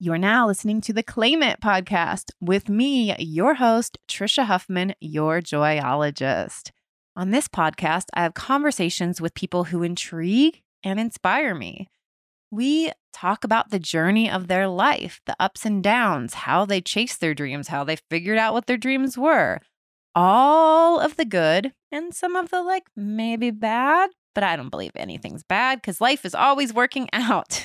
You 0.00 0.12
are 0.12 0.18
now 0.18 0.46
listening 0.46 0.80
to 0.82 0.92
the 0.92 1.02
Claim 1.02 1.42
It 1.42 1.60
podcast 1.60 2.30
with 2.40 2.68
me, 2.68 3.16
your 3.18 3.54
host, 3.54 3.98
Trisha 4.06 4.44
Huffman, 4.44 4.94
your 5.00 5.40
joyologist. 5.40 6.70
On 7.16 7.30
this 7.30 7.48
podcast, 7.48 8.04
I 8.14 8.22
have 8.22 8.34
conversations 8.34 9.20
with 9.20 9.34
people 9.34 9.64
who 9.64 9.82
intrigue 9.82 10.62
and 10.84 11.00
inspire 11.00 11.52
me. 11.52 11.88
We 12.48 12.92
talk 13.12 13.42
about 13.42 13.70
the 13.70 13.80
journey 13.80 14.30
of 14.30 14.46
their 14.46 14.68
life, 14.68 15.20
the 15.26 15.34
ups 15.40 15.66
and 15.66 15.82
downs, 15.82 16.34
how 16.34 16.64
they 16.64 16.80
chased 16.80 17.20
their 17.20 17.34
dreams, 17.34 17.66
how 17.66 17.82
they 17.82 17.96
figured 18.08 18.38
out 18.38 18.54
what 18.54 18.66
their 18.66 18.76
dreams 18.76 19.18
were, 19.18 19.58
all 20.14 21.00
of 21.00 21.16
the 21.16 21.24
good 21.24 21.72
and 21.90 22.14
some 22.14 22.36
of 22.36 22.50
the 22.50 22.62
like 22.62 22.84
maybe 22.94 23.50
bad, 23.50 24.10
but 24.34 24.44
I 24.44 24.56
don't 24.56 24.70
believe 24.70 24.92
anything's 24.94 25.42
bad 25.42 25.80
because 25.80 26.00
life 26.00 26.24
is 26.24 26.34
always 26.34 26.72
working 26.72 27.08
out. 27.12 27.64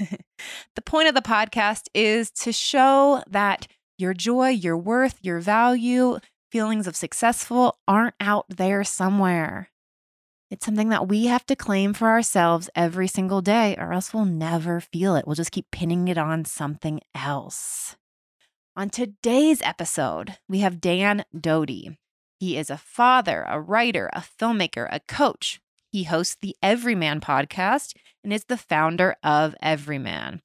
the 0.76 0.82
point 0.82 1.08
of 1.08 1.16
the 1.16 1.22
podcast 1.22 1.88
is 1.94 2.32
to 2.32 2.52
show 2.52 3.24
that 3.30 3.68
your 3.98 4.14
joy, 4.14 4.50
your 4.50 4.78
worth, 4.78 5.20
your 5.22 5.40
value, 5.40 6.20
feelings 6.52 6.88
of 6.88 6.96
successful 6.96 7.78
aren't 7.88 8.16
out 8.20 8.46
there 8.50 8.84
somewhere. 8.84 9.70
It's 10.52 10.66
something 10.66 10.90
that 10.90 11.08
we 11.08 11.26
have 11.26 11.48
to 11.48 11.56
claim 11.56 11.94
for 11.94 12.10
ourselves 12.10 12.70
every 12.76 13.08
single 13.08 13.42
day, 13.42 13.76
or 13.80 13.92
else 13.92 14.14
we'll 14.14 14.26
never 14.26 14.80
feel 14.80 15.16
it. 15.16 15.26
We'll 15.26 15.36
just 15.36 15.52
keep 15.52 15.72
pinning 15.72 16.08
it 16.08 16.18
on 16.18 16.46
something 16.46 17.02
else. 17.16 17.96
On 18.76 18.90
today's 18.90 19.64
episode, 19.64 20.38
we 20.48 20.60
have 20.60 20.80
Dan 20.80 21.26
Doty. 21.36 21.98
He 22.40 22.58
is 22.58 22.70
a 22.70 22.78
father, 22.78 23.46
a 23.48 23.60
writer, 23.60 24.12
a 24.14 24.20
filmmaker, 24.20 24.88
a 24.92 25.00
coach, 25.00 25.60
he 25.94 26.06
hosts 26.06 26.38
the 26.42 26.56
Everyman 26.64 27.22
podcast 27.22 27.94
and 28.24 28.34
is 28.34 28.46
the 28.46 28.58
founder 28.58 29.16
of 29.22 29.56
Everyman. 29.62 30.42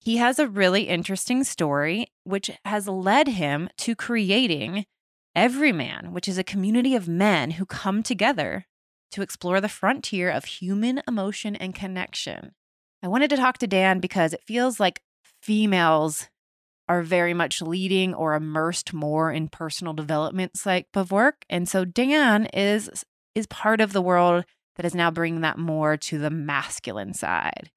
He 0.00 0.16
has 0.16 0.40
a 0.40 0.48
really 0.48 0.88
interesting 0.88 1.44
story, 1.44 2.08
which 2.24 2.50
has 2.64 2.88
led 2.88 3.28
him 3.28 3.68
to 3.78 3.94
creating 3.94 4.84
Everyman, 5.36 6.12
which 6.12 6.26
is 6.26 6.36
a 6.36 6.42
community 6.42 6.96
of 6.96 7.06
men 7.06 7.52
who 7.52 7.64
come 7.64 8.02
together 8.02 8.66
to 9.12 9.22
explore 9.22 9.60
the 9.60 9.68
frontier 9.68 10.30
of 10.30 10.46
human 10.46 11.00
emotion 11.06 11.54
and 11.54 11.72
connection. 11.72 12.50
I 13.04 13.08
wanted 13.08 13.30
to 13.30 13.36
talk 13.36 13.58
to 13.58 13.68
Dan 13.68 14.00
because 14.00 14.32
it 14.32 14.42
feels 14.48 14.80
like 14.80 15.00
females 15.40 16.28
are 16.88 17.02
very 17.02 17.34
much 17.34 17.62
leading 17.62 18.14
or 18.14 18.34
immersed 18.34 18.92
more 18.92 19.30
in 19.30 19.46
personal 19.46 19.92
development 19.92 20.58
type 20.60 20.88
of 20.94 21.12
work. 21.12 21.44
And 21.48 21.68
so 21.68 21.84
Dan 21.84 22.46
is 22.46 23.04
is 23.36 23.46
part 23.46 23.80
of 23.80 23.92
the 23.92 24.02
world 24.02 24.44
that 24.76 24.86
is 24.86 24.94
now 24.94 25.10
bringing 25.10 25.40
that 25.40 25.58
more 25.58 25.96
to 25.96 26.18
the 26.18 26.30
masculine 26.30 27.14
side. 27.14 27.70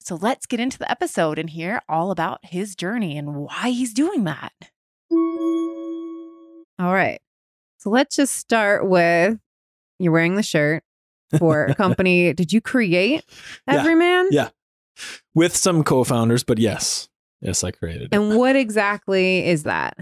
So 0.00 0.16
let's 0.16 0.46
get 0.46 0.60
into 0.60 0.78
the 0.78 0.90
episode 0.90 1.38
and 1.38 1.48
hear 1.48 1.80
all 1.88 2.10
about 2.10 2.40
his 2.42 2.74
journey 2.74 3.16
and 3.16 3.34
why 3.36 3.70
he's 3.70 3.94
doing 3.94 4.24
that. 4.24 4.52
All 6.78 6.92
right. 6.92 7.20
So 7.78 7.90
let's 7.90 8.16
just 8.16 8.34
start 8.34 8.88
with 8.88 9.38
you're 9.98 10.12
wearing 10.12 10.34
the 10.34 10.42
shirt 10.42 10.82
for 11.38 11.66
a 11.66 11.74
company. 11.76 12.32
Did 12.32 12.52
you 12.52 12.60
create 12.60 13.24
Everyman? 13.68 14.28
Yeah. 14.30 14.42
yeah. 14.42 14.48
With 15.34 15.56
some 15.56 15.84
co 15.84 16.04
founders, 16.04 16.44
but 16.44 16.58
yes. 16.58 17.08
Yes, 17.40 17.64
I 17.64 17.70
created 17.70 18.02
it. 18.02 18.14
And 18.14 18.36
what 18.36 18.54
exactly 18.56 19.44
is 19.46 19.64
that? 19.64 19.96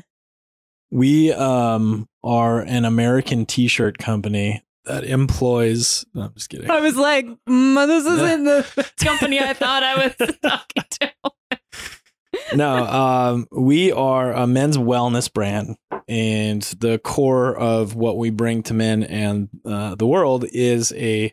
We 0.90 1.32
um, 1.32 2.08
are 2.22 2.60
an 2.60 2.84
American 2.84 3.46
t 3.46 3.68
shirt 3.68 3.98
company 3.98 4.62
that 4.84 5.04
employs. 5.04 6.04
No, 6.14 6.22
I'm 6.22 6.34
just 6.34 6.48
kidding. 6.48 6.70
I 6.70 6.80
was 6.80 6.96
like, 6.96 7.26
mm, 7.48 7.86
this 7.86 8.06
isn't 8.06 8.44
the 8.44 8.90
company 9.04 9.40
I 9.40 9.52
thought 9.52 9.82
I 9.82 10.06
was 10.06 10.36
talking 10.42 10.84
to. 11.00 12.56
no, 12.56 12.86
um, 12.86 13.46
we 13.50 13.92
are 13.92 14.32
a 14.32 14.46
men's 14.46 14.76
wellness 14.76 15.32
brand, 15.32 15.76
and 16.08 16.62
the 16.62 16.98
core 16.98 17.56
of 17.56 17.94
what 17.94 18.16
we 18.16 18.30
bring 18.30 18.62
to 18.64 18.74
men 18.74 19.02
and 19.02 19.48
uh, 19.64 19.94
the 19.94 20.06
world 20.06 20.44
is 20.52 20.92
a 20.92 21.32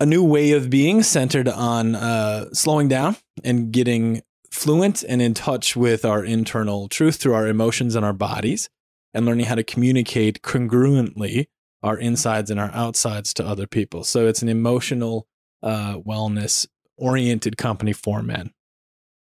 a 0.00 0.06
new 0.06 0.22
way 0.22 0.52
of 0.52 0.70
being 0.70 1.02
centered 1.02 1.48
on 1.48 1.96
uh, 1.96 2.48
slowing 2.52 2.86
down 2.86 3.16
and 3.42 3.72
getting 3.72 4.22
fluent 4.48 5.02
and 5.02 5.20
in 5.20 5.34
touch 5.34 5.74
with 5.76 6.04
our 6.04 6.24
internal 6.24 6.88
truth 6.88 7.16
through 7.16 7.34
our 7.34 7.48
emotions 7.48 7.96
and 7.96 8.04
our 8.04 8.12
bodies, 8.12 8.68
and 9.12 9.26
learning 9.26 9.46
how 9.46 9.54
to 9.54 9.64
communicate 9.64 10.42
congruently 10.42 11.46
our 11.82 11.96
insides 11.96 12.50
and 12.50 12.58
our 12.58 12.70
outsides 12.72 13.32
to 13.34 13.46
other 13.46 13.66
people. 13.66 14.04
So 14.04 14.26
it's 14.26 14.42
an 14.42 14.48
emotional 14.48 15.26
uh, 15.62 15.98
wellness 15.98 16.66
oriented 16.96 17.56
company 17.56 17.92
for 17.92 18.22
men. 18.22 18.52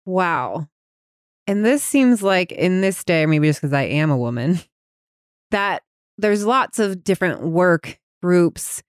Wow. 0.06 0.68
And 1.48 1.66
this 1.66 1.84
seems 1.84 2.24
like 2.24 2.52
in 2.52 2.82
this 2.82 3.04
day, 3.04 3.26
maybe 3.26 3.48
just 3.48 3.62
because 3.62 3.74
I 3.74 3.84
am 3.84 4.10
a 4.10 4.18
woman, 4.18 4.60
that 5.52 5.84
there's 6.18 6.46
lots 6.46 6.80
of 6.80 7.04
different 7.04 7.42
work 7.42 8.00
groups, 8.22 8.82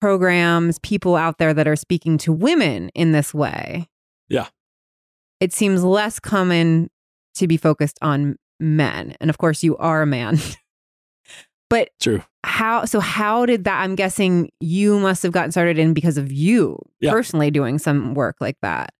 programs, 0.00 0.78
people 0.80 1.16
out 1.16 1.38
there 1.38 1.54
that 1.54 1.68
are 1.68 1.76
speaking 1.76 2.18
to 2.18 2.32
women 2.32 2.90
in 2.94 3.12
this 3.12 3.34
way. 3.34 3.88
Yeah. 4.28 4.48
It 5.40 5.52
seems 5.52 5.84
less 5.84 6.18
common 6.18 6.90
to 7.34 7.46
be 7.46 7.56
focused 7.56 7.98
on 8.02 8.36
men. 8.58 9.16
And 9.20 9.30
of 9.30 9.38
course, 9.38 9.62
you 9.62 9.76
are 9.76 10.02
a 10.02 10.06
man. 10.06 10.38
But 11.70 11.90
true. 12.00 12.22
How 12.44 12.84
so 12.84 13.00
how 13.00 13.46
did 13.46 13.64
that 13.64 13.80
I'm 13.80 13.94
guessing 13.94 14.50
you 14.60 14.98
must 14.98 15.22
have 15.22 15.32
gotten 15.32 15.52
started 15.52 15.78
in 15.78 15.94
because 15.94 16.18
of 16.18 16.30
you 16.30 16.78
yeah. 17.00 17.12
personally 17.12 17.50
doing 17.50 17.78
some 17.78 18.14
work 18.14 18.36
like 18.40 18.58
that. 18.60 18.92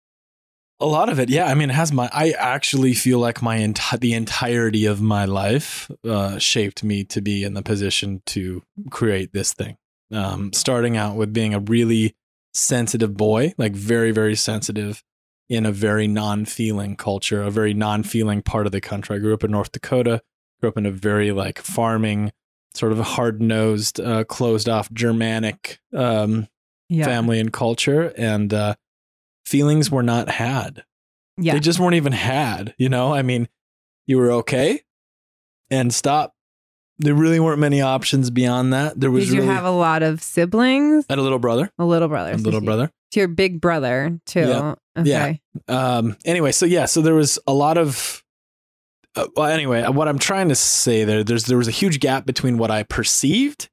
A 0.82 0.86
lot 0.86 1.10
of 1.10 1.20
it, 1.20 1.28
yeah. 1.28 1.44
I 1.44 1.52
mean, 1.52 1.68
it 1.68 1.74
has 1.74 1.92
my. 1.92 2.08
I 2.10 2.30
actually 2.30 2.94
feel 2.94 3.18
like 3.18 3.42
my 3.42 3.58
enti- 3.58 4.00
the 4.00 4.14
entirety 4.14 4.86
of 4.86 5.02
my 5.02 5.26
life 5.26 5.90
uh, 6.08 6.38
shaped 6.38 6.82
me 6.82 7.04
to 7.04 7.20
be 7.20 7.44
in 7.44 7.52
the 7.52 7.62
position 7.62 8.22
to 8.26 8.62
create 8.88 9.34
this 9.34 9.52
thing. 9.52 9.76
Um, 10.10 10.54
starting 10.54 10.96
out 10.96 11.16
with 11.16 11.34
being 11.34 11.52
a 11.52 11.60
really 11.60 12.16
sensitive 12.54 13.14
boy, 13.14 13.52
like 13.58 13.72
very, 13.72 14.10
very 14.10 14.34
sensitive 14.34 15.04
in 15.50 15.66
a 15.66 15.72
very 15.72 16.08
non-feeling 16.08 16.96
culture, 16.96 17.42
a 17.42 17.50
very 17.50 17.74
non-feeling 17.74 18.40
part 18.40 18.64
of 18.64 18.72
the 18.72 18.80
country. 18.80 19.16
I 19.16 19.18
grew 19.18 19.34
up 19.34 19.44
in 19.44 19.50
North 19.50 19.72
Dakota. 19.72 20.22
Grew 20.60 20.70
up 20.70 20.78
in 20.78 20.86
a 20.86 20.90
very 20.90 21.30
like 21.30 21.58
farming, 21.58 22.32
sort 22.74 22.92
of 22.92 22.98
hard 22.98 23.40
nosed, 23.42 24.00
uh, 24.00 24.24
closed 24.24 24.68
off 24.68 24.92
Germanic 24.92 25.80
um, 25.94 26.48
yeah. 26.88 27.04
family 27.04 27.40
and 27.40 27.52
culture, 27.52 28.12
and 28.16 28.52
uh, 28.52 28.74
feelings 29.44 29.90
were 29.90 30.02
not 30.02 30.28
had. 30.28 30.84
Yeah. 31.36 31.54
They 31.54 31.60
just 31.60 31.78
weren't 31.78 31.94
even 31.94 32.12
had. 32.12 32.74
You 32.78 32.88
know, 32.88 33.14
I 33.14 33.22
mean, 33.22 33.48
you 34.06 34.18
were 34.18 34.30
okay 34.32 34.82
and 35.70 35.92
stop. 35.92 36.34
There 36.98 37.14
really 37.14 37.40
weren't 37.40 37.60
many 37.60 37.80
options 37.80 38.30
beyond 38.30 38.74
that. 38.74 39.00
There 39.00 39.10
was. 39.10 39.26
Did 39.26 39.34
you 39.34 39.40
really, 39.40 39.54
have 39.54 39.64
a 39.64 39.70
lot 39.70 40.02
of 40.02 40.22
siblings? 40.22 41.06
I 41.08 41.14
had 41.14 41.18
a 41.18 41.22
little 41.22 41.38
brother. 41.38 41.70
A 41.78 41.84
little 41.84 42.08
brother. 42.08 42.32
A 42.32 42.36
little 42.36 42.60
brother. 42.60 42.90
To 43.12 43.20
your 43.20 43.28
big 43.28 43.60
brother 43.60 44.20
too. 44.26 44.40
Yeah. 44.40 44.74
Okay. 44.98 45.40
Yeah. 45.68 45.96
Um. 45.96 46.16
Anyway, 46.26 46.52
so 46.52 46.66
yeah, 46.66 46.84
so 46.84 47.00
there 47.00 47.14
was 47.14 47.38
a 47.46 47.54
lot 47.54 47.78
of 47.78 48.22
uh, 49.16 49.26
well, 49.34 49.46
anyway, 49.46 49.86
what 49.88 50.08
I'm 50.08 50.18
trying 50.18 50.48
to 50.50 50.54
say 50.54 51.04
there, 51.04 51.24
there's 51.24 51.44
there 51.44 51.58
was 51.58 51.68
a 51.68 51.72
huge 51.72 52.00
gap 52.00 52.26
between 52.26 52.58
what 52.58 52.70
I 52.70 52.82
perceived 52.82 53.68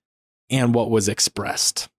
and 0.50 0.74
what 0.74 0.90
was 0.90 1.08
expressed 1.08 1.90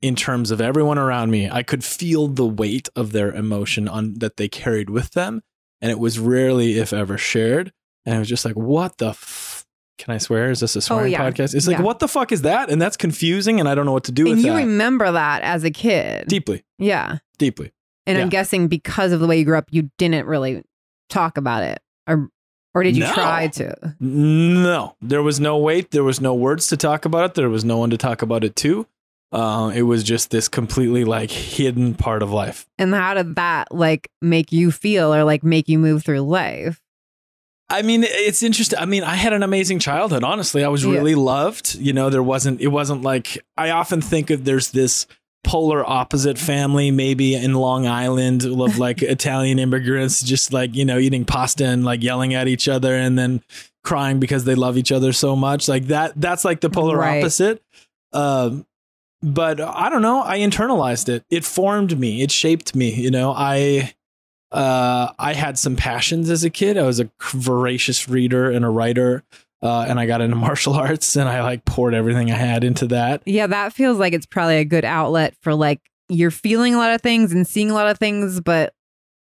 in 0.00 0.14
terms 0.14 0.50
of 0.50 0.60
everyone 0.60 0.98
around 0.98 1.30
me. 1.30 1.50
I 1.50 1.62
could 1.62 1.84
feel 1.84 2.28
the 2.28 2.46
weight 2.46 2.88
of 2.96 3.12
their 3.12 3.32
emotion 3.32 3.88
on 3.88 4.14
that 4.14 4.36
they 4.36 4.48
carried 4.48 4.88
with 4.88 5.10
them, 5.10 5.42
and 5.80 5.90
it 5.90 5.98
was 5.98 6.18
rarely, 6.18 6.78
if 6.78 6.92
ever, 6.92 7.18
shared. 7.18 7.72
And 8.06 8.14
I 8.14 8.18
was 8.18 8.28
just 8.28 8.44
like, 8.44 8.54
"What 8.54 8.96
the? 8.98 9.08
F- 9.08 9.66
Can 9.98 10.14
I 10.14 10.18
swear? 10.18 10.50
Is 10.50 10.60
this 10.60 10.74
a 10.74 10.80
swearing 10.80 11.14
oh, 11.14 11.18
yeah. 11.18 11.30
podcast?" 11.30 11.54
It's 11.54 11.66
like, 11.66 11.78
yeah. 11.78 11.84
"What 11.84 11.98
the 11.98 12.08
fuck 12.08 12.32
is 12.32 12.42
that?" 12.42 12.70
And 12.70 12.80
that's 12.80 12.96
confusing, 12.96 13.60
and 13.60 13.68
I 13.68 13.74
don't 13.74 13.84
know 13.84 13.92
what 13.92 14.04
to 14.04 14.12
do 14.12 14.26
and 14.26 14.36
with 14.36 14.46
you 14.46 14.52
that. 14.52 14.58
Remember 14.58 15.12
that 15.12 15.42
as 15.42 15.62
a 15.62 15.70
kid, 15.70 16.26
deeply. 16.28 16.64
Yeah, 16.78 17.18
deeply. 17.36 17.72
And 18.06 18.16
yeah. 18.16 18.24
I'm 18.24 18.30
guessing 18.30 18.68
because 18.68 19.12
of 19.12 19.20
the 19.20 19.26
way 19.26 19.38
you 19.38 19.44
grew 19.44 19.58
up, 19.58 19.68
you 19.70 19.90
didn't 19.98 20.26
really 20.26 20.62
talk 21.10 21.36
about 21.36 21.62
it 21.62 21.80
or 22.08 22.30
or 22.78 22.82
did 22.84 22.96
you 22.96 23.02
no. 23.02 23.12
try 23.12 23.48
to? 23.48 23.96
No, 23.98 24.94
there 25.02 25.22
was 25.22 25.40
no 25.40 25.58
weight. 25.58 25.90
There 25.90 26.04
was 26.04 26.20
no 26.20 26.32
words 26.32 26.68
to 26.68 26.76
talk 26.76 27.04
about 27.04 27.30
it. 27.30 27.34
There 27.34 27.50
was 27.50 27.64
no 27.64 27.78
one 27.78 27.90
to 27.90 27.96
talk 27.96 28.22
about 28.22 28.44
it 28.44 28.54
to. 28.56 28.86
Uh, 29.32 29.72
it 29.74 29.82
was 29.82 30.04
just 30.04 30.30
this 30.30 30.48
completely 30.48 31.04
like 31.04 31.30
hidden 31.30 31.94
part 31.94 32.22
of 32.22 32.30
life. 32.30 32.66
And 32.78 32.94
how 32.94 33.14
did 33.14 33.34
that 33.34 33.74
like 33.74 34.10
make 34.22 34.52
you 34.52 34.70
feel 34.70 35.12
or 35.12 35.24
like 35.24 35.42
make 35.42 35.68
you 35.68 35.78
move 35.78 36.04
through 36.04 36.20
life? 36.20 36.80
I 37.68 37.82
mean, 37.82 38.04
it's 38.06 38.42
interesting. 38.42 38.78
I 38.78 38.86
mean, 38.86 39.02
I 39.02 39.16
had 39.16 39.32
an 39.32 39.42
amazing 39.42 39.80
childhood. 39.80 40.24
Honestly, 40.24 40.64
I 40.64 40.68
was 40.68 40.86
really 40.86 41.10
yeah. 41.10 41.18
loved. 41.18 41.74
You 41.74 41.92
know, 41.92 42.08
there 42.08 42.22
wasn't. 42.22 42.60
It 42.60 42.68
wasn't 42.68 43.02
like 43.02 43.44
I 43.56 43.70
often 43.70 44.00
think 44.00 44.30
of. 44.30 44.44
There's 44.44 44.70
this 44.70 45.06
polar 45.48 45.82
opposite 45.88 46.38
family, 46.38 46.90
maybe 46.90 47.34
in 47.34 47.54
Long 47.54 47.86
Island, 47.86 48.44
of 48.44 48.78
like 48.78 49.00
Italian 49.02 49.58
immigrants, 49.58 50.22
just 50.22 50.52
like, 50.52 50.76
you 50.76 50.84
know, 50.84 50.98
eating 50.98 51.24
pasta 51.24 51.64
and 51.64 51.84
like 51.86 52.02
yelling 52.02 52.34
at 52.34 52.48
each 52.48 52.68
other 52.68 52.94
and 52.94 53.18
then 53.18 53.42
crying 53.82 54.20
because 54.20 54.44
they 54.44 54.54
love 54.54 54.76
each 54.76 54.92
other 54.92 55.12
so 55.12 55.34
much. 55.34 55.66
Like 55.66 55.86
that, 55.86 56.12
that's 56.20 56.44
like 56.44 56.60
the 56.60 56.68
polar 56.68 56.98
right. 56.98 57.18
opposite. 57.18 57.62
Um, 58.12 58.66
but 59.22 59.58
I 59.60 59.88
don't 59.88 60.02
know. 60.02 60.22
I 60.22 60.38
internalized 60.38 61.08
it. 61.08 61.24
It 61.30 61.44
formed 61.44 61.98
me. 61.98 62.22
It 62.22 62.30
shaped 62.30 62.76
me. 62.76 62.94
You 62.94 63.10
know, 63.10 63.32
I 63.34 63.94
uh, 64.52 65.12
I 65.18 65.32
had 65.32 65.58
some 65.58 65.76
passions 65.76 66.30
as 66.30 66.44
a 66.44 66.50
kid. 66.50 66.78
I 66.78 66.82
was 66.82 67.00
a 67.00 67.10
voracious 67.32 68.08
reader 68.08 68.50
and 68.50 68.64
a 68.64 68.68
writer. 68.68 69.24
Uh, 69.62 69.86
and 69.88 69.98
I 69.98 70.06
got 70.06 70.20
into 70.20 70.36
martial 70.48 70.74
arts 70.74 71.16
and 71.16 71.28
I 71.28 71.42
like 71.42 71.64
poured 71.64 71.94
everything 71.94 72.30
I 72.30 72.36
had 72.36 72.64
into 72.64 72.86
that. 72.88 73.22
Yeah, 73.26 73.46
that 73.46 73.72
feels 73.72 73.98
like 73.98 74.12
it's 74.12 74.26
probably 74.26 74.58
a 74.58 74.64
good 74.64 74.84
outlet 74.84 75.34
for 75.42 75.54
like 75.54 75.80
you're 76.08 76.30
feeling 76.30 76.74
a 76.74 76.78
lot 76.78 76.94
of 76.94 77.02
things 77.02 77.32
and 77.32 77.46
seeing 77.46 77.70
a 77.70 77.74
lot 77.74 77.88
of 77.88 77.98
things, 77.98 78.40
but 78.40 78.72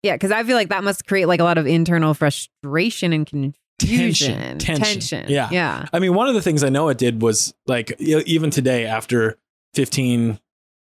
yeah, 0.03 0.15
because 0.15 0.31
I 0.31 0.43
feel 0.43 0.55
like 0.55 0.69
that 0.69 0.83
must 0.83 1.05
create 1.05 1.27
like 1.27 1.39
a 1.39 1.43
lot 1.43 1.57
of 1.57 1.67
internal 1.67 2.13
frustration 2.13 3.13
and 3.13 3.25
confusion. 3.25 4.57
Tension, 4.57 4.85
tension. 4.85 5.25
Yeah. 5.27 5.49
Yeah. 5.51 5.85
I 5.93 5.99
mean, 5.99 6.13
one 6.13 6.27
of 6.27 6.33
the 6.33 6.41
things 6.41 6.63
I 6.63 6.69
know 6.69 6.89
it 6.89 6.97
did 6.97 7.21
was 7.21 7.53
like 7.67 7.99
even 7.99 8.49
today, 8.49 8.85
after 8.85 9.37
15, 9.73 10.39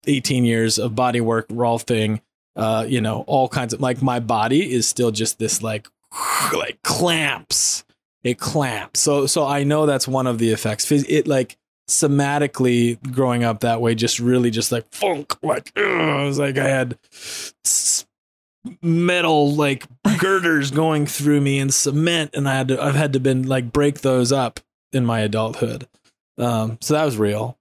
18 0.05 0.45
years 0.45 0.77
of 0.77 0.95
body 0.95 1.21
work, 1.21 1.47
rolfing, 1.49 2.21
uh, 2.55 2.85
you 2.87 3.01
know, 3.01 3.23
all 3.27 3.47
kinds 3.47 3.73
of 3.73 3.81
like 3.81 4.01
my 4.01 4.19
body 4.19 4.71
is 4.71 4.87
still 4.87 5.11
just 5.11 5.39
this 5.39 5.61
like 5.61 5.87
like 6.53 6.81
clamps. 6.83 7.83
It 8.23 8.39
clamps. 8.39 8.99
So 8.99 9.25
so 9.27 9.45
I 9.45 9.63
know 9.63 9.85
that's 9.85 10.07
one 10.07 10.27
of 10.27 10.37
the 10.39 10.51
effects. 10.51 10.91
It 10.91 11.27
like 11.27 11.57
somatically 11.89 12.99
growing 13.13 13.43
up 13.45 13.61
that 13.61 13.79
way 13.79 13.95
just 13.95 14.19
really 14.19 14.51
just 14.51 14.71
like 14.73 14.85
funk 14.91 15.37
like 15.41 15.71
ugh, 15.77 15.83
it 15.83 16.25
was 16.25 16.37
like 16.37 16.57
I 16.57 16.67
had 16.67 16.97
metal 18.81 19.53
like 19.53 19.85
girders 20.19 20.71
going 20.71 21.05
through 21.05 21.39
me 21.41 21.59
and 21.59 21.73
cement 21.73 22.31
and 22.33 22.49
I 22.49 22.55
had 22.55 22.67
to 22.69 22.81
I've 22.83 22.95
had 22.95 23.13
to 23.13 23.19
been 23.19 23.43
like 23.47 23.71
break 23.71 24.01
those 24.01 24.31
up 24.31 24.59
in 24.91 25.05
my 25.05 25.21
adulthood. 25.21 25.87
Um 26.37 26.77
so 26.81 26.93
that 26.93 27.05
was 27.05 27.17
real. 27.17 27.57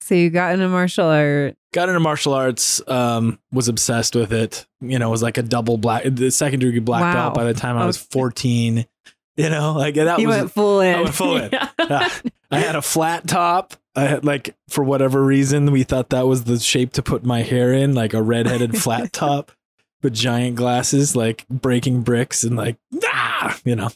So 0.00 0.14
you 0.14 0.30
got 0.30 0.54
into 0.54 0.68
martial 0.68 1.06
art. 1.06 1.56
Got 1.72 1.88
into 1.88 2.00
martial 2.00 2.32
arts, 2.34 2.82
um, 2.88 3.38
was 3.52 3.68
obsessed 3.68 4.16
with 4.16 4.32
it. 4.32 4.66
You 4.80 4.98
know, 4.98 5.10
was 5.10 5.22
like 5.22 5.38
a 5.38 5.42
double 5.42 5.78
black 5.78 6.02
the 6.04 6.30
second 6.30 6.60
degree 6.60 6.80
black 6.80 7.02
Wow. 7.02 7.12
belt 7.12 7.34
by 7.34 7.44
the 7.44 7.54
time 7.54 7.76
I 7.76 7.86
was 7.86 7.98
Okay. 7.98 8.08
14. 9.36 9.44
You 9.44 9.50
know, 9.50 9.72
like 9.72 9.94
that 9.94 10.18
you 10.18 10.28
was 10.28 10.36
went 10.36 10.52
full 10.52 10.80
in. 10.80 10.94
I 10.94 11.02
went 11.02 11.14
full 11.14 11.36
in. 11.36 11.50
Yeah. 11.52 11.68
Yeah. 11.78 12.08
I 12.50 12.58
had 12.58 12.76
a 12.76 12.82
flat 12.82 13.26
top. 13.26 13.74
I 13.96 14.02
had 14.02 14.24
like 14.24 14.54
for 14.68 14.84
whatever 14.84 15.24
reason 15.24 15.70
we 15.72 15.84
thought 15.84 16.10
that 16.10 16.26
was 16.26 16.44
the 16.44 16.58
shape 16.58 16.92
to 16.94 17.02
put 17.02 17.24
my 17.24 17.42
hair 17.42 17.72
in, 17.72 17.94
like 17.94 18.12
a 18.12 18.22
redheaded 18.22 18.76
flat 18.76 19.12
top 19.12 19.52
with 20.02 20.12
giant 20.12 20.56
glasses, 20.56 21.16
like 21.16 21.46
breaking 21.48 22.02
bricks 22.02 22.44
and 22.44 22.56
like 22.56 22.76
ah, 23.04 23.58
you 23.64 23.74
know. 23.74 23.90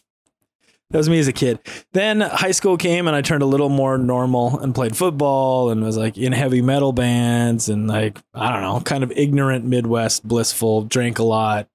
That 0.90 0.98
was 0.98 1.08
me 1.08 1.18
as 1.18 1.26
a 1.26 1.32
kid. 1.32 1.58
Then 1.92 2.20
high 2.20 2.52
school 2.52 2.76
came 2.76 3.08
and 3.08 3.16
I 3.16 3.20
turned 3.20 3.42
a 3.42 3.46
little 3.46 3.68
more 3.68 3.98
normal 3.98 4.60
and 4.60 4.72
played 4.72 4.96
football 4.96 5.70
and 5.70 5.82
was 5.82 5.96
like 5.96 6.16
in 6.16 6.32
heavy 6.32 6.62
metal 6.62 6.92
bands 6.92 7.68
and 7.68 7.88
like 7.88 8.18
I 8.32 8.52
don't 8.52 8.62
know, 8.62 8.80
kind 8.80 9.02
of 9.02 9.10
ignorant 9.12 9.64
Midwest, 9.64 10.26
blissful, 10.26 10.82
drank 10.82 11.18
a 11.18 11.24
lot. 11.24 11.68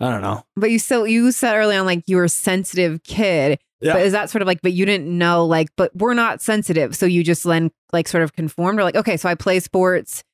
I 0.00 0.10
don't 0.10 0.22
know. 0.22 0.44
But 0.56 0.70
you 0.70 0.78
so 0.78 1.04
you 1.04 1.30
said 1.32 1.54
early 1.56 1.76
on 1.76 1.86
like 1.86 2.04
you 2.06 2.16
were 2.16 2.24
a 2.24 2.28
sensitive 2.28 3.02
kid. 3.04 3.58
Yeah. 3.80 3.94
But 3.94 4.02
is 4.02 4.12
that 4.12 4.30
sort 4.30 4.40
of 4.40 4.46
like, 4.48 4.62
but 4.62 4.72
you 4.72 4.86
didn't 4.86 5.06
know 5.06 5.44
like, 5.44 5.68
but 5.76 5.94
we're 5.94 6.14
not 6.14 6.40
sensitive. 6.40 6.96
So 6.96 7.04
you 7.04 7.22
just 7.22 7.44
then 7.44 7.70
like 7.92 8.08
sort 8.08 8.22
of 8.24 8.32
conformed 8.32 8.78
or 8.78 8.82
like, 8.82 8.96
okay, 8.96 9.16
so 9.18 9.28
I 9.28 9.34
play 9.34 9.60
sports, 9.60 10.24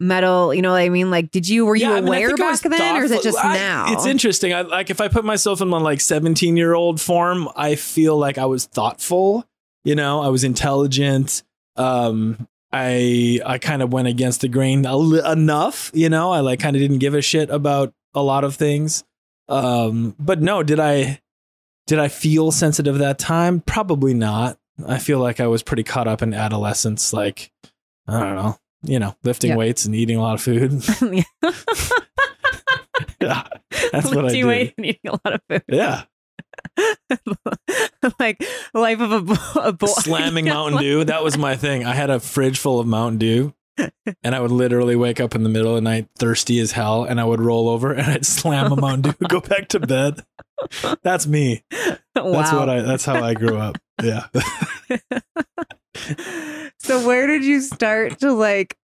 metal, 0.00 0.52
you 0.52 0.60
know 0.62 0.72
what 0.72 0.78
I 0.82 0.88
mean? 0.90 1.10
Like, 1.10 1.30
did 1.30 1.48
you, 1.48 1.64
were 1.64 1.76
you 1.76 1.86
Yeah, 1.88 1.92
I 1.94 2.00
mean, 2.00 2.08
aware 2.08 2.36
back 2.36 2.60
then 2.60 2.96
or 2.96 3.04
is 3.04 3.10
it 3.10 3.22
just 3.22 3.42
I- 3.42 3.54
now? 3.54 3.92
It's 3.94 4.06
interesting. 4.06 4.52
I, 4.52 4.62
like 4.62 4.90
if 4.90 5.00
I 5.00 5.08
put 5.08 5.24
myself 5.24 5.60
in 5.60 5.68
my 5.68 5.78
like 5.78 6.00
17 6.00 6.56
year 6.56 6.74
old 6.74 7.00
form, 7.00 7.48
I 7.56 7.74
feel 7.74 8.16
like 8.18 8.38
I 8.38 8.44
was 8.44 8.66
thoughtful. 8.66 9.46
You 9.84 9.94
know, 9.94 10.20
I 10.20 10.28
was 10.28 10.44
intelligent. 10.44 11.42
Um, 11.76 12.48
I 12.70 13.40
I 13.46 13.56
kind 13.58 13.80
of 13.80 13.92
went 13.92 14.08
against 14.08 14.42
the 14.42 14.48
grain 14.48 14.84
a 14.84 14.96
li- 14.96 15.22
enough. 15.24 15.90
You 15.94 16.10
know, 16.10 16.32
I 16.32 16.40
like 16.40 16.60
kind 16.60 16.76
of 16.76 16.80
didn't 16.82 16.98
give 16.98 17.14
a 17.14 17.22
shit 17.22 17.48
about 17.48 17.94
a 18.14 18.22
lot 18.22 18.44
of 18.44 18.56
things. 18.56 19.04
Um, 19.48 20.14
but 20.18 20.40
no, 20.42 20.62
did 20.62 20.80
I 20.80 21.20
did 21.86 21.98
I 21.98 22.08
feel 22.08 22.50
sensitive 22.52 22.98
that 22.98 23.18
time? 23.18 23.60
Probably 23.60 24.14
not. 24.14 24.58
I 24.86 24.98
feel 24.98 25.18
like 25.18 25.40
I 25.40 25.46
was 25.46 25.62
pretty 25.62 25.82
caught 25.84 26.06
up 26.08 26.22
in 26.22 26.34
adolescence. 26.34 27.12
Like 27.12 27.50
I 28.06 28.20
don't 28.20 28.34
know. 28.36 28.56
You 28.82 28.98
know, 28.98 29.16
lifting 29.24 29.50
Yeah. 29.50 29.56
weights 29.56 29.84
and 29.86 29.94
eating 29.94 30.16
a 30.18 30.22
lot 30.22 30.34
of 30.34 30.42
food. 30.42 30.72
yeah. 33.20 33.42
that's 33.92 34.14
what 34.14 34.32
I 34.34 34.44
weights 34.44 34.74
and 34.76 34.86
eating 34.86 35.10
a 35.10 35.18
lot 35.24 35.34
of 35.34 35.40
food. 35.48 35.62
Yeah. 35.68 36.04
like 38.20 38.44
life 38.74 39.00
of 39.00 39.12
a, 39.12 39.20
bo- 39.22 39.60
a 39.60 39.72
boy. 39.72 39.86
Slamming 39.86 40.44
Mountain 40.48 40.80
Dew. 40.80 41.04
That 41.04 41.24
was 41.24 41.36
my 41.36 41.56
thing. 41.56 41.84
I 41.84 41.94
had 41.94 42.10
a 42.10 42.20
fridge 42.20 42.58
full 42.58 42.78
of 42.80 42.86
Mountain 42.86 43.18
Dew. 43.18 43.54
And 44.24 44.34
I 44.34 44.40
would 44.40 44.50
literally 44.50 44.96
wake 44.96 45.20
up 45.20 45.34
in 45.34 45.42
the 45.42 45.48
middle 45.48 45.70
of 45.70 45.76
the 45.76 45.80
night 45.82 46.08
thirsty 46.18 46.58
as 46.60 46.72
hell 46.72 47.04
and 47.04 47.20
I 47.20 47.24
would 47.24 47.40
roll 47.40 47.68
over 47.68 47.92
and 47.92 48.06
I'd 48.10 48.26
slam 48.26 48.72
a 48.72 48.76
Mountain 48.76 49.12
Dew, 49.18 49.26
go 49.28 49.40
back 49.40 49.68
to 49.68 49.80
bed. 49.80 50.24
That's 51.02 51.26
me. 51.26 51.62
wow. 52.16 52.32
That's 52.32 52.52
what 52.52 52.68
I 52.68 52.80
that's 52.82 53.04
how 53.04 53.22
I 53.22 53.34
grew 53.34 53.56
up. 53.58 53.78
Yeah. 54.02 54.26
so 56.78 57.06
where 57.06 57.26
did 57.26 57.44
you 57.44 57.60
start 57.60 58.18
to 58.20 58.32
like 58.32 58.76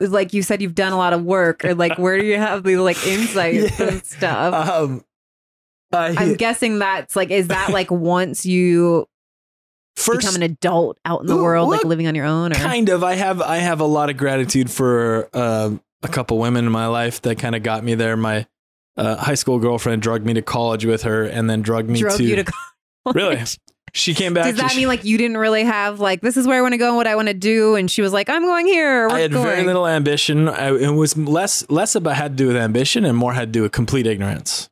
like 0.00 0.32
you 0.32 0.42
said 0.42 0.60
you've 0.60 0.74
done 0.74 0.92
a 0.92 0.96
lot 0.96 1.12
of 1.12 1.22
work 1.24 1.64
or 1.64 1.74
like 1.74 1.98
where 1.98 2.18
do 2.18 2.24
you 2.24 2.36
have 2.36 2.62
the 2.64 2.76
like 2.76 3.04
insights 3.06 3.78
Yeah. 3.80 3.86
and 3.88 4.04
stuff 4.04 4.68
Um 4.68 5.04
I, 5.92 6.08
i'm 6.18 6.34
guessing 6.34 6.80
that's 6.80 7.14
like 7.14 7.30
is 7.30 7.48
that 7.48 7.70
like 7.70 7.88
once 7.90 8.44
you 8.44 9.06
first 9.96 10.20
become 10.20 10.34
an 10.34 10.42
adult 10.42 10.98
out 11.04 11.20
in 11.20 11.26
the 11.26 11.36
world 11.36 11.68
like 11.68 11.84
living 11.84 12.06
on 12.06 12.14
your 12.14 12.26
own 12.26 12.52
or 12.52 12.56
kind 12.56 12.88
of 12.88 13.04
i 13.04 13.14
have 13.14 13.40
i 13.40 13.58
have 13.58 13.80
a 13.80 13.84
lot 13.84 14.10
of 14.10 14.16
gratitude 14.16 14.70
for 14.70 15.28
um, 15.32 15.80
a 16.02 16.08
couple 16.08 16.38
women 16.38 16.66
in 16.66 16.72
my 16.72 16.86
life 16.86 17.22
that 17.22 17.38
kind 17.38 17.54
of 17.54 17.62
got 17.62 17.84
me 17.84 17.94
there 17.94 18.16
my 18.16 18.46
uh, 18.96 19.16
high 19.16 19.34
school 19.34 19.58
girlfriend 19.58 20.02
drugged 20.02 20.26
me 20.26 20.34
to 20.34 20.42
college 20.42 20.84
with 20.84 21.02
her 21.02 21.24
and 21.24 21.48
then 21.48 21.62
drugged 21.62 21.88
me 21.88 22.00
drug 22.00 22.16
to, 22.16 22.24
you 22.24 22.36
to 22.36 22.44
college. 23.04 23.14
really 23.14 23.40
she 23.92 24.14
came 24.14 24.34
back 24.34 24.44
does 24.44 24.56
that 24.56 24.74
mean 24.74 24.88
like 24.88 25.04
you 25.04 25.16
didn't 25.16 25.36
really 25.36 25.64
have 25.64 26.00
like 26.00 26.20
this 26.20 26.36
is 26.36 26.46
where 26.46 26.58
i 26.58 26.62
want 26.62 26.72
to 26.72 26.78
go 26.78 26.88
and 26.88 26.96
what 26.96 27.06
i 27.06 27.14
want 27.14 27.28
to 27.28 27.34
do 27.34 27.76
and 27.76 27.90
she 27.90 28.02
was 28.02 28.12
like 28.12 28.28
i'm 28.28 28.42
going 28.42 28.66
here 28.66 29.08
I 29.08 29.20
had 29.20 29.32
going. 29.32 29.44
very 29.44 29.64
little 29.64 29.86
ambition. 29.86 30.48
I, 30.48 30.74
it 30.74 30.90
was 30.90 31.16
less 31.16 31.68
less 31.70 31.94
about 31.94 32.16
had 32.16 32.32
to 32.32 32.36
do 32.36 32.46
with 32.48 32.56
ambition 32.56 33.04
and 33.04 33.16
more 33.16 33.32
had 33.32 33.48
to 33.48 33.52
do 33.52 33.62
with 33.62 33.72
complete 33.72 34.06
ignorance. 34.06 34.68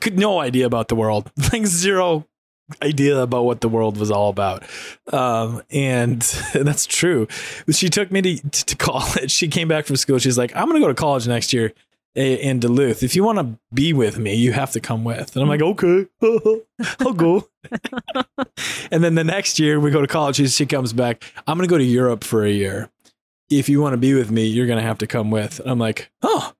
Could 0.00 0.18
no 0.18 0.40
idea 0.40 0.64
about 0.64 0.88
the 0.88 0.94
world, 0.94 1.30
like 1.52 1.66
zero 1.66 2.26
idea 2.82 3.18
about 3.20 3.44
what 3.44 3.60
the 3.60 3.68
world 3.68 3.96
was 3.96 4.10
all 4.10 4.30
about. 4.30 4.64
Um, 5.12 5.62
and 5.70 6.20
that's 6.54 6.86
true. 6.86 7.26
She 7.70 7.88
took 7.88 8.10
me 8.10 8.22
to, 8.22 8.50
to 8.50 8.76
college. 8.76 9.30
She 9.30 9.48
came 9.48 9.68
back 9.68 9.86
from 9.86 9.96
school. 9.96 10.18
She's 10.18 10.38
like, 10.38 10.54
I'm 10.56 10.68
going 10.68 10.80
to 10.80 10.84
go 10.84 10.88
to 10.88 10.94
college 10.94 11.28
next 11.28 11.52
year 11.52 11.72
in 12.14 12.60
Duluth. 12.60 13.02
If 13.02 13.16
you 13.16 13.24
want 13.24 13.38
to 13.38 13.58
be 13.72 13.92
with 13.92 14.18
me, 14.18 14.34
you 14.34 14.52
have 14.52 14.70
to 14.72 14.80
come 14.80 15.04
with. 15.04 15.34
And 15.34 15.42
I'm 15.42 15.48
like, 15.48 15.62
okay, 15.62 16.06
I'll 17.00 17.12
go. 17.12 17.48
and 18.90 19.02
then 19.02 19.14
the 19.14 19.24
next 19.24 19.58
year 19.58 19.80
we 19.80 19.90
go 19.90 20.00
to 20.00 20.06
college. 20.06 20.36
She, 20.36 20.46
she 20.48 20.66
comes 20.66 20.92
back. 20.92 21.24
I'm 21.46 21.58
going 21.58 21.68
to 21.68 21.72
go 21.72 21.78
to 21.78 21.84
Europe 21.84 22.24
for 22.24 22.44
a 22.44 22.50
year. 22.50 22.90
If 23.50 23.68
you 23.68 23.80
want 23.80 23.92
to 23.92 23.98
be 23.98 24.14
with 24.14 24.30
me, 24.30 24.46
you're 24.46 24.66
going 24.66 24.78
to 24.78 24.86
have 24.86 24.98
to 24.98 25.06
come 25.06 25.30
with. 25.30 25.60
And 25.60 25.70
I'm 25.70 25.78
like, 25.78 26.10
oh, 26.22 26.52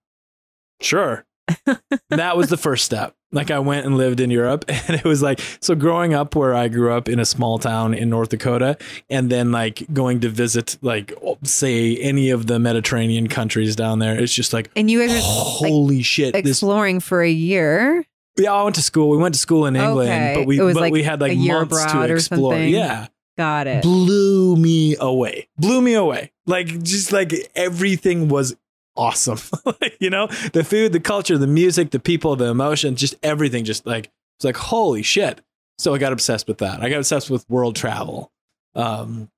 sure. 0.80 1.24
that 2.10 2.36
was 2.36 2.48
the 2.48 2.56
first 2.56 2.84
step. 2.84 3.14
Like 3.32 3.50
I 3.50 3.58
went 3.58 3.84
and 3.84 3.96
lived 3.96 4.20
in 4.20 4.30
Europe 4.30 4.64
and 4.68 4.90
it 4.90 5.04
was 5.04 5.22
like 5.22 5.40
so 5.60 5.74
growing 5.74 6.14
up 6.14 6.36
where 6.36 6.54
I 6.54 6.68
grew 6.68 6.92
up 6.92 7.08
in 7.08 7.18
a 7.18 7.24
small 7.24 7.58
town 7.58 7.92
in 7.94 8.08
North 8.10 8.28
Dakota 8.28 8.76
and 9.10 9.30
then 9.30 9.50
like 9.52 9.84
going 9.92 10.20
to 10.20 10.28
visit 10.28 10.78
like 10.82 11.12
say 11.42 11.96
any 11.96 12.30
of 12.30 12.46
the 12.46 12.58
Mediterranean 12.58 13.28
countries 13.28 13.74
down 13.76 13.98
there 13.98 14.18
it's 14.18 14.32
just 14.32 14.52
like 14.52 14.70
and 14.76 14.90
you 14.90 15.00
guys 15.00 15.12
were 15.12 15.20
holy 15.22 16.02
shit 16.02 16.32
this 16.34 16.58
exploring 16.58 17.00
for 17.00 17.22
a 17.22 17.30
year? 17.30 18.04
Yeah 18.36 18.52
I 18.52 18.62
went 18.62 18.76
to 18.76 18.82
school. 18.82 19.10
We 19.10 19.16
went 19.16 19.34
to 19.34 19.40
school 19.40 19.66
in 19.66 19.74
England 19.76 20.10
Okay. 20.10 20.34
but 20.36 20.46
we 20.46 20.58
but 20.58 20.76
like 20.76 20.92
we 20.92 21.02
had 21.02 21.20
like 21.20 21.36
months 21.36 21.84
to 21.92 22.02
explore. 22.02 22.56
yeah. 22.56 23.08
Got 23.36 23.66
it. 23.66 23.82
Blew 23.82 24.54
me 24.54 24.94
away. 25.00 25.48
Blew 25.58 25.82
me 25.82 25.94
away. 25.94 26.30
Like 26.46 26.82
just 26.84 27.10
like 27.10 27.34
everything 27.56 28.28
was 28.28 28.54
awesome. 28.96 29.38
You 30.00 30.10
know 30.10 30.26
the 30.52 30.64
food 30.64 30.92
the 30.92 31.00
culture 31.00 31.38
the 31.38 31.46
music 31.46 31.90
the 31.90 31.98
people 31.98 32.36
the 32.36 32.46
emotion 32.46 32.94
just 32.96 33.14
everything 33.22 33.64
just 33.64 33.86
like 33.86 34.10
it's 34.36 34.44
like 34.44 34.56
holy 34.56 35.02
shit. 35.02 35.40
So 35.78 35.94
i 35.94 35.98
got 35.98 36.12
obsessed 36.12 36.46
with 36.46 36.58
that. 36.58 36.82
I 36.82 36.90
got 36.90 36.98
obsessed 36.98 37.30
with 37.30 37.48
world 37.48 37.74
travel. 37.74 38.30
Um 38.74 39.30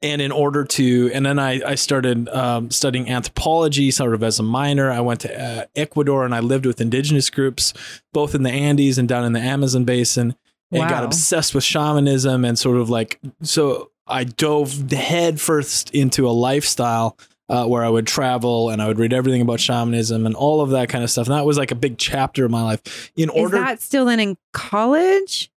and 0.00 0.22
in 0.22 0.32
order 0.32 0.64
to 0.64 1.10
and 1.12 1.26
then 1.26 1.38
i 1.38 1.60
i 1.66 1.74
started 1.74 2.28
um, 2.30 2.70
studying 2.70 3.10
anthropology 3.10 3.90
sort 3.90 4.14
of 4.14 4.22
as 4.22 4.38
a 4.38 4.42
minor. 4.42 4.90
I 4.90 5.00
went 5.00 5.20
to 5.20 5.42
uh, 5.42 5.64
ecuador 5.76 6.24
and 6.24 6.34
i 6.34 6.40
lived 6.40 6.64
with 6.64 6.80
indigenous 6.80 7.28
groups 7.28 7.74
both 8.12 8.34
in 8.34 8.44
the 8.44 8.50
andes 8.50 8.96
and 8.96 9.08
down 9.08 9.24
in 9.24 9.32
the 9.32 9.40
amazon 9.40 9.84
basin 9.84 10.36
and 10.70 10.88
got 10.88 11.04
obsessed 11.04 11.54
with 11.54 11.64
shamanism 11.64 12.44
and 12.44 12.58
sort 12.58 12.76
of 12.76 12.88
like 12.88 13.20
so 13.42 13.90
I 14.08 14.24
dove 14.24 14.90
head 14.90 15.40
first 15.40 15.94
into 15.94 16.26
a 16.28 16.32
lifestyle 16.32 17.18
uh, 17.48 17.66
where 17.66 17.84
I 17.84 17.88
would 17.88 18.06
travel 18.06 18.70
and 18.70 18.82
I 18.82 18.88
would 18.88 18.98
read 18.98 19.12
everything 19.12 19.40
about 19.40 19.60
shamanism 19.60 20.26
and 20.26 20.34
all 20.34 20.60
of 20.60 20.70
that 20.70 20.88
kind 20.88 21.02
of 21.02 21.10
stuff. 21.10 21.26
And 21.26 21.36
that 21.36 21.46
was 21.46 21.58
like 21.58 21.70
a 21.70 21.76
big 21.76 21.98
chapter 21.98 22.44
of 22.44 22.50
my 22.50 22.62
life. 22.62 23.10
In 23.16 23.30
is 23.30 23.36
order, 23.42 23.58
that 23.58 23.80
still 23.80 24.04
then 24.04 24.20
in 24.20 24.36
college 24.52 25.50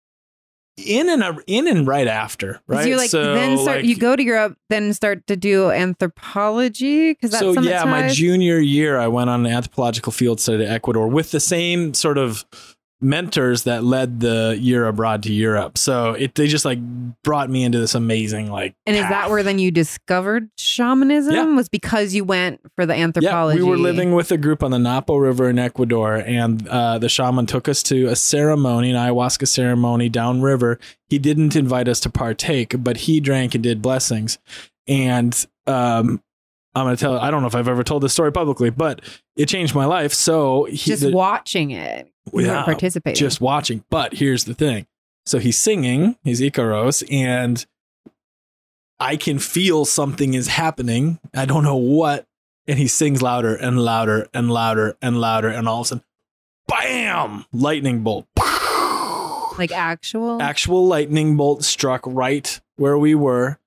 in 0.78 1.08
and 1.08 1.22
in 1.46 1.68
and 1.68 1.86
right 1.86 2.06
after, 2.06 2.60
right? 2.66 2.86
You 2.88 2.96
like 2.96 3.10
So, 3.10 3.34
then 3.34 3.58
start. 3.58 3.78
like- 3.78 3.84
you 3.86 3.96
go 3.96 4.16
to 4.16 4.22
Europe, 4.22 4.56
then 4.70 4.94
start 4.94 5.26
to 5.26 5.36
do 5.36 5.70
anthropology 5.70 7.12
because 7.12 7.32
that's 7.32 7.42
so 7.42 7.60
yeah, 7.60 7.84
my 7.84 8.08
junior 8.08 8.58
year, 8.58 8.98
I 8.98 9.08
went 9.08 9.28
on 9.30 9.44
an 9.46 9.52
anthropological 9.52 10.12
field 10.12 10.40
study 10.40 10.58
to 10.64 10.70
Ecuador 10.70 11.08
with 11.08 11.30
the 11.30 11.40
same 11.40 11.94
sort 11.94 12.18
of 12.18 12.44
mentors 13.02 13.64
that 13.64 13.84
led 13.84 14.20
the 14.20 14.56
year 14.60 14.86
abroad 14.86 15.22
to 15.24 15.32
Europe. 15.32 15.76
So 15.76 16.12
it 16.12 16.34
they 16.34 16.46
just 16.46 16.64
like 16.64 16.78
brought 17.22 17.50
me 17.50 17.64
into 17.64 17.78
this 17.78 17.94
amazing 17.94 18.50
like. 18.50 18.74
And 18.86 18.96
is 18.96 19.02
that 19.02 19.30
where 19.30 19.42
then 19.42 19.58
you 19.58 19.70
discovered 19.70 20.48
shamanism? 20.56 21.34
Yeah. 21.34 21.44
Was 21.52 21.68
because 21.68 22.14
you 22.14 22.24
went 22.24 22.60
for 22.76 22.86
the 22.86 22.94
anthropology. 22.94 23.58
Yeah, 23.58 23.64
we 23.64 23.70
were 23.70 23.76
living 23.76 24.12
with 24.12 24.30
a 24.30 24.38
group 24.38 24.62
on 24.62 24.70
the 24.70 24.78
Napo 24.78 25.16
River 25.16 25.50
in 25.50 25.58
Ecuador, 25.58 26.16
and 26.16 26.66
uh, 26.68 26.98
the 26.98 27.08
shaman 27.08 27.46
took 27.46 27.68
us 27.68 27.82
to 27.84 28.06
a 28.06 28.16
ceremony, 28.16 28.90
an 28.90 28.96
ayahuasca 28.96 29.48
ceremony 29.48 30.08
downriver. 30.08 30.78
He 31.08 31.18
didn't 31.18 31.56
invite 31.56 31.88
us 31.88 32.00
to 32.00 32.10
partake, 32.10 32.74
but 32.78 32.96
he 32.98 33.20
drank 33.20 33.54
and 33.54 33.62
did 33.62 33.82
blessings. 33.82 34.38
And 34.86 35.34
um, 35.66 36.22
I'm 36.74 36.86
going 36.86 36.96
to 36.96 37.00
tell. 37.00 37.18
I 37.18 37.30
don't 37.30 37.42
know 37.42 37.48
if 37.48 37.54
I've 37.54 37.68
ever 37.68 37.84
told 37.84 38.02
this 38.02 38.12
story 38.12 38.32
publicly, 38.32 38.70
but 38.70 39.02
it 39.36 39.46
changed 39.46 39.74
my 39.74 39.84
life. 39.84 40.12
So 40.12 40.64
he, 40.64 40.76
just 40.76 41.02
the- 41.02 41.10
watching 41.10 41.70
it. 41.70 42.11
Yeah, 42.32 42.64
participating. 42.64 43.18
just 43.18 43.40
watching. 43.40 43.84
But 43.90 44.14
here's 44.14 44.44
the 44.44 44.54
thing. 44.54 44.86
So 45.26 45.38
he's 45.38 45.58
singing, 45.58 46.16
he's 46.24 46.40
Icaros, 46.40 47.04
and 47.10 47.64
I 48.98 49.16
can 49.16 49.38
feel 49.38 49.84
something 49.84 50.34
is 50.34 50.48
happening. 50.48 51.18
I 51.34 51.44
don't 51.44 51.64
know 51.64 51.76
what. 51.76 52.26
And 52.68 52.78
he 52.78 52.86
sings 52.86 53.22
louder 53.22 53.56
and 53.56 53.80
louder 53.80 54.28
and 54.32 54.50
louder 54.50 54.96
and 55.02 55.20
louder. 55.20 55.48
And 55.48 55.68
all 55.68 55.80
of 55.80 55.86
a 55.86 55.88
sudden, 55.88 56.04
bam! 56.68 57.44
Lightning 57.52 58.02
bolt. 58.02 58.26
like 59.58 59.72
actual. 59.72 60.40
Actual 60.40 60.86
lightning 60.86 61.36
bolt 61.36 61.64
struck 61.64 62.02
right 62.06 62.60
where 62.76 62.96
we 62.96 63.14
were. 63.14 63.58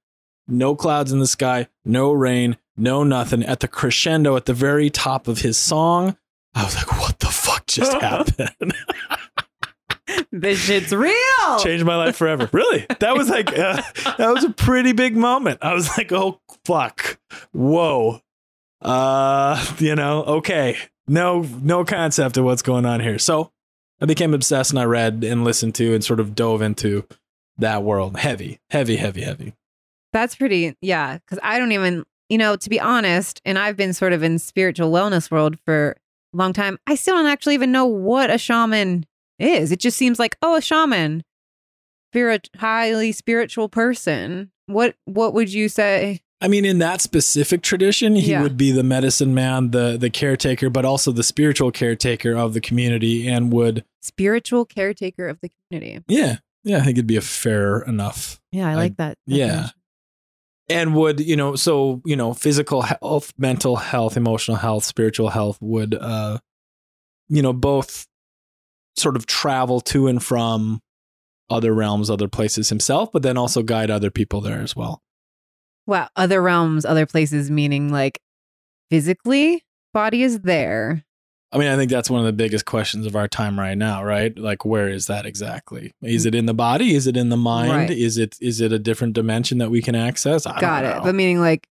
No 0.48 0.76
clouds 0.76 1.12
in 1.12 1.20
the 1.20 1.28
sky, 1.28 1.68
no 1.84 2.12
rain, 2.12 2.58
no 2.78 3.04
nothing. 3.04 3.44
At 3.44 3.62
the 3.62 3.68
crescendo, 3.68 4.36
at 4.36 4.46
the 4.46 4.54
very 4.54 4.90
top 4.90 5.28
of 5.28 5.42
his 5.42 5.58
song, 5.58 6.18
I 6.54 6.64
was 6.64 6.76
like, 6.76 7.00
what 7.02 7.20
the 7.20 7.28
just 7.70 7.94
happened? 8.02 8.74
this 10.32 10.60
shit's 10.60 10.92
real. 10.94 11.60
changed 11.60 11.86
my 11.86 11.96
life 11.96 12.16
forever. 12.16 12.50
Really? 12.52 12.86
That 13.00 13.16
was 13.16 13.30
like 13.30 13.50
uh, 13.58 13.82
that 14.18 14.32
was 14.34 14.44
a 14.44 14.50
pretty 14.52 14.92
big 14.92 15.16
moment. 15.16 15.60
I 15.62 15.74
was 15.74 15.98
like, 15.98 16.12
"Oh 16.12 16.40
fuck. 16.66 17.18
Whoa." 17.52 18.22
Uh, 18.82 19.66
you 19.80 19.96
know, 19.96 20.24
okay. 20.24 20.78
No 21.08 21.42
no 21.62 21.86
concept 21.86 22.38
of 22.38 22.46
what's 22.46 22.62
going 22.62 22.86
on 22.86 23.00
here. 23.00 23.20
So, 23.20 23.52
I 24.02 24.06
became 24.06 24.34
obsessed 24.34 24.72
and 24.72 24.80
I 24.80 24.86
read 24.86 25.24
and 25.24 25.44
listened 25.44 25.76
to 25.76 25.94
and 25.94 26.04
sort 26.04 26.20
of 26.20 26.36
dove 26.36 26.62
into 26.62 27.06
that 27.58 27.84
world. 27.84 28.18
Heavy, 28.18 28.60
heavy, 28.70 28.98
heavy, 28.98 29.22
heavy. 29.22 29.54
That's 30.14 30.36
pretty. 30.36 30.76
Yeah, 30.82 31.18
because 31.18 31.40
I 31.44 31.60
don't 31.60 31.72
even. 31.72 32.04
You 32.28 32.40
know, 32.40 32.56
to 32.56 32.70
be 32.72 32.80
honest, 32.80 33.40
and 33.46 33.60
I've 33.60 33.78
been 33.78 33.94
sort 33.94 34.12
of 34.12 34.24
in 34.24 34.40
spiritual 34.40 34.92
wellness 34.92 35.30
world 35.30 35.60
for 35.64 35.92
a 35.92 35.96
long 36.38 36.54
time. 36.54 36.78
I 36.88 36.96
still 36.96 37.16
don't 37.16 37.26
actually 37.28 37.54
even 37.56 37.72
know 37.72 37.86
what 37.86 38.30
a 38.30 38.38
shaman 38.38 39.06
is. 39.40 39.72
It 39.72 39.80
just 39.80 39.98
seems 39.98 40.20
like 40.20 40.38
oh, 40.42 40.56
a 40.56 40.62
shaman, 40.62 41.24
spirit, 42.12 42.50
highly 42.58 43.12
spiritual 43.12 43.70
person. 43.70 44.52
What 44.68 44.96
what 45.06 45.34
would 45.34 45.52
you 45.54 45.70
say? 45.70 46.22
I 46.42 46.48
mean, 46.48 46.66
in 46.66 46.80
that 46.80 47.02
specific 47.02 47.62
tradition, 47.62 48.16
he 48.16 48.32
Yeah. 48.32 48.42
would 48.44 48.58
be 48.58 48.72
the 48.72 48.84
medicine 48.84 49.34
man, 49.34 49.72
the 49.72 49.98
the 49.98 50.10
caretaker, 50.10 50.70
but 50.70 50.86
also 50.86 51.12
the 51.12 51.24
spiritual 51.24 51.72
caretaker 51.72 52.34
of 52.34 52.54
the 52.54 52.62
community, 52.62 53.28
and 53.28 53.52
would 53.52 53.84
Spiritual 54.02 54.66
caretaker 54.66 55.28
of 55.28 55.40
the 55.42 55.50
community. 55.70 56.04
yeah, 56.08 56.38
yeah, 56.64 56.78
I 56.78 56.82
think 56.82 56.98
it'd 56.98 57.08
be 57.08 57.16
a 57.16 57.22
fair 57.22 57.80
enough 57.82 58.40
Yeah, 58.52 58.68
I 58.68 58.72
I- 58.72 58.76
like 58.76 58.98
that. 58.98 59.18
yeah. 59.26 59.70
And 60.70 60.96
would 60.96 61.20
you 61.20 61.36
know 61.36 61.56
so 61.56 62.02
you 62.06 62.16
know 62.16 62.34
physical 62.34 62.82
health 62.82 63.34
mental 63.38 63.76
health 63.76 64.18
emotional 64.18 64.58
health 64.58 64.84
spiritual 64.84 65.30
health 65.30 65.58
would 65.62 65.96
uh 65.96 66.38
you 67.28 67.42
know 67.42 67.54
both 67.54 68.08
sort 68.98 69.16
of 69.16 69.26
travel 69.26 69.82
to 69.82 70.08
and 70.08 70.24
from 70.24 70.82
other 71.50 71.74
realms 71.74 72.10
other 72.10 72.28
places 72.28 72.70
himself 72.70 73.12
but 73.12 73.22
then 73.22 73.38
also 73.38 73.62
guide 73.62 73.92
other 73.92 74.10
people 74.10 74.42
there 74.42 74.62
as 74.62 74.76
well 74.76 75.02
Wow, 75.88 76.10
other 76.16 76.42
realms, 76.42 76.84
other 76.84 77.06
places, 77.06 77.52
meaning 77.52 77.92
like 77.92 78.20
physically, 78.90 79.64
body 79.94 80.24
is 80.24 80.42
there. 80.42 81.05
I 81.56 81.58
mean 81.58 81.68
i 81.70 81.76
think 81.76 81.90
that's 81.90 82.10
one 82.10 82.20
of 82.20 82.26
the 82.26 82.34
biggest 82.34 82.66
questions 82.66 83.06
of 83.08 83.16
our 83.16 83.28
time 83.28 83.58
right 83.60 83.78
now 83.78 84.04
right 84.04 84.38
like 84.38 84.64
where 84.66 84.88
is 84.90 85.08
that 85.08 85.26
exactly 85.26 85.92
is 86.04 86.22
mm-hmm. 86.24 86.28
it 86.28 86.36
in 86.36 86.46
the 86.46 86.54
body 86.54 86.94
is 86.94 87.08
it 87.08 87.18
in 87.18 87.30
the 87.30 87.38
mind 87.38 87.72
Right. 87.72 87.90
is 87.92 88.18
it 88.18 88.36
is 88.42 88.62
it 88.62 88.72
a 88.72 88.78
different 88.80 89.14
dimension 89.14 89.58
that 89.60 89.72
we 89.72 89.82
can 89.82 89.96
access 89.96 90.46
I 90.46 90.60
Got 90.60 90.84
it. 90.86 91.02
But 91.04 91.16
meaning 91.16 91.40
like 91.40 91.68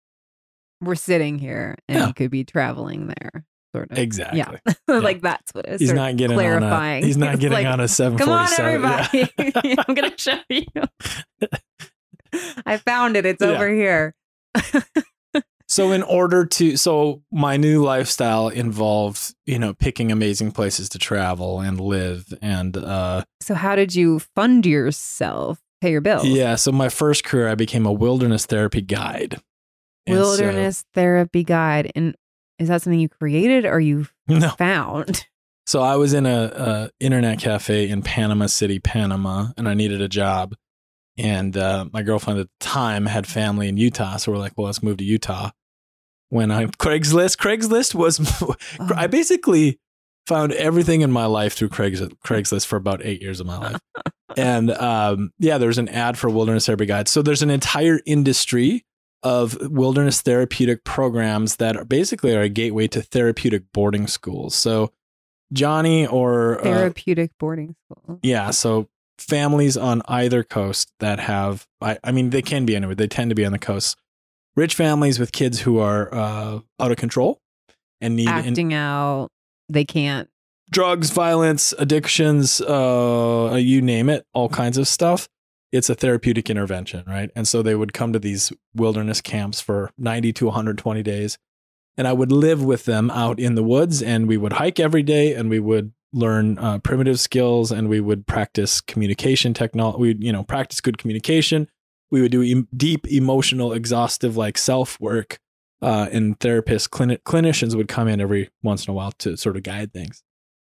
we're 0.80 0.94
sitting 0.94 1.38
here 1.38 1.76
and 1.88 1.98
Yeah. 1.98 2.12
could 2.12 2.30
be 2.30 2.44
traveling 2.44 3.08
there, 3.08 3.44
sort 3.74 3.90
of. 3.90 3.98
exactly 3.98 4.40
Yeah. 4.88 4.94
like 4.98 5.20
that's 5.20 5.52
what 5.52 5.66
it 5.66 5.74
is. 5.74 5.80
he's 5.80 5.92
not 5.92 6.16
getting 6.16 6.36
clarifying. 6.36 6.98
on 6.98 7.02
a 7.02 7.06
he's 7.06 7.16
not 7.26 7.38
getting 7.40 7.52
like, 7.52 7.66
on 7.66 7.80
a 7.80 7.88
Come 7.88 8.28
on, 8.30 8.48
747 8.48 8.82
Yeah. 9.12 9.26
everybody. 9.34 9.76
I'm 9.88 9.94
gonna 9.94 10.18
show 10.18 10.38
you. 10.48 10.66
I 12.66 12.76
found 12.78 13.16
it. 13.16 13.26
It's 13.26 13.42
Yeah. 13.42 13.48
over 13.48 13.68
here. 13.68 14.14
So 15.70 15.92
in 15.92 16.02
order 16.02 16.44
to 16.44 16.76
so 16.76 17.22
my 17.30 17.56
new 17.56 17.84
lifestyle 17.84 18.48
involved, 18.48 19.34
you 19.46 19.56
know, 19.56 19.72
picking 19.72 20.10
amazing 20.10 20.50
places 20.50 20.88
to 20.90 20.98
travel 20.98 21.60
and 21.60 21.80
live 21.80 22.34
and 22.42 22.76
uh 22.76 23.22
So 23.40 23.54
how 23.54 23.76
did 23.76 23.94
you 23.94 24.18
fund 24.18 24.66
yourself? 24.66 25.62
Pay 25.80 25.92
your 25.92 26.00
bills? 26.00 26.26
yeah, 26.26 26.56
so 26.56 26.72
my 26.72 26.88
first 26.88 27.22
career 27.22 27.48
I 27.48 27.54
became 27.54 27.86
a 27.86 27.92
wilderness 27.92 28.46
therapy 28.46 28.80
guide. 28.82 29.40
And 30.06 30.16
so- 30.16 30.22
Wilderness 30.22 30.84
therapy 30.92 31.44
guide. 31.44 31.92
And 31.94 32.16
is 32.58 32.66
that 32.66 32.82
something 32.82 32.98
you 32.98 33.08
created 33.08 33.64
or 33.64 33.78
you 33.78 34.08
no. 34.28 34.50
found? 34.50 35.24
So 35.66 35.82
I 35.82 35.94
was 35.94 36.14
in 36.14 36.26
a, 36.26 36.50
a 36.52 36.90
internet 36.98 37.38
cafe 37.38 37.88
in 37.88 38.02
Panama 38.02 38.46
City, 38.46 38.80
Panama, 38.80 39.50
and 39.56 39.68
I 39.68 39.74
needed 39.74 40.00
a 40.00 40.08
job. 40.08 40.56
And 41.16 41.56
uh, 41.56 41.84
my 41.92 42.02
girlfriend 42.02 42.40
at 42.40 42.46
the 42.46 42.66
time 42.66 43.06
had 43.06 43.26
family 43.26 43.68
in 43.68 43.76
Utah, 43.76 44.16
so 44.16 44.32
we're 44.32 44.38
like, 44.38 44.54
well, 44.56 44.66
let's 44.66 44.82
move 44.82 44.96
to 44.96 45.04
Utah. 45.04 45.50
When 46.30 46.50
I 46.50 46.66
Craigslist, 46.66 47.36
Craigslist 47.36 47.94
was 47.94 48.20
I 48.96 49.06
basically 49.06 49.78
found 50.26 50.52
everything 50.52 51.00
in 51.00 51.10
my 51.10 51.26
life 51.26 51.54
through 51.54 51.68
Craigs, 51.70 52.00
Craigslist 52.24 52.66
for 52.66 52.76
about 52.76 53.04
eight 53.04 53.20
years 53.20 53.40
of 53.40 53.46
my 53.46 53.58
life. 53.58 53.80
and 54.36 54.70
um, 54.70 55.32
yeah, 55.38 55.58
there's 55.58 55.78
an 55.78 55.88
ad 55.88 56.16
for 56.16 56.30
Wilderness 56.30 56.66
Therapy 56.66 56.86
guides. 56.86 57.10
So 57.10 57.20
there's 57.20 57.42
an 57.42 57.50
entire 57.50 58.00
industry 58.06 58.84
of 59.22 59.58
wilderness 59.70 60.22
therapeutic 60.22 60.84
programs 60.84 61.56
that 61.56 61.76
are 61.76 61.84
basically 61.84 62.34
are 62.34 62.42
a 62.42 62.48
gateway 62.48 62.86
to 62.88 63.02
therapeutic 63.02 63.64
boarding 63.72 64.06
schools. 64.06 64.54
So 64.54 64.92
Johnny 65.52 66.06
or 66.06 66.60
uh, 66.60 66.62
Therapeutic 66.62 67.32
boarding 67.38 67.74
school. 67.84 68.18
yeah, 68.22 68.50
so 68.50 68.88
families 69.18 69.76
on 69.76 70.00
either 70.06 70.42
coast 70.42 70.92
that 71.00 71.18
have, 71.20 71.66
I, 71.80 71.98
I 72.04 72.12
mean, 72.12 72.30
they 72.30 72.42
can 72.42 72.64
be 72.64 72.76
anywhere. 72.76 72.94
They 72.94 73.08
tend 73.08 73.30
to 73.30 73.34
be 73.34 73.44
on 73.44 73.52
the 73.52 73.58
coast. 73.58 73.98
Rich 74.56 74.74
families 74.74 75.18
with 75.18 75.32
kids 75.32 75.60
who 75.60 75.78
are 75.78 76.12
uh, 76.14 76.60
out 76.78 76.90
of 76.90 76.96
control 76.96 77.40
and 78.00 78.16
need 78.16 78.28
in- 78.28 78.34
Acting 78.34 78.74
out. 78.74 79.28
They 79.68 79.84
can't. 79.84 80.28
drugs, 80.70 81.10
violence, 81.10 81.72
addictions, 81.78 82.60
uh, 82.60 83.56
you 83.60 83.80
name 83.82 84.08
it, 84.08 84.24
all 84.34 84.48
kinds 84.48 84.78
of 84.78 84.86
stuff. 84.88 85.28
It's 85.72 85.88
a 85.88 85.94
therapeutic 85.94 86.50
intervention, 86.50 87.04
right? 87.06 87.30
And 87.36 87.46
so 87.46 87.62
they 87.62 87.76
would 87.76 87.92
come 87.92 88.12
to 88.12 88.18
these 88.18 88.52
wilderness 88.74 89.20
camps 89.20 89.60
for 89.60 89.90
90 89.98 90.32
to 90.34 90.46
120 90.46 91.02
days. 91.04 91.38
And 91.96 92.08
I 92.08 92.12
would 92.12 92.32
live 92.32 92.64
with 92.64 92.84
them 92.86 93.10
out 93.10 93.38
in 93.38 93.54
the 93.54 93.62
woods 93.62 94.02
and 94.02 94.26
we 94.26 94.36
would 94.36 94.54
hike 94.54 94.80
every 94.80 95.02
day 95.04 95.34
and 95.34 95.48
we 95.48 95.60
would 95.60 95.92
learn 96.12 96.58
uh, 96.58 96.78
primitive 96.78 97.20
skills 97.20 97.70
and 97.70 97.88
we 97.88 98.00
would 98.00 98.26
practice 98.26 98.80
communication 98.80 99.54
technology. 99.54 99.98
We, 100.00 100.16
you 100.18 100.32
know, 100.32 100.42
practice 100.42 100.80
good 100.80 100.98
communication. 100.98 101.68
We 102.10 102.20
would 102.20 102.32
do 102.32 102.42
em- 102.42 102.68
deep 102.76 103.06
emotional, 103.06 103.72
exhaustive, 103.72 104.36
like 104.36 104.58
self 104.58 105.00
work. 105.00 105.38
Uh, 105.82 106.08
and 106.12 106.38
therapists, 106.40 106.86
clini- 106.86 107.22
clinicians 107.22 107.74
would 107.74 107.88
come 107.88 108.06
in 108.06 108.20
every 108.20 108.50
once 108.62 108.86
in 108.86 108.90
a 108.90 108.94
while 108.94 109.12
to 109.12 109.34
sort 109.38 109.56
of 109.56 109.62
guide 109.62 109.94
things. 109.94 110.22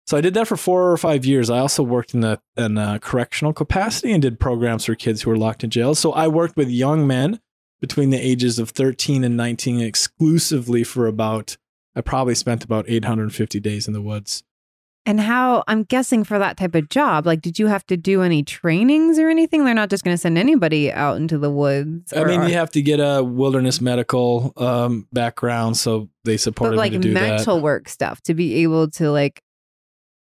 So 0.06 0.16
I 0.16 0.20
did 0.20 0.34
that 0.34 0.48
for 0.48 0.56
four 0.56 0.90
or 0.90 0.96
five 0.96 1.24
years. 1.24 1.50
I 1.50 1.58
also 1.58 1.82
worked 1.82 2.14
in 2.14 2.20
the 2.20 2.40
in 2.56 2.76
a 2.76 2.98
correctional 2.98 3.52
capacity 3.52 4.12
and 4.12 4.22
did 4.22 4.40
programs 4.40 4.86
for 4.86 4.94
kids 4.94 5.22
who 5.22 5.30
were 5.30 5.36
locked 5.36 5.64
in 5.64 5.70
jail. 5.70 5.94
So 5.94 6.12
I 6.12 6.28
worked 6.28 6.56
with 6.56 6.68
young 6.68 7.06
men 7.06 7.40
between 7.80 8.10
the 8.10 8.18
ages 8.18 8.58
of 8.58 8.70
13 8.70 9.24
and 9.24 9.36
19 9.36 9.80
exclusively 9.80 10.84
for 10.84 11.06
about 11.06 11.56
I 11.94 12.00
probably 12.00 12.34
spent 12.34 12.64
about 12.64 12.86
850 12.88 13.60
days 13.60 13.86
in 13.86 13.92
the 13.92 14.00
woods. 14.00 14.42
And 15.04 15.20
how 15.20 15.64
I'm 15.66 15.82
guessing 15.82 16.22
for 16.22 16.38
that 16.38 16.56
type 16.56 16.76
of 16.76 16.88
job, 16.88 17.26
like, 17.26 17.42
did 17.42 17.58
you 17.58 17.66
have 17.66 17.84
to 17.86 17.96
do 17.96 18.22
any 18.22 18.44
trainings 18.44 19.18
or 19.18 19.28
anything? 19.28 19.64
They're 19.64 19.74
not 19.74 19.90
just 19.90 20.04
going 20.04 20.14
to 20.14 20.18
send 20.18 20.38
anybody 20.38 20.92
out 20.92 21.16
into 21.16 21.38
the 21.38 21.50
woods. 21.50 22.12
I 22.12 22.22
mean, 22.22 22.40
are- 22.40 22.48
you 22.48 22.54
have 22.54 22.70
to 22.70 22.82
get 22.82 23.00
a 23.00 23.22
wilderness 23.22 23.80
medical 23.80 24.52
um, 24.56 25.08
background, 25.12 25.76
so 25.76 26.08
they 26.24 26.36
supported 26.36 26.76
but 26.76 26.78
like 26.78 26.92
me 26.92 26.98
to 26.98 27.08
do 27.08 27.14
mental 27.14 27.56
that. 27.56 27.62
work 27.62 27.88
stuff 27.88 28.20
to 28.22 28.34
be 28.34 28.62
able 28.62 28.90
to 28.92 29.10
like 29.10 29.42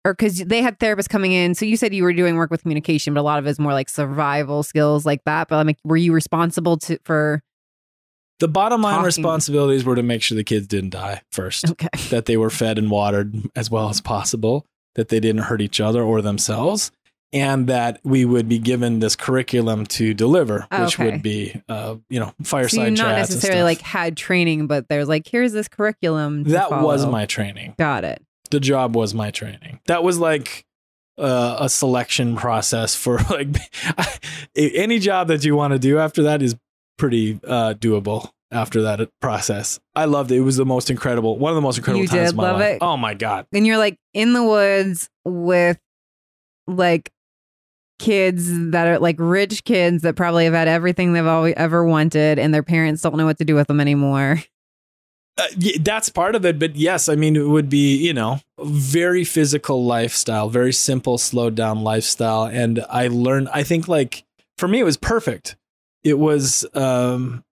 or 0.06 0.14
because 0.14 0.40
they 0.40 0.62
had 0.62 0.80
therapists 0.80 1.08
coming 1.08 1.32
in. 1.32 1.56
So 1.56 1.66
you 1.66 1.78
said 1.78 1.94
you 1.94 2.04
were 2.04 2.14
doing 2.14 2.36
work 2.36 2.52
with 2.52 2.64
communication, 2.64 3.14
but 3.14 3.22
a 3.22 3.24
lot 3.24 3.40
of 3.40 3.46
it 3.46 3.52
is 3.52 3.60
more 3.60 3.74
like 3.74 3.90
survival 3.90 4.64
skills 4.64 5.06
like 5.06 5.24
that. 5.26 5.48
But 5.48 5.58
I'm 5.58 5.68
like, 5.68 5.78
were 5.84 5.98
you 5.98 6.14
responsible 6.14 6.78
to 6.80 6.98
for? 7.04 7.42
The 8.44 8.50
bottom 8.50 8.82
line 8.82 8.96
Talking. 8.96 9.06
responsibilities 9.06 9.86
were 9.86 9.96
to 9.96 10.04
make 10.04 10.22
sure 10.22 10.36
the 10.36 10.44
kids 10.44 10.68
didn't 10.68 10.90
die 10.90 11.22
first, 11.32 11.70
Okay. 11.72 11.88
that 12.10 12.26
they 12.26 12.36
were 12.36 12.50
fed 12.50 12.78
and 12.78 12.92
watered 12.92 13.34
as 13.56 13.72
well 13.72 13.88
as 13.88 14.02
possible, 14.02 14.66
that 14.96 15.08
they 15.08 15.22
didn't 15.22 15.44
hurt 15.44 15.62
each 15.62 15.80
other 15.80 16.04
or 16.04 16.22
themselves, 16.22 16.92
and 17.32 17.68
that 17.68 18.02
we 18.04 18.26
would 18.26 18.50
be 18.50 18.60
given 18.60 19.00
this 19.00 19.16
curriculum 19.16 19.86
to 19.86 20.14
deliver, 20.14 20.68
which 20.78 21.00
Okay. 21.00 21.10
would 21.10 21.22
be, 21.24 21.62
uh, 21.70 21.96
you 22.10 22.20
know, 22.20 22.34
fireside 22.44 22.72
So 22.80 22.84
you 22.84 22.92
not 22.92 23.16
necessarily 23.16 23.64
like 23.64 23.80
had 23.80 24.18
training, 24.18 24.68
but 24.68 24.90
there's 24.90 25.08
like, 25.08 25.26
here's 25.26 25.54
this 25.54 25.70
curriculum. 25.70 26.44
to 26.44 26.50
that 26.52 26.70
was 26.70 27.06
my 27.06 27.26
training. 27.26 27.76
Got 27.80 28.04
it. 28.04 28.22
The 28.52 28.60
job 28.60 28.94
was 28.94 29.14
my 29.14 29.32
training. 29.32 29.80
That 29.88 30.04
was 30.04 30.20
like 30.20 30.66
uh, 31.18 31.58
a 31.62 31.70
selection 31.70 32.36
process 32.36 32.94
for 32.94 33.18
like 33.30 33.56
any 34.58 35.00
job 35.00 35.30
that 35.30 35.46
you 35.46 35.56
want 35.56 35.72
to 35.72 35.80
do 35.80 35.98
after 35.98 36.24
that 36.24 36.42
is 36.42 36.58
pretty 36.98 37.40
uh, 37.48 37.74
doable 37.76 38.30
after 38.52 38.82
that 38.84 39.10
process. 39.22 39.80
I 39.96 40.06
loved 40.06 40.32
it. 40.32 40.38
It 40.38 40.42
was 40.42 40.58
the 40.58 40.66
most 40.66 40.90
incredible, 40.90 41.38
one 41.38 41.52
of 41.52 41.56
the 41.56 41.62
most 41.62 41.78
incredible 41.78 42.04
You 42.04 42.08
times 42.08 42.30
of 42.32 42.36
my 42.36 42.52
love 42.52 42.60
life. 42.60 42.76
it? 42.76 42.78
Oh 42.82 42.98
my 42.98 43.14
god. 43.14 43.48
And 43.54 43.66
you're 43.66 43.78
like 43.78 43.98
in 44.14 44.34
the 44.34 44.44
woods 44.44 45.10
with 45.26 45.80
like 46.68 47.12
kids 48.00 48.72
that 48.72 48.88
are 48.88 49.00
like 49.00 49.16
rich 49.20 49.64
kids 49.64 50.04
that 50.04 50.16
probably 50.16 50.46
have 50.46 50.54
had 50.54 50.68
everything 50.68 51.14
they've 51.14 51.26
always 51.26 51.54
ever 51.58 51.86
wanted, 51.86 52.40
and 52.40 52.54
their 52.54 52.64
parents 52.64 53.02
don't 53.02 53.16
know 53.18 53.26
what 53.26 53.38
to 53.38 53.46
do 53.46 53.56
with 53.56 53.68
them 53.68 53.80
anymore. 53.82 54.42
Uh, 55.36 55.48
that's 55.82 56.10
part 56.10 56.36
of 56.36 56.46
it, 56.46 56.60
but 56.60 56.76
yes, 56.76 57.10
I 57.10 57.16
mean 57.16 57.36
it 57.36 57.48
would 57.48 57.68
be 57.68 57.98
you 57.98 58.14
know 58.14 58.40
very 58.62 59.24
physical 59.24 59.84
lifestyle, 59.84 60.48
very 60.48 60.72
simple, 60.72 61.18
slowed 61.18 61.56
down 61.56 61.82
lifestyle, 61.84 62.44
and 62.44 62.86
I 62.88 63.08
learned. 63.08 63.50
I 63.52 63.64
think 63.64 63.88
like 63.88 64.26
for 64.60 64.68
me, 64.68 64.80
it 64.80 64.84
was 64.84 64.96
perfect. 64.96 65.56
It 66.04 66.20
was 66.20 66.66
um, 66.74 67.44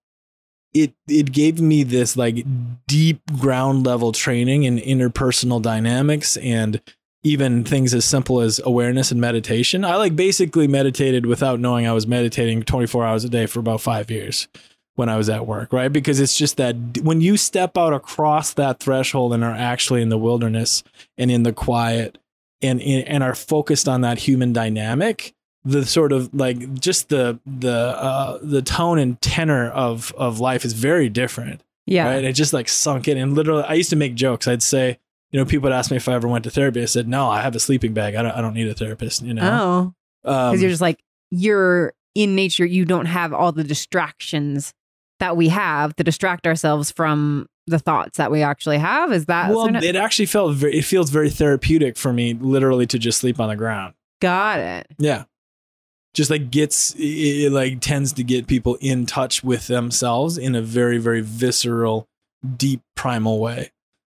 it 0.74 0.94
it 1.08 1.32
gave 1.32 1.60
me 1.60 1.82
this 1.82 2.16
like 2.16 2.44
deep 2.86 3.20
ground 3.38 3.84
level 3.84 4.12
training 4.12 4.64
in 4.64 4.78
interpersonal 4.78 5.60
dynamics 5.60 6.36
and 6.38 6.80
even 7.24 7.62
things 7.62 7.94
as 7.94 8.04
simple 8.04 8.40
as 8.40 8.60
awareness 8.64 9.12
and 9.12 9.20
meditation. 9.20 9.84
I 9.84 9.96
like 9.96 10.16
basically 10.16 10.66
meditated 10.66 11.24
without 11.24 11.60
knowing 11.60 11.86
I 11.86 11.92
was 11.92 12.06
meditating 12.06 12.64
24 12.64 13.06
hours 13.06 13.24
a 13.24 13.28
day 13.28 13.46
for 13.46 13.60
about 13.60 13.80
5 13.80 14.10
years 14.10 14.48
when 14.94 15.08
I 15.08 15.16
was 15.16 15.28
at 15.28 15.46
work, 15.46 15.72
right? 15.72 15.92
Because 15.92 16.20
it's 16.20 16.36
just 16.36 16.56
that 16.56 16.74
when 17.02 17.20
you 17.20 17.36
step 17.36 17.78
out 17.78 17.92
across 17.92 18.54
that 18.54 18.80
threshold 18.80 19.32
and 19.32 19.44
are 19.44 19.54
actually 19.54 20.02
in 20.02 20.08
the 20.08 20.18
wilderness 20.18 20.82
and 21.16 21.30
in 21.30 21.44
the 21.44 21.52
quiet 21.52 22.18
and 22.60 22.80
and 22.80 23.22
are 23.22 23.34
focused 23.34 23.88
on 23.88 24.02
that 24.02 24.18
human 24.18 24.52
dynamic, 24.52 25.34
the 25.64 25.86
sort 25.86 26.12
of 26.12 26.32
like 26.34 26.74
just 26.80 27.08
the 27.08 27.38
the 27.46 27.70
uh 27.72 28.38
the 28.42 28.62
tone 28.62 28.98
and 28.98 29.20
tenor 29.20 29.68
of 29.70 30.12
of 30.16 30.40
life 30.40 30.64
is 30.64 30.72
very 30.72 31.08
different 31.08 31.62
Yeah. 31.86 32.06
right? 32.08 32.24
It 32.24 32.32
just 32.32 32.52
like 32.52 32.68
sunk 32.68 33.06
in. 33.08 33.16
And 33.16 33.34
literally 33.34 33.62
i 33.64 33.74
used 33.74 33.90
to 33.90 33.96
make 33.96 34.14
jokes. 34.14 34.48
I'd 34.48 34.62
say 34.62 34.98
you 35.30 35.38
know 35.38 35.44
people 35.46 35.68
would 35.68 35.72
ask 35.72 35.90
me 35.90 35.96
if 35.96 36.08
i 36.08 36.14
ever 36.14 36.26
went 36.28 36.44
to 36.44 36.50
therapy. 36.50 36.82
I 36.82 36.86
said 36.86 37.06
no 37.08 37.28
i 37.28 37.40
have 37.42 37.54
a 37.54 37.60
sleeping 37.60 37.92
bag. 37.94 38.14
I 38.16 38.22
don't, 38.22 38.32
I 38.32 38.40
don't 38.40 38.54
need 38.54 38.66
a 38.68 38.74
therapist 38.74 39.22
you 39.22 39.34
know? 39.34 39.42
Oh, 39.42 39.94
because 40.24 40.54
um, 40.54 40.60
you're 40.60 40.70
just 40.70 40.82
like 40.82 41.00
you're 41.30 41.94
in 42.14 42.34
nature. 42.34 42.66
You 42.66 42.84
don't 42.84 43.06
have 43.06 43.32
all 43.32 43.52
the 43.52 43.64
distractions 43.64 44.74
that 45.20 45.36
we 45.36 45.48
have 45.48 45.94
to 45.96 46.04
distract 46.04 46.46
ourselves 46.46 46.90
from 46.90 47.46
the 47.68 47.78
thoughts 47.78 48.18
that 48.18 48.30
we 48.32 48.42
actually 48.42 48.78
have. 48.78 49.12
Is 49.12 49.26
that 49.26 49.50
well 49.50 49.74
it 49.76 49.94
actually 49.96 50.26
felt 50.26 50.54
very 50.56 50.78
it 50.78 50.84
feels 50.84 51.10
very 51.10 51.30
therapeutic 51.30 51.96
for 51.96 52.12
me 52.12 52.34
literally 52.34 52.86
to 52.88 52.98
just 52.98 53.18
sleep 53.20 53.38
on 53.38 53.48
the 53.48 53.56
ground. 53.56 53.94
Got 54.20 54.58
it? 54.60 54.86
yeah 54.98 55.24
just 56.14 56.30
like 56.30 56.50
gets 56.50 56.94
it, 56.98 57.52
like 57.52 57.80
tends 57.80 58.12
to 58.14 58.24
get 58.24 58.46
people 58.46 58.76
in 58.80 59.06
touch 59.06 59.42
with 59.42 59.66
themselves 59.66 60.38
in 60.38 60.54
a 60.54 60.62
very 60.62 60.98
very 60.98 61.20
visceral 61.20 62.08
deep 62.56 62.82
primal 62.94 63.38
way. 63.38 63.70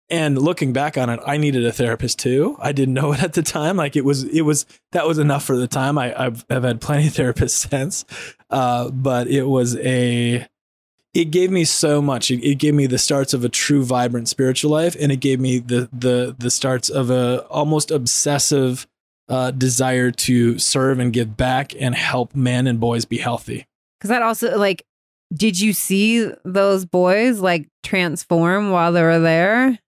And 0.10 0.38
looking 0.38 0.72
back 0.72 0.98
on 0.98 1.10
it 1.10 1.20
i 1.26 1.36
needed 1.36 1.66
a 1.66 1.72
therapist 1.72 2.20
too. 2.20 2.56
I 2.60 2.72
didn't 2.72 2.94
know 2.94 3.12
it 3.14 3.22
at 3.22 3.34
the 3.34 3.44
time. 3.44 3.78
Like 3.78 3.96
it 3.96 4.06
was 4.06 4.24
it 4.24 4.42
was 4.42 4.66
that 4.92 5.08
was 5.08 5.18
enough 5.18 5.44
for 5.44 5.58
the 5.58 5.68
time. 5.68 5.98
I, 5.98 6.14
i've, 6.18 6.46
I've 6.50 6.64
had 6.64 6.82
plenty 6.82 7.08
of 7.08 7.14
therapists 7.14 7.50
since. 7.70 8.06
Uh, 8.50 8.90
but 8.90 9.28
it 9.28 9.44
was 9.44 9.76
a 9.78 10.48
it 11.14 11.32
gave 11.32 11.50
me 11.50 11.66
so 11.66 12.00
much. 12.00 12.30
It, 12.30 12.44
it 12.44 12.56
gave 12.56 12.76
me 12.76 12.86
the 12.86 13.00
starts 13.00 13.34
of 13.34 13.44
a 13.44 13.50
true 13.50 13.84
vibrant 13.84 14.30
spiritual 14.30 14.72
life 14.72 14.96
and 15.00 15.12
it 15.12 15.18
gave 15.18 15.40
me 15.40 15.60
the 15.60 15.90
the 15.92 16.36
the 16.38 16.52
starts 16.52 16.90
of 16.90 17.10
a 17.10 17.40
almost 17.48 17.92
obsessive 17.92 18.88
uh, 19.30 19.52
desire 19.52 20.12
to 20.12 20.58
serve 20.60 21.00
and 21.00 21.12
give 21.14 21.36
back 21.38 21.74
and 21.80 21.96
help 21.96 22.36
men 22.36 22.68
and 22.68 22.80
boys 22.80 23.06
be 23.06 23.18
healthy. 23.18 23.66
Because 24.00 24.10
that 24.10 24.22
also 24.22 24.58
like, 24.58 24.84
did 25.34 25.60
you 25.60 25.74
see 25.74 26.30
those 26.46 26.86
boys 26.86 27.40
like 27.40 27.68
transform 27.84 28.72
while 28.72 28.92
they 28.92 29.02
were 29.02 29.20
there? 29.20 29.80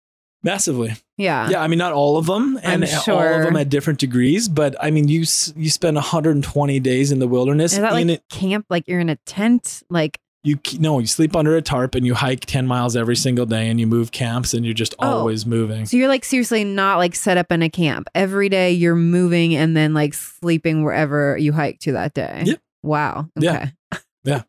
Massively, 0.41 0.93
Yeah. 1.17 1.49
yeah. 1.49 1.61
I 1.61 1.67
mean, 1.67 1.79
not 1.79 1.91
all 1.91 2.17
of 2.17 2.25
them, 2.25 2.57
and 2.63 2.85
I'm 2.85 2.99
all 3.09 3.19
of 3.19 3.43
them 3.43 3.57
at 3.57 3.67
different 3.67 3.99
degrees. 3.99 4.47
But 4.47 4.73
I 4.81 4.89
mean, 4.89 5.09
you 5.09 5.19
you 5.55 5.69
spend 5.69 5.95
120 5.95 6.79
days 6.79 7.11
in 7.11 7.19
the 7.19 7.27
wilderness. 7.27 7.73
Is 7.73 7.79
that 7.79 7.91
like 7.91 8.07
in 8.07 8.19
camp? 8.29 8.65
Like 8.69 8.87
you're 8.87 9.01
in 9.01 9.09
a 9.09 9.17
tent? 9.25 9.83
Like 9.89 10.17
you 10.43 10.57
no, 10.79 10.99
you 10.99 11.07
sleep 11.07 11.35
under 11.35 11.55
a 11.57 11.61
tarp 11.61 11.95
and 11.95 12.05
you 12.05 12.13
hike 12.15 12.41
10 12.45 12.65
miles 12.65 12.95
every 12.95 13.15
single 13.15 13.45
day, 13.45 13.67
and 13.69 13.79
you 13.79 13.87
move 13.87 14.11
camps, 14.11 14.53
and 14.53 14.63
you're 14.65 14.73
just 14.73 14.95
Oh. 14.99 15.19
always 15.19 15.45
moving. 15.45 15.85
so 15.85 15.97
you're 15.97 16.07
like 16.07 16.23
seriously 16.25 16.63
not 16.63 16.97
like 16.97 17.15
set 17.15 17.37
up 17.37 17.51
in 17.51 17.61
a 17.61 17.69
camp 17.69 18.09
every 18.15 18.47
day. 18.49 18.71
You're 18.71 18.95
moving 18.95 19.55
and 19.55 19.75
then 19.75 19.93
like 19.93 20.13
sleeping 20.13 20.83
wherever 20.83 21.37
you 21.37 21.51
hike 21.53 21.79
to 21.79 21.91
that 21.93 22.13
day. 22.13 22.43
Yep. 22.45 22.59
Wow. 22.83 23.29
Okay. 23.37 23.71
Yeah. 24.23 24.35
Okay. 24.35 24.43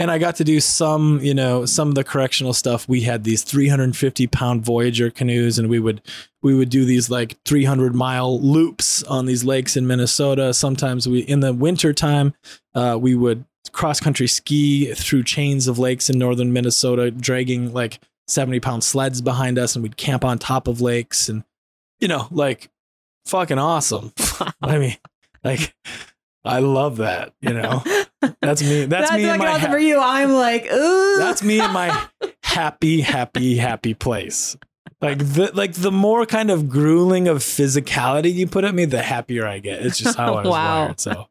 And 0.00 0.10
I 0.10 0.18
got 0.18 0.34
to 0.36 0.44
do 0.44 0.58
some, 0.58 1.20
you 1.22 1.32
know, 1.32 1.64
some 1.64 1.88
of 1.88 1.94
the 1.94 2.02
correctional 2.02 2.52
stuff. 2.52 2.88
We 2.88 3.02
had 3.02 3.22
these 3.22 3.44
350 3.44 4.26
pound 4.26 4.64
Voyageur 4.64 5.14
canoes, 5.14 5.58
and 5.60 5.68
we 5.68 5.78
would 5.78 6.02
we 6.42 6.54
would 6.54 6.70
do 6.70 6.84
these 6.84 7.08
like 7.08 7.36
300 7.44 7.94
mile 7.94 8.40
loops 8.40 9.02
on 9.04 9.26
these 9.26 9.44
lakes 9.44 9.76
in 9.76 9.86
Minnesota. 9.86 10.52
Sometimes 10.54 11.06
we, 11.06 11.20
in 11.20 11.38
the 11.40 11.52
winter 11.54 11.92
time, 11.92 12.34
uh, 12.74 12.98
we 13.00 13.14
would 13.14 13.44
cross 13.72 14.00
country 14.00 14.26
ski 14.26 14.92
through 14.94 15.24
chains 15.24 15.66
of 15.68 15.78
lakes 15.78 16.08
in 16.10 16.18
northern 16.18 16.52
Minnesota, 16.52 17.10
dragging 17.10 17.72
like 17.72 18.00
70 18.28 18.60
pound 18.60 18.84
sleds 18.84 19.20
behind 19.20 19.58
us, 19.58 19.74
and 19.76 19.82
we'd 19.82 19.96
camp 19.96 20.24
on 20.24 20.38
top 20.38 20.68
of 20.68 20.80
lakes, 20.80 21.28
and 21.28 21.44
you 22.00 22.08
know, 22.08 22.28
like 22.30 22.70
fucking 23.26 23.58
awesome. 23.58 24.12
I 24.62 24.78
mean, 24.78 24.96
like. 25.42 25.74
I 26.46 26.58
love 26.58 26.98
that, 26.98 27.32
you 27.40 27.54
know. 27.54 27.82
That's 28.42 28.62
me. 28.62 28.84
That's, 28.86 29.10
me 29.14 29.26
in 29.26 29.38
my 29.38 29.56
ha- 29.58 29.70
for 29.70 29.78
you. 29.78 29.98
I'm 29.98 30.30
like, 30.34 30.70
ooh. 30.70 31.16
that's 31.16 31.42
me 31.42 31.58
in 31.58 31.70
my 31.72 32.06
happy, 32.42 33.00
happy, 33.00 33.56
happy 33.56 33.94
place. 33.94 34.54
Like 35.00 35.20
the 35.20 35.52
like 35.54 35.72
the 35.72 35.90
more 35.90 36.26
kind 36.26 36.50
of 36.50 36.68
grueling 36.68 37.28
of 37.28 37.38
physicality 37.38 38.30
you 38.34 38.46
put 38.46 38.64
at 38.64 38.74
me, 38.74 38.84
the 38.84 39.00
happier 39.00 39.46
I 39.46 39.58
get. 39.58 39.86
It's 39.86 39.96
just 39.96 40.18
how 40.18 40.34
I 40.34 40.42
was 40.42 40.50
Wow. 40.50 40.82
wired. 40.84 41.00
So 41.00 41.28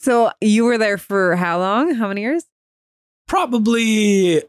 So 0.00 0.30
you 0.40 0.64
were 0.64 0.78
there 0.78 0.98
for 0.98 1.36
how 1.36 1.58
long? 1.58 1.94
How 1.94 2.08
many 2.08 2.22
years? 2.22 2.44
probably 3.28 4.42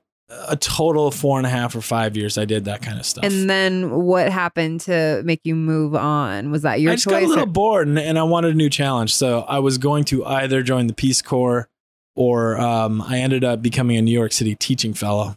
a 0.47 0.55
total 0.55 1.07
of 1.07 1.15
four 1.15 1.38
and 1.38 1.45
a 1.45 1.49
half 1.49 1.75
or 1.75 1.81
five 1.81 2.15
years 2.15 2.38
I 2.38 2.45
did 2.45 2.65
that 2.65 2.81
kind 2.81 2.99
of 2.99 3.05
stuff. 3.05 3.23
And 3.23 3.49
then 3.49 3.89
what 4.03 4.31
happened 4.31 4.81
to 4.81 5.21
make 5.25 5.41
you 5.43 5.55
move 5.55 5.95
on? 5.95 6.51
Was 6.51 6.62
that 6.63 6.81
your 6.81 6.91
I 6.91 6.95
just 6.95 7.07
got 7.07 7.21
a 7.21 7.27
little 7.27 7.43
or- 7.43 7.47
bored 7.47 7.88
and, 7.88 7.99
and 7.99 8.17
I 8.17 8.23
wanted 8.23 8.53
a 8.53 8.57
new 8.57 8.69
challenge. 8.69 9.13
So 9.13 9.41
I 9.41 9.59
was 9.59 9.77
going 9.77 10.05
to 10.05 10.25
either 10.25 10.63
join 10.63 10.88
the 10.88 10.93
Peace 10.93 11.21
Corps 11.21 11.67
or 12.15 12.59
um, 12.59 13.01
I 13.01 13.19
ended 13.19 13.43
up 13.43 13.62
becoming 13.62 13.97
a 13.97 14.01
New 14.01 14.12
York 14.12 14.31
City 14.31 14.55
teaching 14.55 14.93
fellow. 14.93 15.35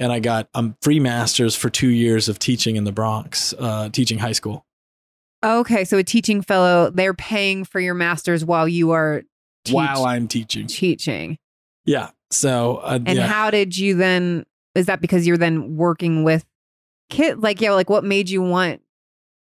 And 0.00 0.12
I 0.12 0.20
got 0.20 0.48
um, 0.54 0.76
free 0.80 1.00
masters 1.00 1.56
for 1.56 1.68
two 1.68 1.88
years 1.88 2.28
of 2.28 2.38
teaching 2.38 2.76
in 2.76 2.84
the 2.84 2.92
Bronx, 2.92 3.52
uh, 3.58 3.88
teaching 3.88 4.18
high 4.18 4.32
school. 4.32 4.64
okay, 5.44 5.84
so 5.84 5.98
a 5.98 6.04
teaching 6.04 6.40
fellow, 6.42 6.90
they're 6.90 7.14
paying 7.14 7.64
for 7.64 7.80
your 7.80 7.94
masters 7.94 8.44
while 8.44 8.68
you 8.68 8.92
are 8.92 9.24
teach- 9.64 9.74
while 9.74 10.04
I'm 10.06 10.28
teaching. 10.28 10.66
teaching. 10.66 11.38
Yeah. 11.84 12.10
So, 12.30 12.76
uh, 12.78 12.98
And 13.06 13.16
yeah. 13.18 13.26
how 13.26 13.50
did 13.50 13.76
you 13.76 13.94
then? 13.94 14.44
Is 14.74 14.86
that 14.86 15.00
because 15.00 15.26
you're 15.26 15.38
then 15.38 15.76
working 15.76 16.24
with 16.24 16.44
kids? 17.10 17.40
Like, 17.40 17.60
yeah, 17.60 17.72
like 17.72 17.88
what 17.90 18.04
made 18.04 18.28
you 18.28 18.42
want 18.42 18.82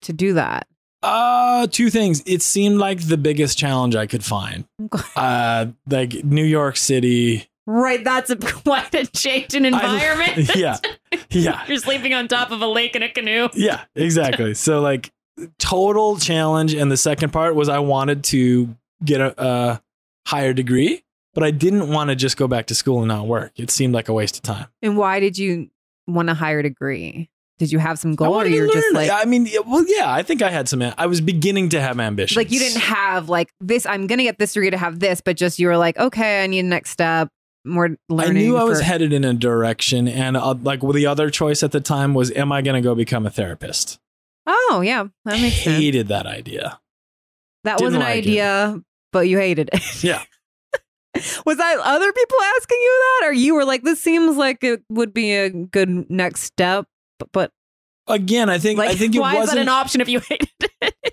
to 0.03 0.13
do 0.13 0.35
that? 0.35 0.67
uh, 1.03 1.67
two 1.71 1.91
things. 1.91 2.23
It 2.25 2.41
seemed 2.41 2.79
like 2.79 3.09
the 3.09 3.19
biggest 3.19 3.59
challenge 3.59 3.95
I 3.95 4.07
could 4.07 4.25
find. 4.25 4.65
Uh, 5.17 5.67
like 5.89 6.13
New 6.25 6.45
York 6.45 6.77
City. 6.79 7.47
Right, 7.67 8.03
that's 8.03 8.31
a, 8.31 8.37
quite 8.65 8.95
a 8.95 9.07
change 9.07 9.55
in 9.55 9.67
I- 9.75 10.47
yeah. 10.55 10.79
Yeah. 11.31 11.63
You're 11.67 11.77
sleeping 11.79 12.15
on 12.15 12.27
top 12.29 12.51
of 12.53 12.61
a 12.63 12.67
lake 12.67 12.97
in 12.97 13.03
a 13.03 13.09
canoe. 13.11 13.49
Yeah, 13.55 13.85
exactly. 13.95 14.55
so 14.55 14.81
like 14.81 15.11
total 15.59 16.17
challenge. 16.19 16.75
And 16.75 16.91
the 16.91 16.97
second 16.97 17.33
part 17.33 17.55
was 17.55 17.69
I 17.69 17.79
wanted 17.81 18.25
to 18.25 18.75
get 19.05 19.21
a, 19.21 19.43
a 19.43 19.83
higher 20.27 20.53
degree, 20.53 21.05
but 21.35 21.43
I 21.43 21.51
didn't 21.51 21.89
want 21.89 22.11
to 22.11 22.17
just 22.17 22.37
go 22.37 22.49
back 22.49 22.67
to 22.67 22.75
school 22.75 22.99
and 22.99 23.09
not 23.09 23.27
work. 23.27 23.53
It 23.57 23.71
seemed 23.71 23.95
like 23.95 24.09
a 24.09 24.13
waste 24.13 24.37
of 24.37 24.43
time. 24.43 24.67
And 24.83 24.97
why 24.97 25.21
did 25.21 25.39
you 25.39 25.71
want 26.07 26.31
a 26.31 26.35
higher 26.35 26.63
degree? 26.63 27.31
Did 27.59 27.71
you 27.71 27.79
have 27.79 28.01
some 28.01 28.17
goal, 28.17 28.35
or 28.35 28.47
you're 28.47 28.67
just 28.73 28.93
like, 28.95 29.11
I 29.13 29.27
mean, 29.27 29.49
well, 29.65 29.85
yeah, 29.87 30.13
I 30.13 30.25
think 30.25 30.43
I 30.43 30.51
had 30.51 30.69
some. 30.69 30.83
I 30.83 31.07
was 31.07 31.21
beginning 31.21 31.69
to 31.69 31.81
have 31.81 32.01
ambitions. 32.01 32.37
like 32.37 32.51
you 32.51 32.59
didn't 32.59 32.81
have 32.81 33.29
like 33.29 33.53
this? 33.61 33.87
I'm 33.87 34.09
gonna 34.09 34.25
get 34.25 34.39
this 34.41 34.55
degree 34.55 34.71
to 34.71 34.77
have 34.77 34.99
this, 34.99 35.21
but 35.21 35.37
just 35.37 35.61
you 35.61 35.69
were 35.69 35.77
like, 35.77 35.97
okay, 35.97 36.43
I 36.43 36.49
need 36.49 36.61
a 36.61 36.63
next 36.65 36.91
step, 36.91 37.29
more 37.65 37.97
learning. 38.09 38.37
I 38.37 38.41
knew 38.41 38.57
I 38.57 38.65
was 38.65 38.81
headed 38.81 39.13
in 39.13 39.25
a 39.25 39.35
direction, 39.35 40.09
and 40.09 40.37
uh, 40.37 40.55
like 40.63 40.83
well, 40.83 40.93
the 40.93 41.07
other 41.07 41.31
choice 41.31 41.63
at 41.63 41.71
the 41.71 41.81
time 41.81 42.13
was, 42.13 42.33
am 42.33 42.51
I 42.51 42.61
going 42.61 42.75
to 42.75 42.81
go 42.81 42.97
become 42.97 43.25
a 43.25 43.31
therapist? 43.31 44.01
oh 44.47 44.83
yeah, 44.85 45.05
that 45.25 45.41
makes 45.41 45.63
sense. 45.63 45.79
Hated 45.79 46.09
that 46.09 46.27
idea. 46.27 46.81
That 47.63 47.81
was 47.81 47.93
didn't 47.93 48.03
an 48.03 48.09
like 48.09 48.27
it. 48.27 48.83
But 49.15 49.29
you 49.29 49.39
hated 49.39 49.71
it. 49.73 49.81
Yeah. 50.05 50.23
was 51.47 51.57
that 51.57 51.79
other 51.79 52.13
people 52.13 52.39
asking 52.57 52.79
you 52.79 53.03
that, 53.21 53.29
or 53.29 53.33
you 53.33 53.55
were 53.55 53.65
like, 53.65 53.85
this 53.85 54.03
seems 54.03 54.37
like 54.37 54.65
it 54.65 54.83
would 54.91 55.15
be 55.15 55.33
a 55.33 55.49
good 55.49 56.11
next 56.11 56.43
step, 56.43 56.87
but, 57.33 57.53
Again, 58.07 58.51
I 58.51 58.59
think 58.59 58.79
like, 58.79 58.91
I 58.91 58.95
think 58.97 59.15
it 59.15 59.21
why 59.21 59.37
wasn't 59.37 59.57
that 59.57 59.63
an 59.63 59.69
option 59.69 60.03
if 60.03 60.09
you 60.11 60.21
hated 60.21 60.51
it? 60.83 60.95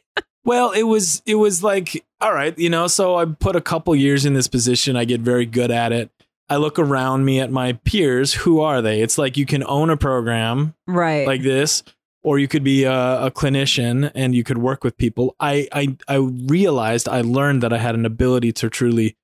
Well, 0.44 0.72
it 0.72 0.84
was 0.84 1.22
it 1.28 1.36
was 1.36 1.64
like 1.64 2.04
all 2.20 2.34
right, 2.34 2.58
you 2.58 2.68
know, 2.68 2.88
so 2.88 3.16
I 3.16 3.26
put 3.26 3.56
a 3.56 3.62
couple 3.62 3.96
years 3.96 4.26
in 4.26 4.34
this 4.34 4.48
position, 4.48 4.96
I 4.96 5.06
get 5.06 5.22
very 5.22 5.46
good 5.46 5.70
at 5.70 5.94
it. 5.94 6.10
I 6.50 6.58
look 6.58 6.80
around 6.80 7.24
me 7.26 7.40
at 7.40 7.52
my 7.52 7.74
peers, 7.86 8.34
who 8.34 8.60
are 8.60 8.82
they? 8.82 9.02
It's 9.02 9.20
like 9.20 9.38
you 9.38 9.46
can 9.46 9.64
own 9.64 9.92
a 9.92 9.98
program 9.98 10.74
right. 10.88 11.28
like 11.28 11.44
this 11.44 11.84
or 12.24 12.38
you 12.40 12.48
could 12.48 12.64
be 12.64 12.84
a, 12.84 13.26
a 13.26 13.32
clinician 13.32 14.12
and 14.16 14.36
you 14.36 14.44
could 14.44 14.58
work 14.60 14.84
with 14.84 14.98
people. 14.98 15.36
I, 15.40 15.68
I 15.72 15.98
I 16.08 16.16
realized 16.18 17.08
I 17.10 17.22
learned 17.22 17.64
that 17.64 17.74
I 17.74 17.78
had 17.78 17.96
an 17.96 18.06
ability 18.06 18.52
to 18.54 18.70
truly 18.70 19.18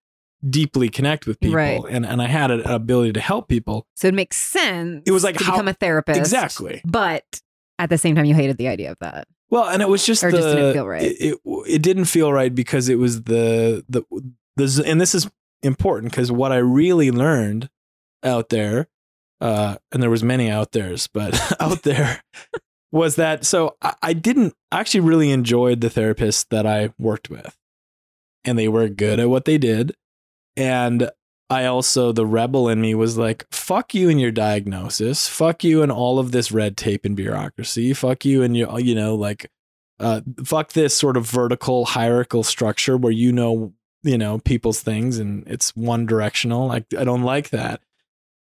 deeply 0.47 0.87
connect 0.89 1.25
with 1.25 1.39
people 1.39 1.55
Right. 1.55 1.81
and 1.89 2.05
and 2.05 2.21
I 2.21 2.27
had 2.27 2.51
an 2.51 2.61
ability 2.61 3.13
to 3.13 3.19
help 3.19 3.47
people. 3.47 3.87
so 3.95 4.07
it 4.07 4.13
makes 4.13 4.37
sense. 4.37 5.03
It 5.05 5.11
was 5.11 5.23
like 5.23 5.37
to 5.37 5.43
how- 5.43 5.53
become 5.53 5.67
a 5.67 5.73
therapist, 5.73 6.19
Exactly. 6.19 6.81
But 6.85 7.41
at 7.79 7.89
the 7.89 7.97
same 7.97 8.15
time, 8.15 8.25
you 8.25 8.33
hated 8.35 8.57
the 8.57 8.67
idea 8.67 8.91
of 8.91 8.97
that. 8.99 9.27
Well, 9.49 9.69
and 9.69 9.81
it 9.81 9.87
was 9.89 10.05
just 10.05 10.23
Or 10.23 10.31
the 10.31 10.37
just 10.37 10.55
didn't 10.55 10.73
feel 10.73 10.87
right. 10.87 11.03
It, 11.03 11.17
it 11.21 11.37
it 11.67 11.81
didn't 11.81 12.05
feel 12.05 12.33
right 12.33 12.53
because 12.53 12.89
it 12.89 12.95
was 12.99 13.23
the 13.23 13.83
the 13.89 14.03
the 14.57 14.83
and 14.85 14.99
this 14.99 15.15
is 15.15 15.29
important 15.63 16.11
because 16.11 16.31
what 16.31 16.51
I 16.51 16.57
really 16.57 17.11
learned 17.11 17.69
out 18.23 18.49
there, 18.49 18.89
uh, 19.39 19.77
and 19.91 20.03
there 20.03 20.09
was 20.09 20.23
many 20.23 20.49
out 20.49 20.71
there's, 20.73 21.07
but 21.07 21.39
out 21.61 21.83
there 21.83 22.21
was 22.91 23.15
that 23.15 23.45
so 23.45 23.75
I, 23.81 23.93
I 24.01 24.13
didn't 24.13 24.53
actually 24.71 25.01
really 25.01 25.31
enjoyed 25.31 25.81
the 25.81 25.89
therapists 25.89 26.45
that 26.49 26.65
I 26.65 26.93
worked 26.97 27.29
with, 27.29 27.57
and 28.43 28.57
they 28.57 28.67
were 28.67 28.87
good 28.89 29.19
at 29.19 29.29
what 29.29 29.45
they 29.45 29.57
did, 29.57 29.95
and 30.55 31.09
I 31.49 31.65
also 31.65 32.11
the 32.11 32.25
rebel 32.25 32.67
in 32.67 32.81
me 32.81 32.93
was 32.93 33.17
like, 33.17 33.45
fuck 33.51 33.93
you 33.93 34.09
and 34.09 34.19
your 34.19 34.31
diagnosis, 34.31 35.27
fuck 35.27 35.63
you 35.63 35.81
and 35.81 35.91
all 35.91 36.19
of 36.19 36.31
this 36.31 36.51
red 36.51 36.75
tape 36.75 37.05
and 37.05 37.15
bureaucracy, 37.15 37.93
fuck 37.93 38.25
you 38.25 38.43
and 38.43 38.55
your 38.55 38.79
you 38.79 38.95
know 38.95 39.15
like 39.15 39.49
uh 39.99 40.21
fuck 40.43 40.73
this 40.73 40.95
sort 40.95 41.17
of 41.17 41.25
vertical 41.25 41.85
hierarchical 41.85 42.43
structure 42.43 42.97
where 42.97 43.11
you 43.11 43.31
know 43.31 43.73
you 44.03 44.17
know 44.17 44.39
people's 44.39 44.81
things 44.81 45.17
and 45.17 45.47
it's 45.47 45.75
one 45.75 46.05
directional. 46.05 46.67
Like 46.67 46.85
I 46.97 47.03
don't 47.03 47.23
like 47.23 47.49
that. 47.51 47.81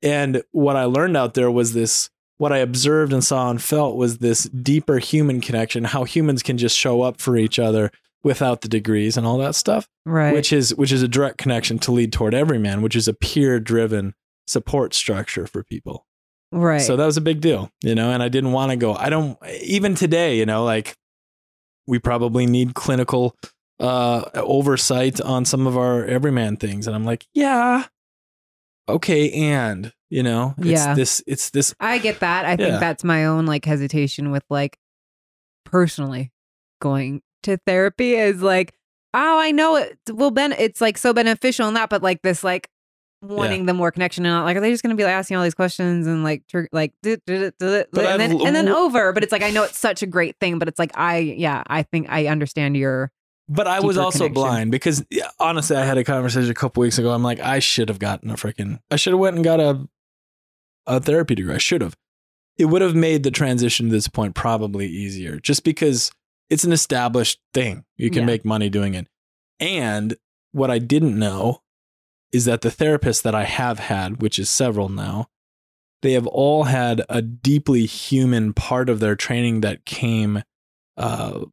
And 0.03 0.43
what 0.53 0.77
I 0.77 0.85
learned 0.85 1.17
out 1.17 1.35
there 1.35 1.51
was 1.51 1.73
this 1.73 2.11
what 2.39 2.53
I 2.53 2.59
observed 2.59 3.13
and 3.13 3.25
saw 3.25 3.49
and 3.51 3.61
felt 3.63 3.97
was 3.97 4.19
this 4.19 4.45
deeper 4.45 4.99
human 4.99 5.41
connection, 5.41 5.85
how 5.85 6.05
humans 6.05 6.43
can 6.43 6.59
just 6.59 6.77
show 6.77 7.03
up 7.03 7.21
for 7.21 7.37
each 7.37 7.59
other 7.59 7.91
without 8.25 8.61
the 8.63 8.69
degrees 8.69 9.17
and 9.17 9.27
all 9.27 9.39
that 9.39 9.55
stuff 9.55 9.89
Right. 10.05 10.33
which 10.35 10.53
is 10.53 10.75
which 10.75 10.91
is 10.91 11.03
a 11.03 11.07
direct 11.09 11.39
connection 11.39 11.79
to 11.81 11.93
lead 11.93 12.13
toward 12.13 12.35
Everyman 12.35 12.83
which 12.83 12.97
is 12.97 13.07
a 13.07 13.13
peer 13.15 13.61
driven 13.61 14.15
support 14.49 14.95
structure 14.95 15.47
for 15.47 15.63
people 15.63 16.05
right. 16.51 16.81
so 16.81 16.97
that 16.97 17.07
was 17.07 17.17
a 17.17 17.21
big 17.21 17.41
deal 17.41 17.71
you 17.83 17.95
know 17.95 18.11
and 18.11 18.23
i 18.25 18.29
didn't 18.29 18.51
want 18.53 18.71
to 18.71 18.77
go 18.77 18.95
i 18.95 19.09
don't 19.11 19.39
even 19.61 19.95
today 19.95 20.39
you 20.39 20.47
know 20.47 20.65
like 20.65 20.97
we 21.87 21.99
probably 22.01 22.47
need 22.47 22.75
clinical 22.75 23.37
uh 23.79 24.25
oversight 24.35 25.21
on 25.21 25.45
some 25.45 25.67
of 25.67 25.77
our 25.77 26.05
everyman 26.05 26.57
things 26.57 26.87
and 26.89 26.97
i'm 26.97 27.05
like 27.05 27.27
yeah 27.35 27.85
okay 28.89 29.31
and 29.33 29.93
you 30.11 30.23
know 30.23 30.55
it's 30.59 30.67
Yeah. 30.69 30.95
this 30.95 31.23
it's 31.27 31.51
this 31.51 31.75
I 31.81 31.99
get 31.99 32.21
that. 32.21 32.45
I 32.45 32.51
Yeah. 32.51 32.57
think 32.57 32.81
that's 32.81 33.03
my 33.05 33.25
own 33.27 33.47
like 33.47 33.65
hesitation 33.65 34.31
with 34.31 34.45
like 34.51 34.79
personally 35.65 36.33
going 36.81 37.23
to 37.43 37.57
therapy 37.67 38.15
is 38.15 38.43
like, 38.43 38.75
oh, 39.15 39.39
I 39.41 39.51
know 39.51 39.77
it 39.77 39.99
will 40.11 40.31
ben 40.31 40.53
it's 40.53 40.81
like 40.81 40.99
so 40.99 41.13
beneficial 41.13 41.69
in 41.69 41.75
that, 41.75 41.91
but 41.91 42.03
like 42.03 42.23
this 42.23 42.45
like 42.45 42.69
wanting 43.23 43.67
the 43.67 43.73
more 43.75 43.91
connection 43.91 44.25
and 44.27 44.33
not 44.35 44.45
like 44.45 44.57
are 44.57 44.61
they 44.61 44.71
just 44.71 44.83
gonna 44.83 44.95
be 44.95 45.03
like 45.03 45.13
asking 45.15 45.37
all 45.37 45.43
these 45.43 45.55
questions 45.55 46.07
and 46.07 46.23
like 46.23 46.47
tr- 46.49 46.67
like 46.71 46.93
duh, 47.03 47.17
duh, 47.27 47.51
duh, 47.59 47.85
and 47.95 48.21
then 48.21 48.41
and 48.47 48.55
then 48.55 48.69
over. 48.69 49.13
But 49.13 49.23
it's 49.23 49.33
like 49.33 49.43
I 49.43 49.51
know 49.51 49.65
it's 49.65 49.79
such 49.79 50.03
a 50.03 50.07
great 50.07 50.37
thing, 50.39 50.59
but 50.59 50.69
it's 50.69 50.79
like 50.79 50.93
I 50.97 51.19
yeah, 51.19 51.63
I 51.67 51.83
think 51.83 52.07
I 52.11 52.27
understand 52.27 52.77
your 52.77 53.11
But 53.49 53.67
I 53.69 53.79
was 53.81 53.97
also 53.97 54.19
connection. 54.25 54.35
blind 54.35 54.71
because 54.73 55.05
honestly, 55.39 55.77
I 55.77 55.85
had 55.85 55.99
a 55.99 56.05
conversation 56.05 56.51
a 56.51 56.55
couple 56.55 56.81
weeks 56.81 56.99
ago. 56.99 57.11
I'm 57.13 57.23
like, 57.23 57.39
I 57.41 57.61
should 57.61 57.89
have 57.89 57.99
gotten 58.01 58.31
a 58.31 58.35
freaking, 58.35 58.81
I 58.91 58.97
should 58.97 59.13
have 59.13 59.21
went 59.21 59.37
and 59.37 59.45
got 59.45 59.61
a, 59.61 59.89
a 60.87 61.01
therapy 61.01 61.35
degree. 61.37 61.55
I 61.55 61.59
should 61.59 61.81
have. 61.81 61.97
It 62.59 62.65
would 62.67 62.83
have 62.83 62.95
made 62.97 63.23
the 63.23 63.31
transition 63.31 63.87
to 63.87 63.93
this 63.93 64.09
point 64.09 64.35
probably 64.35 64.87
easier, 64.89 65.39
just 65.39 65.63
because 65.63 66.11
it's 66.51 66.65
an 66.65 66.73
established 66.73 67.39
thing. 67.55 67.85
You 67.97 68.11
can 68.11 68.21
Yeah. 68.23 68.27
make 68.27 68.45
money 68.45 68.69
doing 68.69 68.95
it. 68.95 69.07
And 69.61 70.17
what 70.53 70.71
I 70.71 70.79
didn't 70.79 71.19
know 71.19 71.63
is 72.33 72.47
that 72.47 72.63
the 72.63 72.69
therapists 72.71 73.23
that 73.23 73.35
I 73.35 73.45
have 73.45 73.79
had, 73.79 74.21
which 74.23 74.39
is 74.39 74.49
several 74.51 74.89
now, 74.89 75.29
they 76.03 76.13
have 76.13 76.27
all 76.27 76.65
had 76.65 77.03
a 77.09 77.23
deeply 77.23 77.87
human 77.87 78.53
part 78.55 78.89
of 78.89 79.01
their 79.01 79.15
training 79.17 79.61
that 79.61 79.85
came 79.85 80.43
uh, 80.97 81.45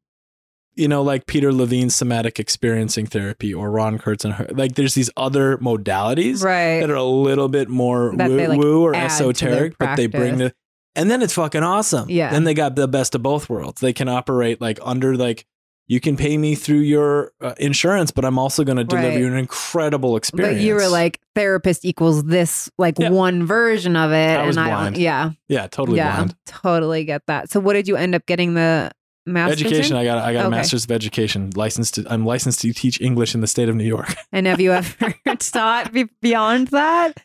you 0.76 0.88
know, 0.88 1.02
like 1.02 1.26
Peter 1.28 1.52
Levine's 1.52 1.96
somatic 1.96 2.40
experiencing 2.40 3.06
therapy 3.06 3.54
or 3.54 3.70
Ron 3.70 4.00
Kurtz 4.00 4.26
and 4.26 4.34
her, 4.34 4.48
like 4.52 4.76
there's 4.76 4.94
these 4.96 5.10
other 5.18 5.58
modalities 5.58 6.44
right. 6.44 6.80
that 6.80 6.90
are 6.90 6.96
a 6.96 7.04
little 7.04 7.50
bit 7.50 7.70
more 7.70 8.14
That 8.16 8.30
woo, 8.30 8.48
like 8.48 8.60
woo 8.60 8.82
or 8.84 8.96
add 8.96 9.10
to 9.10 9.24
their 9.24 9.30
esoteric, 9.30 9.78
but 9.78 9.96
they 9.96 10.08
bring 10.08 10.38
the, 10.38 10.54
and 10.96 11.10
then 11.10 11.22
it's 11.22 11.34
fucking 11.34 11.64
awesome. 11.64 12.10
Yeah. 12.10 12.32
Then 12.32 12.44
they 12.44 12.54
got 12.54 12.76
the 12.76 12.88
best 12.88 13.16
of 13.16 13.22
both 13.24 13.50
worlds. 13.50 13.82
They 13.82 13.94
can 13.94 14.10
operate 14.10 14.62
like 14.62 14.80
under 14.82 15.16
like, 15.16 15.46
you 15.88 16.00
can 16.00 16.16
pay 16.16 16.38
me 16.38 16.56
through 16.56 16.80
your 16.80 17.34
uh, 17.42 17.56
insurance, 17.60 18.10
but 18.10 18.24
I'm 18.24 18.40
also 18.40 18.64
going 18.64 18.78
to 18.78 18.86
deliver 18.86 19.10
Right. 19.10 19.20
you 19.20 19.28
an 19.28 19.36
incredible 19.36 20.16
experience. 20.16 20.60
But 20.60 20.64
you 20.64 20.76
were 20.76 20.88
like 20.88 21.20
therapist 21.36 21.84
equals 21.84 22.24
this 22.24 22.70
like 22.78 22.98
Yeah. 22.98 23.10
one 23.10 23.46
version 23.46 23.98
of 23.98 24.12
it, 24.12 24.38
I 24.38 24.46
and 24.46 24.58
I. 24.58 24.90
Yeah, 24.92 25.32
yeah, 25.50 25.68
totally 25.68 25.98
yeah, 25.98 26.16
blind. 26.16 26.36
totally 26.46 27.04
get 27.04 27.24
that. 27.28 27.50
So, 27.52 27.60
what 27.60 27.74
did 27.74 27.90
you 27.90 27.98
end 27.98 28.16
up 28.16 28.26
getting 28.26 28.54
the 28.54 28.92
master's 29.26 29.62
Education. 29.62 29.96
in? 29.96 30.02
I 30.02 30.06
got. 30.06 30.18
I 30.20 30.34
got 30.34 30.46
a 30.46 30.50
master's 30.50 30.86
of 30.86 30.92
education. 30.92 31.52
Licensed. 31.56 31.96
To, 31.96 32.06
I'm 32.10 32.26
licensed 32.26 32.62
to 32.62 32.74
teach 32.74 33.00
English 33.02 33.34
in 33.36 33.42
the 33.42 33.48
state 33.48 33.70
of 33.70 33.76
New 33.76 33.86
York. 33.86 34.14
And 34.32 34.48
have 34.48 34.60
you 34.60 34.72
ever 34.72 35.14
taught 35.40 35.92
be- 35.94 36.10
beyond 36.22 36.70
that? 36.70 37.24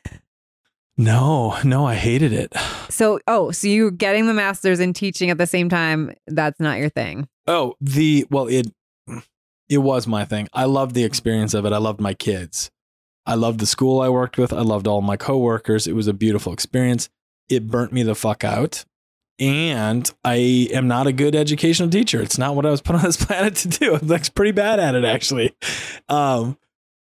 No, 0.96 1.56
no, 1.62 1.86
I 1.86 1.94
hated 1.94 2.32
it. 2.32 2.52
So, 2.90 3.20
oh, 3.28 3.50
so 3.52 3.68
you 3.68 3.90
getting 3.92 4.26
the 4.26 4.34
master's 4.34 4.80
and 4.80 4.94
teaching 4.94 5.30
at 5.30 5.38
the 5.38 5.46
same 5.46 5.68
time? 5.68 6.12
That's 6.26 6.58
not 6.58 6.78
your 6.78 6.88
thing. 6.88 7.28
Oh, 7.46 7.74
the 7.80 8.26
well, 8.30 8.46
it 8.48 8.66
it 9.68 9.78
was 9.78 10.06
my 10.06 10.24
thing. 10.24 10.48
I 10.52 10.64
loved 10.64 10.94
the 10.94 11.04
experience 11.04 11.54
of 11.54 11.64
it. 11.66 11.72
I 11.72 11.78
loved 11.78 12.00
my 12.00 12.14
kids. 12.14 12.70
I 13.26 13.34
loved 13.34 13.60
the 13.60 13.66
school 13.66 14.00
I 14.00 14.08
worked 14.08 14.38
with. 14.38 14.52
I 14.52 14.62
loved 14.62 14.86
all 14.86 15.00
my 15.02 15.16
coworkers. 15.16 15.86
It 15.86 15.94
was 15.94 16.06
a 16.08 16.12
beautiful 16.14 16.52
experience. 16.52 17.08
It 17.48 17.66
burnt 17.68 17.92
me 17.92 18.02
the 18.02 18.14
fuck 18.14 18.42
out. 18.42 18.84
And 19.40 20.10
I 20.24 20.68
am 20.72 20.88
not 20.88 21.06
a 21.06 21.12
good 21.12 21.34
educational 21.34 21.88
teacher. 21.88 22.20
It's 22.20 22.38
not 22.38 22.56
what 22.56 22.66
I 22.66 22.70
was 22.70 22.80
put 22.82 22.96
on 22.96 23.02
this 23.02 23.16
planet 23.16 23.54
to 23.56 23.68
do. 23.68 23.94
I'm 23.94 24.06
like 24.08 24.34
pretty 24.34 24.52
bad 24.52 24.80
at 24.80 24.94
it 24.94 25.04
actually. 25.04 25.54
Um 26.08 26.56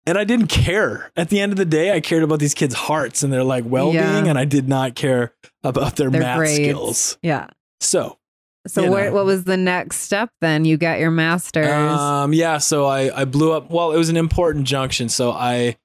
and 0.07 0.17
I 0.17 0.23
didn't 0.23 0.47
care. 0.47 1.11
At 1.15 1.29
the 1.29 1.39
end 1.39 1.51
of 1.51 1.59
the 1.59 1.65
day, 1.65 1.91
I 1.93 1.99
cared 1.99 2.23
about 2.23 2.39
these 2.39 2.55
kids' 2.55 2.73
hearts 2.73 3.21
and 3.21 3.31
their 3.31 3.43
like 3.43 3.65
well-being, 3.67 4.03
Yeah. 4.03 4.25
and 4.25 4.37
I 4.39 4.45
did 4.45 4.67
not 4.67 4.95
care 4.95 5.31
about 5.63 5.95
their, 5.95 6.09
Their 6.09 6.21
math 6.21 6.37
grades. 6.39 6.55
skills. 6.55 7.17
Yeah. 7.21 7.47
So 7.81 8.17
So, 8.65 8.89
what 8.89 9.03
know. 9.05 9.13
what 9.13 9.25
was 9.25 9.43
the 9.43 9.57
next 9.57 9.97
step 9.97 10.31
then? 10.41 10.65
You 10.65 10.77
got 10.77 10.99
your 10.99 11.11
master's. 11.11 11.67
Um, 11.67 12.33
yeah, 12.33 12.57
so 12.57 12.85
I, 12.87 13.21
I 13.21 13.25
blew 13.25 13.51
up. 13.51 13.69
Well, 13.69 13.91
it 13.91 13.97
was 13.97 14.09
an 14.09 14.17
important 14.17 14.65
junction. 14.65 15.07
So 15.07 15.31
I, 15.31 15.77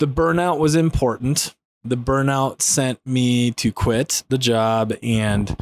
the 0.00 0.08
burnout 0.08 0.58
was 0.58 0.74
important. 0.74 1.54
The 1.84 1.96
burnout 1.96 2.62
sent 2.62 2.98
me 3.04 3.50
to 3.52 3.70
quit 3.70 4.24
the 4.28 4.38
job 4.38 4.94
and 5.02 5.54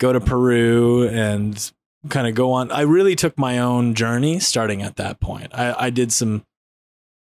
go 0.00 0.12
to 0.12 0.20
Peru 0.20 1.08
and 1.08 1.72
kind 2.08 2.26
of 2.26 2.34
go 2.34 2.52
on. 2.52 2.72
I 2.72 2.80
really 2.80 3.14
took 3.14 3.38
my 3.38 3.58
own 3.58 3.94
journey 3.94 4.40
starting 4.40 4.82
at 4.82 4.96
that 4.96 5.20
point. 5.20 5.54
I, 5.54 5.86
I 5.86 5.90
did 5.90 6.12
some, 6.12 6.44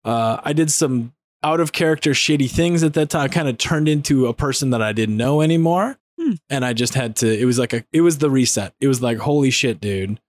uh, 0.04 0.42
I 0.44 0.54
did 0.54 0.72
some 0.72 1.14
out 1.44 1.60
of 1.60 1.72
character 1.72 2.12
shitty 2.12 2.50
things 2.50 2.84
at 2.84 2.94
that 2.94 3.12
time. 3.12 3.26
I 3.26 3.28
kind 3.28 3.48
of 3.48 3.58
turned 3.58 3.88
into 3.88 4.28
a 4.28 4.34
person 4.34 4.72
that 4.72 4.82
I 4.82 4.92
didn't 4.92 5.18
know 5.18 5.42
anymore. 5.42 5.98
Hmm. 6.20 6.34
And 6.50 6.66
I 6.66 6.74
just 6.74 6.96
had 6.96 7.16
to, 7.18 7.32
it 7.32 7.46
was 7.46 7.60
like 7.60 7.74
a, 7.74 7.84
it 7.94 8.02
was 8.02 8.18
the 8.18 8.30
reset. 8.30 8.74
It 8.80 8.88
was 8.88 9.02
like, 9.02 9.20
holy 9.20 9.52
shit, 9.52 9.80
dude. 9.80 10.20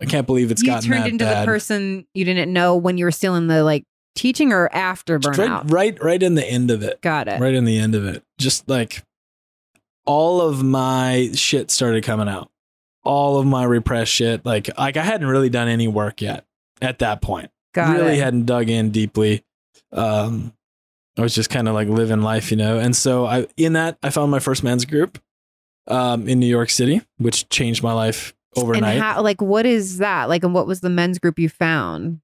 I 0.00 0.06
can't 0.06 0.26
believe 0.26 0.50
it's 0.50 0.62
you 0.62 0.68
gotten 0.68 0.90
turned 0.90 1.06
into 1.06 1.24
bad. 1.24 1.42
the 1.42 1.46
person 1.46 2.06
you 2.14 2.24
didn't 2.24 2.52
know 2.52 2.76
when 2.76 2.98
you 2.98 3.04
were 3.04 3.12
still 3.12 3.36
in 3.36 3.46
the 3.46 3.62
like 3.64 3.84
teaching 4.14 4.52
or 4.52 4.68
after 4.72 5.18
burnout. 5.18 5.70
Right, 5.70 5.94
right, 5.94 6.02
right 6.02 6.22
in 6.22 6.34
the 6.34 6.44
end 6.44 6.70
of 6.70 6.82
it. 6.82 7.00
Got 7.00 7.28
it. 7.28 7.40
Right 7.40 7.54
in 7.54 7.64
the 7.64 7.78
end 7.78 7.94
of 7.94 8.06
it. 8.06 8.22
Just 8.38 8.68
like 8.68 9.02
all 10.06 10.40
of 10.40 10.62
my 10.62 11.30
shit 11.34 11.70
started 11.70 12.04
coming 12.04 12.28
out. 12.28 12.50
All 13.02 13.38
of 13.38 13.46
my 13.46 13.64
repressed 13.64 14.12
shit. 14.12 14.44
Like 14.46 14.76
like 14.78 14.96
I 14.96 15.02
hadn't 15.02 15.28
really 15.28 15.50
done 15.50 15.68
any 15.68 15.88
work 15.88 16.22
yet 16.22 16.44
at 16.80 17.00
that 17.00 17.20
point. 17.20 17.50
Got 17.74 17.96
really 17.96 18.18
it. 18.18 18.22
hadn't 18.22 18.46
dug 18.46 18.68
in 18.68 18.90
deeply. 18.90 19.44
Um 19.92 20.52
I 21.16 21.22
was 21.22 21.34
just 21.34 21.50
kind 21.50 21.68
of 21.68 21.74
like 21.74 21.88
living 21.88 22.22
life, 22.22 22.50
you 22.50 22.56
know. 22.56 22.78
And 22.78 22.96
so 22.96 23.26
I 23.26 23.46
in 23.56 23.74
that 23.74 23.98
I 24.02 24.10
found 24.10 24.30
my 24.30 24.40
first 24.40 24.62
men's 24.64 24.84
group 24.84 25.18
um 25.86 26.28
in 26.28 26.40
New 26.40 26.46
York 26.46 26.70
City, 26.70 27.02
which 27.18 27.48
changed 27.48 27.82
my 27.82 27.92
life 27.92 28.34
overnight. 28.56 28.94
And 28.94 29.02
how, 29.02 29.22
like, 29.22 29.42
what 29.42 29.66
is 29.66 29.98
that? 29.98 30.28
Like, 30.28 30.44
and 30.44 30.54
what 30.54 30.66
was 30.66 30.80
the 30.80 30.90
men's 30.90 31.18
group 31.18 31.38
you 31.38 31.48
found? 31.48 32.20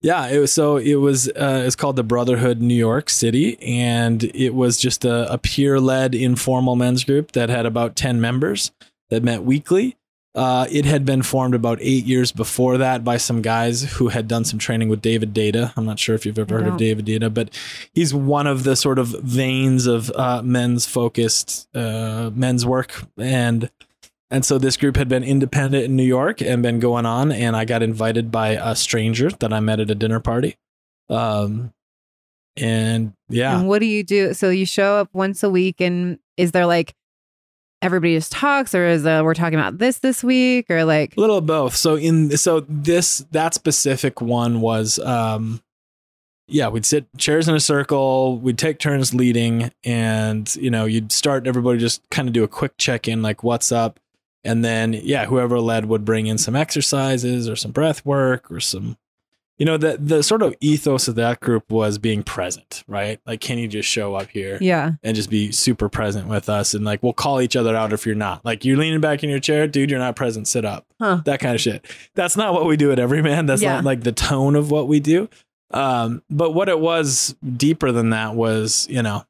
Yeah, 0.00 0.28
it 0.28 0.38
was 0.38 0.52
so 0.52 0.76
it 0.76 0.94
was 0.96 1.28
uh, 1.28 1.64
it's 1.66 1.74
called 1.74 1.96
the 1.96 2.04
Brotherhood 2.04 2.60
New 2.60 2.74
York 2.74 3.10
City, 3.10 3.58
and 3.60 4.22
it 4.22 4.54
was 4.54 4.76
just 4.76 5.04
a, 5.04 5.32
a 5.32 5.38
peer 5.38 5.80
led 5.80 6.14
informal 6.14 6.76
men's 6.76 7.02
group 7.02 7.32
that 7.32 7.48
had 7.48 7.66
about 7.66 7.96
ten 7.96 8.20
members 8.20 8.70
that 9.10 9.24
met 9.24 9.42
weekly. 9.42 9.96
Uh, 10.36 10.68
it 10.70 10.84
had 10.84 11.04
been 11.04 11.22
formed 11.22 11.54
about 11.54 11.78
eight 11.80 12.04
years 12.04 12.30
before 12.30 12.78
that 12.78 13.02
by 13.02 13.16
some 13.16 13.42
guys 13.42 13.94
who 13.94 14.06
had 14.06 14.28
done 14.28 14.44
some 14.44 14.58
training 14.58 14.88
with 14.88 15.02
David 15.02 15.34
Deida. 15.34 15.72
I'm 15.76 15.84
not 15.84 15.98
sure 15.98 16.14
if 16.14 16.24
you've 16.24 16.38
ever 16.38 16.58
I 16.58 16.62
heard 16.62 16.72
of. 16.74 16.78
David 16.78 17.06
Deida, 17.06 17.32
but 17.32 17.50
he's 17.92 18.14
one 18.14 18.46
of 18.46 18.62
the 18.62 18.76
sort 18.76 19.00
of 19.00 19.08
veins 19.08 19.86
of 19.86 20.12
uh, 20.12 20.42
men's 20.42 20.86
focused 20.86 21.68
uh, 21.74 22.30
men's 22.32 22.64
work 22.64 23.02
and 23.16 23.68
and 24.30 24.44
so 24.44 24.58
this 24.58 24.76
group 24.76 24.96
had 24.96 25.08
been 25.08 25.24
independent 25.24 25.84
in 25.84 25.96
New 25.96 26.04
York 26.04 26.40
and 26.40 26.62
been 26.62 26.80
going 26.80 27.06
on, 27.06 27.32
and 27.32 27.56
I 27.56 27.64
got 27.64 27.82
invited 27.82 28.30
by 28.30 28.50
a 28.50 28.76
stranger 28.76 29.30
that 29.30 29.52
I 29.52 29.60
met 29.60 29.80
at 29.80 29.90
a 29.90 29.94
dinner 29.94 30.20
party. 30.20 30.56
Um, 31.08 31.72
and 32.56 33.14
yeah, 33.28 33.58
And 33.58 33.68
what 33.68 33.78
do 33.78 33.86
you 33.86 34.02
do? 34.04 34.34
So 34.34 34.50
you 34.50 34.66
show 34.66 34.96
up 34.96 35.08
once 35.12 35.42
a 35.42 35.50
week, 35.50 35.80
and 35.80 36.18
is 36.36 36.52
there 36.52 36.66
like 36.66 36.94
everybody 37.80 38.16
just 38.16 38.32
talks, 38.32 38.74
or 38.74 38.86
is 38.86 39.06
uh, 39.06 39.22
we're 39.24 39.34
talking 39.34 39.58
about 39.58 39.78
this 39.78 39.98
this 39.98 40.22
week, 40.22 40.66
or 40.68 40.84
like 40.84 41.16
a 41.16 41.20
little 41.20 41.38
of 41.38 41.46
both. 41.46 41.74
So 41.76 41.96
in 41.96 42.36
so 42.36 42.60
this 42.68 43.24
that 43.30 43.54
specific 43.54 44.20
one 44.20 44.60
was 44.60 44.98
um 44.98 45.62
yeah, 46.50 46.68
we'd 46.68 46.86
sit 46.86 47.06
chairs 47.18 47.46
in 47.46 47.54
a 47.54 47.60
circle, 47.60 48.38
we'd 48.38 48.58
take 48.58 48.78
turns 48.78 49.14
leading, 49.14 49.70
and 49.84 50.54
you 50.56 50.70
know, 50.70 50.86
you'd 50.86 51.12
start 51.12 51.46
everybody 51.46 51.78
just 51.78 52.02
kind 52.10 52.26
of 52.26 52.32
do 52.32 52.42
a 52.42 52.48
quick 52.48 52.76
check 52.78 53.06
in, 53.06 53.22
like 53.22 53.42
what's 53.42 53.70
up. 53.70 54.00
And 54.48 54.64
then 54.64 54.92
yeah, 54.94 55.26
whoever 55.26 55.60
led 55.60 55.84
would 55.86 56.04
bring 56.04 56.26
in 56.26 56.38
some 56.38 56.56
exercises 56.56 57.48
or 57.48 57.56
some 57.56 57.70
breath 57.72 58.04
work 58.06 58.50
or 58.50 58.60
some 58.60 58.96
you 59.58 59.66
know, 59.66 59.76
the 59.76 59.96
the 60.00 60.22
sort 60.22 60.42
of 60.42 60.54
ethos 60.60 61.08
of 61.08 61.16
that 61.16 61.40
group 61.40 61.68
was 61.68 61.98
being 61.98 62.22
present, 62.22 62.84
right? 62.86 63.20
Like, 63.26 63.40
can 63.40 63.58
you 63.58 63.66
just 63.66 63.88
show 63.88 64.14
up 64.14 64.28
here? 64.28 64.56
yeah, 64.60 64.92
and 65.02 65.16
just 65.16 65.30
be 65.30 65.50
super 65.50 65.88
present 65.88 66.28
with 66.28 66.48
us 66.48 66.74
and 66.74 66.84
like 66.84 67.02
we'll 67.02 67.12
call 67.12 67.40
each 67.40 67.56
other 67.56 67.74
out 67.74 67.92
if 67.92 68.06
you're 68.06 68.14
not 68.14 68.44
like 68.44 68.64
you're 68.64 68.76
leaning 68.76 69.00
back 69.00 69.24
in 69.24 69.30
your 69.30 69.40
chair 69.40 69.66
dude 69.66 69.90
you're 69.90 69.98
not 69.98 70.14
present 70.14 70.46
sit 70.46 70.64
up 70.64 70.86
Huh. 71.00 71.22
that 71.24 71.40
kind 71.40 71.56
of 71.56 71.60
shit 71.60 71.84
that's 72.14 72.36
not 72.36 72.54
what 72.54 72.66
we 72.66 72.76
do 72.76 72.92
at 72.92 73.00
everyman 73.00 73.46
that's 73.46 73.60
Yeah. 73.60 73.74
not 73.74 73.84
like 73.84 74.02
the 74.04 74.12
tone 74.12 74.54
of 74.54 74.70
what 74.70 74.86
we 74.86 75.00
do 75.00 75.28
um 75.72 76.22
but 76.30 76.52
what 76.54 76.68
it 76.68 76.78
was 76.78 77.34
deeper 77.56 77.90
than 77.90 78.10
that 78.10 78.36
was 78.36 78.86
you 78.88 79.02
know 79.02 79.24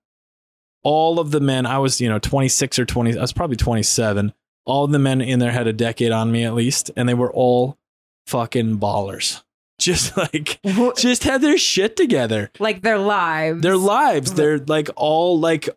all 0.82 1.18
of 1.20 1.30
the 1.30 1.40
men 1.40 1.64
i 1.66 1.78
was 1.78 2.00
you 2.02 2.08
know 2.08 2.18
26 2.18 2.78
or 2.78 2.84
20 2.84 3.16
i 3.16 3.20
was 3.20 3.32
probably 3.32 3.56
27 3.56 4.32
all 4.68 4.86
the 4.86 4.98
men 4.98 5.20
in 5.20 5.38
there 5.38 5.52
had 5.52 5.66
a 5.66 5.72
decade 5.72 6.12
on 6.12 6.30
me 6.30 6.44
at 6.44 6.54
least 6.54 6.90
and 6.96 7.08
they 7.08 7.14
were 7.14 7.32
all 7.32 7.78
fucking 8.26 8.78
ballers 8.78 9.42
just 9.78 10.16
like 10.16 10.60
just 10.96 11.24
had 11.24 11.40
their 11.40 11.56
shit 11.56 11.96
together 11.96 12.50
like 12.58 12.82
their 12.82 12.98
lives, 12.98 13.62
their 13.62 13.76
lives 13.76 14.34
they're 14.34 14.58
like 14.58 14.90
all 14.96 15.38
like 15.38 15.68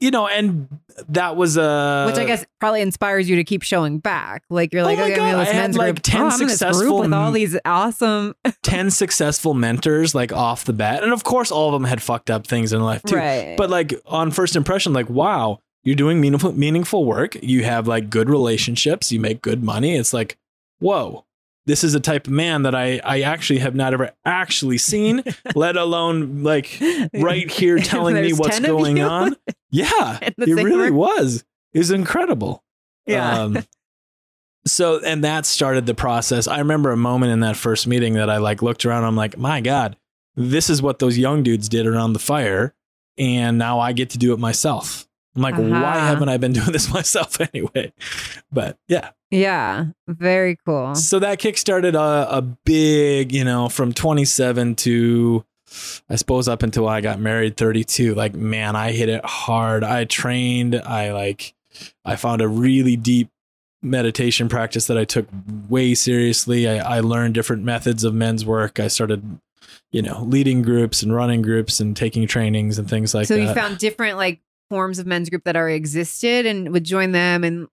you 0.00 0.10
know 0.10 0.26
and 0.28 0.68
that 1.08 1.34
was 1.36 1.56
a 1.56 2.06
which 2.06 2.16
I 2.18 2.24
guess 2.24 2.44
probably 2.60 2.80
inspires 2.80 3.28
you 3.28 3.36
to 3.36 3.44
keep 3.44 3.62
showing 3.62 3.98
back. 3.98 4.44
Like 4.48 4.72
you're 4.72 4.84
like, 4.84 4.98
Oh 4.98 5.02
my 5.02 5.06
okay, 5.08 5.16
God, 5.16 5.34
I 5.34 5.44
had, 5.44 5.74
like, 5.74 5.94
group. 5.94 6.02
10 6.02 6.20
oh, 6.20 6.26
I'm 6.26 6.40
in 6.40 6.46
this 6.46 6.60
group 6.60 6.74
successful 6.74 7.00
with 7.00 7.12
all 7.12 7.32
these 7.32 7.58
awesome, 7.64 8.34
10 8.62 8.90
successful 8.90 9.54
mentors 9.54 10.14
like 10.14 10.32
off 10.32 10.64
the 10.64 10.72
bat 10.72 11.02
and 11.02 11.12
of 11.12 11.24
course 11.24 11.50
all 11.50 11.68
of 11.68 11.72
them 11.72 11.84
had 11.84 12.02
fucked 12.02 12.30
up 12.30 12.46
things 12.46 12.72
in 12.72 12.82
life 12.82 13.02
too 13.02 13.16
right? 13.16 13.56
but 13.56 13.70
like 13.70 13.94
on 14.06 14.30
first 14.30 14.56
impression 14.56 14.92
like 14.92 15.08
wow 15.08 15.58
you're 15.84 15.94
doing 15.94 16.20
meaningful 16.20 16.52
meaningful 16.52 17.04
work 17.04 17.36
you 17.42 17.64
have 17.64 17.86
like 17.86 18.10
good 18.10 18.28
relationships 18.28 19.12
you 19.12 19.20
make 19.20 19.42
good 19.42 19.62
money 19.62 19.96
it's 19.96 20.12
like 20.12 20.36
whoa 20.80 21.24
this 21.66 21.82
is 21.82 21.94
a 21.94 22.00
type 22.00 22.26
of 22.26 22.32
man 22.32 22.62
that 22.62 22.74
I, 22.74 23.00
I 23.04 23.22
actually 23.22 23.60
have 23.60 23.74
not 23.74 23.94
ever 23.94 24.12
actually 24.24 24.78
seen, 24.78 25.22
let 25.54 25.76
alone 25.76 26.42
like 26.42 26.80
right 27.14 27.50
here 27.50 27.78
telling 27.78 28.16
me 28.16 28.32
what's 28.32 28.60
going 28.60 29.00
on. 29.00 29.36
Yeah, 29.70 30.20
it 30.20 30.34
really 30.38 30.90
room? 30.90 30.94
was. 30.94 31.44
It 31.72 31.78
was 31.78 31.90
incredible. 31.90 32.62
Yeah. 33.06 33.40
Um, 33.40 33.66
so, 34.64 35.00
and 35.00 35.24
that 35.24 35.46
started 35.46 35.86
the 35.86 35.94
process. 35.94 36.46
I 36.46 36.60
remember 36.60 36.92
a 36.92 36.96
moment 36.96 37.32
in 37.32 37.40
that 37.40 37.56
first 37.56 37.88
meeting 37.88 38.14
that 38.14 38.30
I 38.30 38.36
like 38.36 38.62
looked 38.62 38.86
around. 38.86 39.02
I'm 39.02 39.16
like, 39.16 39.36
my 39.36 39.60
God, 39.60 39.96
this 40.36 40.70
is 40.70 40.80
what 40.80 41.00
those 41.00 41.18
young 41.18 41.42
dudes 41.42 41.68
did 41.68 41.88
around 41.88 42.12
the 42.12 42.20
fire. 42.20 42.72
And 43.18 43.58
now 43.58 43.80
I 43.80 43.90
get 43.92 44.10
to 44.10 44.18
do 44.18 44.32
it 44.32 44.38
myself. 44.38 45.08
I'm 45.36 45.42
like, 45.42 45.56
why 45.56 45.62
Uh-huh. 45.66 46.00
haven't 46.00 46.28
I 46.28 46.36
been 46.36 46.52
doing 46.52 46.72
this 46.72 46.90
myself 46.92 47.40
anyway? 47.40 47.92
But 48.52 48.78
yeah. 48.88 49.10
yeah, 49.30 49.86
very 50.06 50.56
cool. 50.64 50.94
So 50.94 51.18
that 51.18 51.38
kickstarted 51.40 51.94
a, 51.94 52.36
a 52.36 52.42
big, 52.42 53.32
you 53.32 53.44
know, 53.44 53.68
from 53.68 53.92
27 53.92 54.74
to 54.76 55.44
I 56.08 56.14
suppose 56.16 56.46
up 56.46 56.62
until 56.62 56.88
I 56.88 57.00
got 57.00 57.18
married 57.18 57.56
32. 57.56 58.14
Like, 58.14 58.34
man, 58.34 58.76
I 58.76 58.92
hit 58.92 59.08
it 59.08 59.24
hard. 59.24 59.82
I 59.82 60.04
trained. 60.04 60.76
I 60.76 61.10
like, 61.12 61.52
I 62.04 62.14
found 62.14 62.40
a 62.42 62.46
really 62.48 62.94
deep 62.96 63.28
meditation 63.82 64.48
practice 64.48 64.86
that 64.86 64.96
I 64.96 65.04
took 65.04 65.26
way 65.68 65.94
seriously. 65.94 66.68
I, 66.68 66.98
I 66.98 67.00
learned 67.00 67.34
different 67.34 67.64
methods 67.64 68.04
of 68.04 68.14
men's 68.14 68.44
work. 68.44 68.78
I 68.78 68.86
started, 68.88 69.40
you 69.90 70.00
know, 70.00 70.22
leading 70.22 70.62
groups 70.62 71.02
and 71.02 71.12
running 71.14 71.42
groups 71.42 71.80
and 71.80 71.96
taking 71.96 72.26
trainings 72.28 72.78
and 72.78 72.88
things 72.88 73.12
like 73.12 73.26
so 73.26 73.34
that. 73.34 73.42
So 73.42 73.48
you 73.48 73.54
found 73.54 73.78
different 73.78 74.16
like 74.16 74.40
forms 74.74 74.98
of 74.98 75.06
men's 75.06 75.30
group 75.30 75.44
that 75.44 75.54
already 75.54 75.76
existed 75.76 76.46
and 76.46 76.72
would 76.72 76.82
join 76.82 77.12
them 77.12 77.44
and 77.44 77.68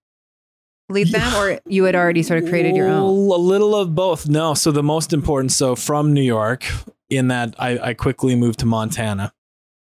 lead 0.87 1.07
them, 1.07 1.33
or 1.35 1.59
you 1.65 1.85
had 1.85 1.95
already 1.95 2.21
sort 2.21 2.43
of 2.43 2.49
created 2.49 2.75
your 2.75 2.87
own. 2.87 3.01
A 3.01 3.35
little 3.35 3.75
of 3.75 3.95
both. 3.95 4.29
No. 4.29 4.53
So 4.53 4.71
the 4.71 4.83
most 4.83 5.13
important. 5.13 5.51
So 5.51 5.75
from 5.75 6.13
New 6.13 6.21
York, 6.21 6.63
in 7.09 7.29
that 7.29 7.55
I, 7.57 7.89
I 7.89 7.93
quickly 7.95 8.35
moved 8.35 8.59
to 8.59 8.67
Montana 8.67 9.33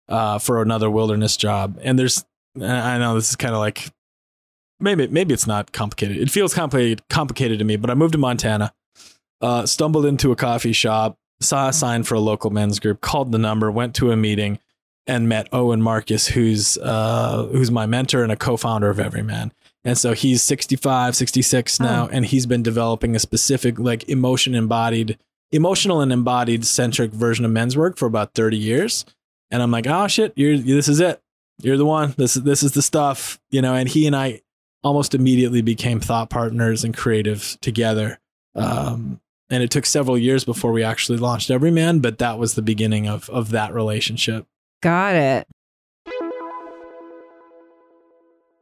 uh, 0.08 0.38
for 0.38 0.62
another 0.62 0.90
wilderness 0.90 1.36
job. 1.36 1.78
And 1.82 1.98
there's, 1.98 2.24
I 2.56 2.96
know 2.98 3.14
this 3.16 3.28
is 3.28 3.36
kind 3.36 3.54
of 3.54 3.60
like 3.60 3.92
maybe 4.80 5.06
maybe 5.08 5.34
it's 5.34 5.46
not 5.46 5.72
complicated. 5.72 6.16
It 6.16 6.30
feels 6.30 6.54
complicated 6.54 7.06
complicated 7.10 7.58
to 7.58 7.64
me. 7.64 7.76
But 7.76 7.90
I 7.90 7.94
moved 7.94 8.12
to 8.12 8.18
Montana, 8.18 8.72
uh, 9.42 9.66
stumbled 9.66 10.06
into 10.06 10.32
a 10.32 10.36
coffee 10.36 10.72
shop, 10.72 11.18
saw 11.40 11.68
a 11.68 11.72
sign 11.72 12.04
for 12.04 12.14
a 12.14 12.20
local 12.20 12.50
men's 12.50 12.78
group, 12.80 13.00
called 13.00 13.32
the 13.32 13.38
number, 13.38 13.70
went 13.70 13.94
to 13.96 14.10
a 14.10 14.16
meeting. 14.16 14.58
And 15.06 15.28
met 15.28 15.48
Owen 15.52 15.82
Marcus, 15.82 16.28
who's 16.28 16.78
uh, 16.78 17.46
who's 17.52 17.70
my 17.70 17.84
mentor 17.86 18.22
and 18.22 18.32
a 18.32 18.36
co-founder 18.36 18.88
of 18.88 18.98
Everyman. 18.98 19.52
And 19.84 19.98
so 19.98 20.14
he's 20.14 20.42
65, 20.42 21.14
66 21.14 21.78
now, 21.78 22.06
Oh. 22.06 22.08
and 22.10 22.24
he's 22.24 22.46
been 22.46 22.62
developing 22.62 23.14
a 23.14 23.18
specific, 23.18 23.78
like, 23.78 24.08
emotion 24.08 24.54
embodied, 24.54 25.18
emotional 25.52 26.00
and 26.00 26.10
embodied 26.10 26.64
centric 26.64 27.12
version 27.12 27.44
of 27.44 27.50
men's 27.50 27.76
work 27.76 27.98
for 27.98 28.06
about 28.06 28.32
30 28.32 28.56
years. 28.56 29.04
And 29.50 29.62
I'm 29.62 29.70
like, 29.70 29.86
oh 29.86 30.06
shit, 30.08 30.32
you're 30.36 30.56
this 30.56 30.88
is 30.88 31.00
it. 31.00 31.20
You're 31.60 31.76
the 31.76 31.84
one. 31.84 32.14
This 32.16 32.34
is 32.36 32.42
this 32.44 32.62
is 32.62 32.72
the 32.72 32.80
stuff, 32.82 33.38
you 33.50 33.60
know. 33.60 33.74
And 33.74 33.88
he 33.88 34.06
and 34.06 34.16
I 34.16 34.40
almost 34.82 35.14
immediately 35.14 35.60
became 35.60 36.00
thought 36.00 36.30
partners 36.30 36.82
and 36.82 36.96
creative 36.96 37.58
together. 37.60 38.18
Um, 38.54 39.20
and 39.50 39.62
it 39.62 39.70
took 39.70 39.84
several 39.86 40.16
years 40.16 40.44
before 40.44 40.72
we 40.72 40.82
actually 40.82 41.18
launched 41.18 41.50
Everyman, 41.50 42.00
but 42.00 42.18
that 42.18 42.38
was 42.38 42.54
the 42.54 42.62
beginning 42.62 43.06
of 43.06 43.28
of 43.28 43.50
that 43.50 43.74
relationship. 43.74 44.46
Got 44.82 45.14
it. 45.14 45.46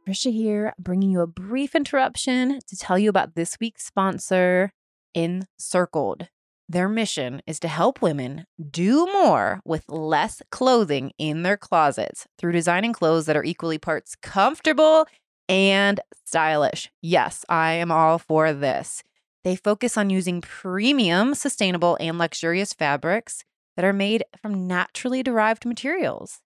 Trisha 0.07 0.31
here, 0.33 0.73
bringing 0.77 1.11
you 1.11 1.21
a 1.21 1.27
brief 1.27 1.75
interruption 1.75 2.59
to 2.67 2.75
tell 2.75 2.99
you 2.99 3.09
about 3.09 3.35
this 3.35 3.57
week's 3.59 3.85
sponsor, 3.85 4.71
Encircled. 5.15 6.27
Their 6.67 6.89
mission 6.89 7.41
is 7.45 7.59
to 7.59 7.67
help 7.67 8.01
women 8.01 8.45
do 8.71 9.05
more 9.05 9.61
with 9.63 9.85
less 9.87 10.41
clothing 10.49 11.11
in 11.17 11.43
their 11.43 11.57
closets 11.57 12.25
through 12.37 12.53
designing 12.53 12.93
clothes 12.93 13.25
that 13.27 13.37
are 13.37 13.43
equally 13.43 13.77
parts 13.77 14.15
comfortable 14.15 15.05
and 15.47 15.99
stylish. 16.25 16.89
Yes, 17.01 17.45
I 17.47 17.73
am 17.73 17.91
all 17.91 18.17
for 18.17 18.53
this. 18.53 19.03
They 19.43 19.55
focus 19.55 19.97
on 19.97 20.09
using 20.09 20.41
premium, 20.41 21.35
sustainable, 21.35 21.97
and 21.99 22.17
luxurious 22.17 22.73
fabrics 22.73 23.43
that 23.75 23.85
are 23.85 23.93
made 23.93 24.23
from 24.41 24.67
naturally 24.67 25.23
derived 25.23 25.65
materials. 25.65 26.39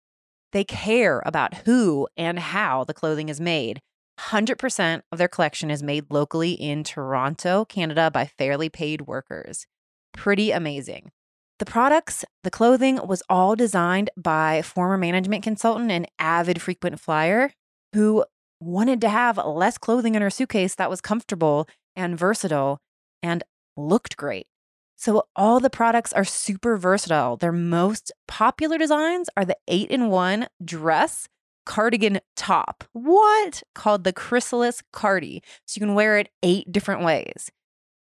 They 0.52 0.64
care 0.64 1.22
about 1.26 1.66
who 1.66 2.08
and 2.16 2.40
how 2.40 2.84
the 2.84 2.94
clothing 2.94 3.30
is 3.30 3.42
made. 3.42 3.82
100% 4.20 5.02
of 5.12 5.18
their 5.18 5.28
collection 5.28 5.70
is 5.70 5.84
made 5.84 6.06
locally 6.10 6.54
in 6.54 6.84
Toronto, 6.84 7.66
Canada 7.66 8.10
by 8.10 8.26
fairly 8.26 8.70
paid 8.70 9.02
workers. 9.02 9.68
Pretty 10.14 10.52
amazing. 10.52 11.12
The 11.60 11.66
products, 11.66 12.26
the 12.44 12.52
clothing 12.52 13.06
was 13.06 13.24
all 13.30 13.56
designed 13.56 14.10
by 14.18 14.62
former 14.62 14.98
management 14.98 15.44
consultant 15.44 15.92
and 15.92 16.08
avid 16.20 16.62
frequent 16.62 17.00
flyer 17.00 17.52
who 17.94 18.26
wanted 18.60 19.02
to 19.02 19.10
have 19.10 19.38
less 19.38 19.78
clothing 19.78 20.16
in 20.16 20.22
her 20.22 20.30
suitcase 20.30 20.76
that 20.76 20.90
was 20.90 21.02
comfortable 21.02 21.68
and 21.96 22.18
versatile 22.18 22.80
and 23.22 23.44
looked 23.78 24.18
great. 24.18 24.48
So, 24.96 25.24
all 25.36 25.60
the 25.60 25.70
products 25.70 26.14
are 26.14 26.24
super 26.24 26.78
versatile. 26.78 27.38
Their 27.38 27.52
most 27.52 28.12
popular 28.28 28.78
designs 28.78 29.30
are 29.36 29.46
the 29.46 29.58
eight 29.68 29.90
in 29.90 30.10
one 30.10 30.48
dress 30.64 31.28
cardigan 31.66 32.20
top. 32.36 32.84
What? 32.94 33.64
Called 33.74 34.04
the 34.04 34.14
Chrysalis 34.14 34.82
Cardi. 34.94 35.44
So, 35.66 35.80
you 35.80 35.86
can 35.86 35.96
wear 35.96 36.18
it 36.18 36.30
eight 36.42 36.72
different 36.72 37.04
ways. 37.04 37.52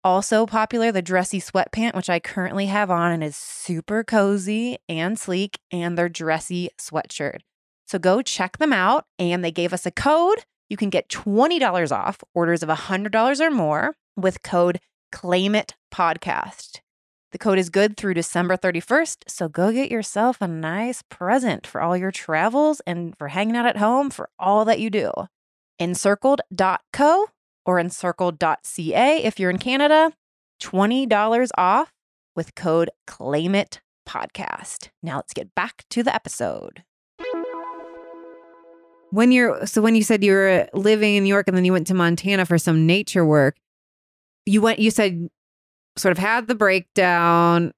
Also 0.03 0.47
popular, 0.47 0.91
the 0.91 1.03
dressy 1.03 1.39
sweatpant, 1.39 1.93
which 1.93 2.09
I 2.09 2.19
currently 2.19 2.65
have 2.65 2.89
on 2.89 3.11
and 3.11 3.23
is 3.23 3.35
super 3.35 4.03
cozy 4.03 4.79
and 4.89 5.17
sleek, 5.19 5.59
and 5.71 5.95
their 5.95 6.09
dressy 6.09 6.69
sweatshirt. 6.79 7.41
So 7.85 7.99
go 7.99 8.21
check 8.21 8.57
them 8.57 8.73
out. 8.73 9.05
And 9.19 9.43
they 9.43 9.51
gave 9.51 9.73
us 9.73 9.85
a 9.85 9.91
code. 9.91 10.45
You 10.69 10.77
can 10.77 10.89
get 10.89 11.09
$20 11.09 11.91
off 11.91 12.23
orders 12.33 12.63
of 12.63 12.69
$100 12.69 13.39
or 13.39 13.51
more 13.51 13.93
with 14.15 14.41
code 14.43 14.79
Claim 15.11 15.55
It 15.55 15.75
Podcast. 15.93 16.79
The 17.31 17.37
code 17.37 17.59
is 17.59 17.69
good 17.69 17.95
through 17.95 18.13
December 18.13 18.57
31st. 18.57 19.23
So 19.27 19.47
go 19.47 19.71
get 19.71 19.89
yourself 19.91 20.41
a 20.41 20.47
nice 20.47 21.01
present 21.09 21.65
for 21.65 21.81
all 21.81 21.95
your 21.95 22.11
travels 22.11 22.81
and 22.85 23.17
for 23.17 23.29
hanging 23.29 23.55
out 23.55 23.65
at 23.65 23.77
home 23.77 24.09
for 24.09 24.29
all 24.37 24.65
that 24.65 24.79
you 24.79 24.89
do. 24.89 25.11
Encircled.co 25.79 27.27
or 27.65 27.79
encircled.ca 27.79 29.23
if 29.23 29.39
you're 29.39 29.49
in 29.49 29.59
Canada. 29.59 30.11
$20 30.61 31.49
off 31.57 31.91
with 32.35 32.53
code 32.55 32.89
Claim 33.07 33.55
It 33.55 33.81
Podcast. 34.07 34.89
Now 35.01 35.15
let's 35.17 35.33
get 35.33 35.55
back 35.55 35.85
to 35.89 36.03
the 36.03 36.13
episode. 36.13 36.83
When 39.09 39.31
you're 39.33 39.65
so 39.65 39.81
when 39.81 39.95
you 39.95 40.03
said 40.03 40.23
you 40.23 40.31
were 40.31 40.69
living 40.73 41.15
in 41.15 41.23
New 41.23 41.29
York 41.29 41.47
and 41.47 41.57
then 41.57 41.65
you 41.65 41.73
went 41.73 41.87
to 41.87 41.93
Montana 41.93 42.45
for 42.45 42.57
some 42.57 42.85
nature 42.85 43.25
work, 43.25 43.57
you 44.45 44.61
went 44.61 44.79
you 44.79 44.91
said 44.91 45.29
sort 45.97 46.11
of 46.11 46.17
had 46.17 46.47
the 46.47 46.55
breakdown, 46.55 47.73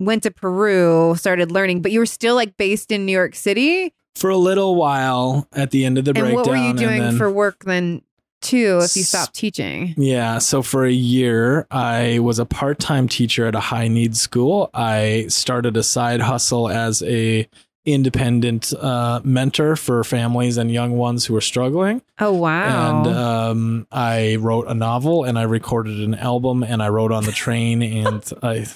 went 0.00 0.22
to 0.22 0.30
Peru, 0.30 1.14
started 1.16 1.52
learning, 1.52 1.82
but 1.82 1.92
you 1.92 1.98
were 2.00 2.06
still 2.06 2.34
like 2.34 2.56
based 2.56 2.90
in 2.90 3.04
New 3.06 3.12
York 3.12 3.34
City. 3.34 3.92
For 4.16 4.30
a 4.30 4.36
little 4.36 4.74
while 4.74 5.46
at 5.52 5.70
the 5.70 5.84
end 5.84 5.98
of 5.98 6.04
the 6.04 6.10
and 6.10 6.18
breakdown. 6.18 6.34
what 6.34 6.46
were 6.48 6.56
you 6.56 6.72
doing 6.74 7.00
then- 7.00 7.16
for 7.18 7.30
work 7.30 7.64
then 7.64 8.02
too 8.40 8.78
if 8.82 8.96
you 8.96 9.02
stopped 9.02 9.34
teaching? 9.34 9.94
Yeah. 9.96 10.38
So 10.38 10.62
for 10.62 10.84
a 10.84 10.92
year, 10.92 11.66
I 11.70 12.18
was 12.20 12.38
a 12.38 12.44
part 12.46 12.78
time 12.78 13.08
teacher 13.08 13.46
at 13.46 13.54
a 13.54 13.60
high 13.60 13.88
needs 13.88 14.20
school. 14.20 14.70
I 14.74 15.26
started 15.28 15.76
a 15.76 15.82
side 15.82 16.20
hustle 16.20 16.68
as 16.68 17.02
a 17.02 17.48
independent 17.92 18.72
uh, 18.74 19.20
mentor 19.24 19.76
for 19.76 20.04
families 20.04 20.56
and 20.56 20.70
young 20.70 20.92
ones 20.96 21.26
who 21.26 21.34
are 21.36 21.40
struggling. 21.40 22.02
Oh 22.18 22.32
wow. 22.32 22.98
And 23.04 23.06
um, 23.16 23.86
I 23.92 24.36
wrote 24.36 24.66
a 24.68 24.74
novel 24.74 25.24
and 25.24 25.38
I 25.38 25.42
recorded 25.42 26.00
an 26.00 26.14
album 26.14 26.62
and 26.62 26.82
I 26.82 26.88
wrote 26.88 27.12
on 27.12 27.24
the 27.24 27.32
train 27.32 27.82
and 28.04 28.32
I, 28.42 28.66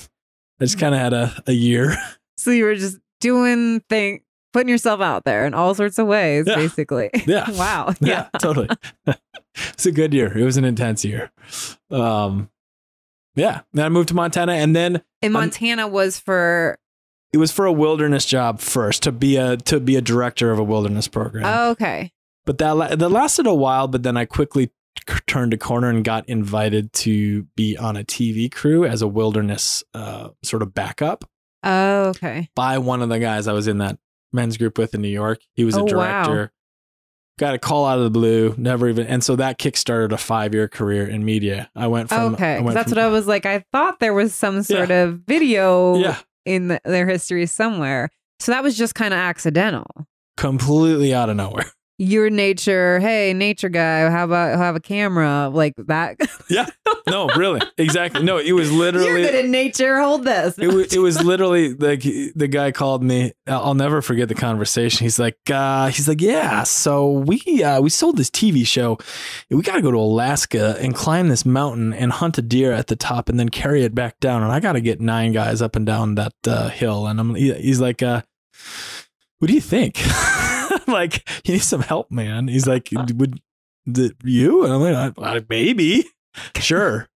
I 0.61 0.65
just 0.65 0.79
kind 0.79 0.95
of 0.95 1.01
had 1.01 1.13
a, 1.13 1.43
a 1.47 1.53
year. 1.53 1.97
so 2.37 2.51
you 2.51 2.65
were 2.65 2.75
just 2.77 2.99
doing 3.21 3.81
thing 3.89 4.21
putting 4.53 4.69
yourself 4.69 5.01
out 5.01 5.25
there 5.25 5.47
in 5.47 5.55
all 5.55 5.75
sorts 5.75 5.99
of 5.99 6.07
ways, 6.07 6.45
Yeah. 6.47 6.57
basically. 6.57 7.09
Yeah. 7.27 7.51
wow. 7.53 7.95
Yeah, 8.01 8.29
totally. 8.39 8.69
it's 9.57 9.87
a 9.87 9.93
good 9.93 10.13
year. 10.13 10.37
It 10.37 10.45
was 10.45 10.57
an 10.59 10.65
intense 10.65 11.05
year. 11.05 11.31
Um, 11.91 12.51
yeah. 13.35 13.63
Then 13.73 13.87
I 13.87 13.89
moved 13.89 14.09
to 14.11 14.15
Montana 14.15 14.53
and 14.53 14.77
then 14.77 14.97
And 15.23 15.35
I'm- 15.35 15.45
Montana 15.45 15.89
was 15.89 16.19
for 16.19 16.79
it 17.33 17.39
was 17.39 17.51
for 17.53 17.67
a 17.67 17.73
wilderness 17.73 18.27
job 18.27 18.61
first 18.61 19.03
to 19.05 19.13
be 19.13 19.37
a 19.37 19.57
to 19.59 19.81
be 19.81 19.97
a 19.97 20.01
director 20.01 20.51
of 20.51 20.59
a 20.59 20.65
wilderness 20.65 21.09
program. 21.09 21.45
oh, 21.47 21.71
okay. 21.71 22.13
but 22.45 22.59
that 22.59 22.77
la- 22.77 22.95
that 22.95 23.09
lasted 23.09 23.47
a 23.47 23.55
while. 23.55 23.89
But 23.89 24.03
then 24.03 24.17
I 24.17 24.25
quickly 24.25 24.71
c- 25.09 25.19
turned 25.27 25.55
a 25.55 25.59
corner 25.59 25.89
and 25.89 26.05
got 26.05 26.29
invited 26.29 26.93
to 26.95 27.45
be 27.57 27.77
on 27.77 27.97
a 27.97 28.05
TV 28.05 28.51
crew 28.53 28.85
as 28.85 29.01
a 29.03 29.09
wilderness 29.09 29.83
uh, 29.95 30.29
sort 30.43 30.63
of 30.63 30.75
backup 30.75 31.25
Oh, 31.65 32.09
okay. 32.11 32.49
by 32.55 32.79
one 32.79 33.03
of 33.03 33.09
the 33.09 33.19
guys 33.19 33.47
I 33.49 33.53
was 33.53 33.69
in 33.69 33.79
that 33.79 33.99
men's 34.33 34.57
group 34.57 34.77
with 34.79 34.95
in 34.95 35.01
New 35.03 35.09
York. 35.09 35.41
He 35.55 35.65
was 35.65 35.77
Oh, 35.77 35.81
a 35.81 35.85
wow. 35.97 36.25
director. 36.25 36.53
Got 37.39 37.55
a 37.55 37.59
call 37.59 37.87
out 37.87 37.97
of 37.99 38.05
the 38.05 38.11
blue. 38.11 38.55
Never 38.59 38.89
even, 38.89 39.07
and 39.07 39.25
so 39.25 39.37
that 39.37 39.59
kickstarted 39.59 40.13
a 40.13 40.19
five 40.19 40.53
year 40.53 40.69
career 40.69 41.07
in 41.09 41.25
media. 41.25 41.71
I 41.75 41.87
went 41.87 42.11
from 42.11 42.35
okay. 42.35 42.57
I 42.57 42.61
went 42.61 42.75
That's 42.75 42.91
from- 42.93 42.99
what 42.99 43.05
I 43.05 43.09
was 43.09 43.27
like. 43.27 43.47
I 43.47 43.65
thought 43.73 44.01
there 44.01 44.13
was 44.13 44.35
some 44.35 44.63
sort 44.63 44.91
of 44.91 45.21
video 45.27 45.97
Yeah, 45.97 46.19
in 46.45 46.79
their 46.85 47.07
history 47.07 47.47
somewhere. 47.47 48.11
So 48.41 48.53
that 48.53 48.63
was 48.63 48.77
just 48.77 48.95
kind 48.95 49.15
of 49.15 49.19
accidental. 49.19 49.87
completely 50.37 51.15
out 51.15 51.29
of 51.31 51.37
nowhere. 51.37 51.67
Your 51.99 52.31
nature, 52.31 52.99
hey, 53.01 53.33
nature 53.33 53.69
guy, 53.69 54.11
how 54.11 54.25
about 54.25 54.59
have 54.59 54.75
a 54.75 54.81
camera 54.81 55.49
like 55.53 55.75
that? 55.77 56.17
Yeah. 56.51 56.67
No, 57.09 57.29
really, 57.29 57.63
exactly. 57.79 58.23
No, 58.23 58.37
it 58.37 58.53
was 58.53 58.71
literally. 58.71 59.07
You're 59.09 59.23
good 59.31 59.45
in 59.47 59.51
nature. 59.51 59.99
Hold 60.01 60.25
this. 60.25 60.59
it 60.59 60.67
was, 60.69 60.93
it 60.93 60.99
was 60.99 61.23
literally 61.25 61.73
like 61.73 62.03
the 62.03 62.47
guy 62.51 62.73
called 62.73 63.03
me. 63.03 63.33
I'll 63.47 63.73
never 63.75 64.03
forget 64.03 64.29
the 64.29 64.35
conversation. 64.35 65.05
He's 65.05 65.19
like, 65.19 65.39
uh, 65.51 65.87
he's 65.89 66.09
like, 66.09 66.21
yeah. 66.21 66.65
So 66.65 67.11
we 67.11 67.63
uh, 67.63 67.81
we 67.81 67.89
sold 67.89 68.19
this 68.19 68.29
TV 68.29 68.67
show. 68.67 68.99
We 69.51 69.63
got 69.63 69.77
to 69.77 69.83
go 69.83 69.91
to 69.91 69.99
Alaska 69.99 70.77
and 70.79 70.95
climb 70.95 71.29
this 71.29 71.47
mountain 71.47 71.95
and 71.95 72.13
hunt 72.13 72.37
a 72.37 72.43
deer 72.43 72.73
at 72.73 72.89
the 72.89 72.97
top 72.97 73.31
and 73.31 73.41
then 73.41 73.49
carry 73.49 73.85
it 73.85 73.95
back 73.95 74.21
down. 74.21 74.43
And 74.43 74.53
I 74.53 74.61
got 74.61 74.73
to 74.73 74.81
get 74.83 75.01
nine 75.01 75.33
guys 75.33 75.63
up 75.63 75.75
and 75.75 75.87
down 75.87 76.17
that 76.17 76.35
uh, 76.47 76.69
hill. 76.69 77.07
And 77.07 77.19
I'm 77.19 77.35
he- 77.35 77.55
he's 77.55 77.81
like, 77.81 78.03
uh, 78.03 78.21
what 79.43 79.49
do 79.49 79.55
you 79.55 79.61
think? 79.61 80.01
like, 80.87 81.29
you 81.45 81.55
need 81.55 81.63
some 81.63 81.83
help, 81.83 82.13
man. 82.13 82.47
He's 82.47 82.69
like, 82.69 82.91
would 82.93 83.41
the, 83.87 84.15
you? 84.23 84.63
And 84.65 84.73
I'm 84.73 84.81
like, 84.81 85.15
"Uh, 85.19 85.41
maybe, 85.49 86.05
sure. 86.59 87.09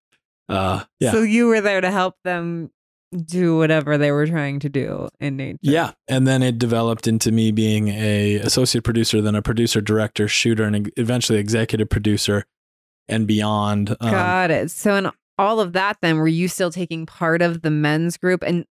Uh, 0.48 0.84
yeah. 1.00 1.12
So 1.12 1.20
you 1.20 1.48
were 1.48 1.60
there 1.60 1.82
to 1.82 1.90
help 1.90 2.14
them 2.24 2.70
do 3.14 3.58
whatever 3.58 3.98
they 3.98 4.10
were 4.10 4.26
trying 4.26 4.58
to 4.60 4.70
do 4.70 5.10
in 5.20 5.36
nature. 5.36 5.58
Yeah, 5.60 5.92
and 6.08 6.26
then 6.26 6.42
it 6.42 6.58
developed 6.58 7.06
into 7.06 7.30
me 7.30 7.52
being 7.52 7.88
a 7.88 8.36
associate 8.36 8.84
producer, 8.84 9.20
then 9.20 9.34
a 9.34 9.42
producer, 9.42 9.82
director, 9.82 10.26
shooter, 10.26 10.64
and 10.64 10.90
eventually 10.96 11.38
executive 11.38 11.90
producer, 11.90 12.46
and 13.06 13.26
beyond. 13.26 13.90
Um, 14.00 14.10
Got 14.10 14.50
it. 14.50 14.70
So 14.70 14.96
in 14.96 15.10
all 15.36 15.60
of 15.60 15.74
that, 15.74 15.98
then 16.00 16.16
were 16.16 16.26
you 16.26 16.48
still 16.48 16.70
taking 16.70 17.04
part 17.04 17.42
of 17.42 17.60
the 17.60 17.70
men's 17.70 18.16
group? 18.16 18.42
And 18.42 18.64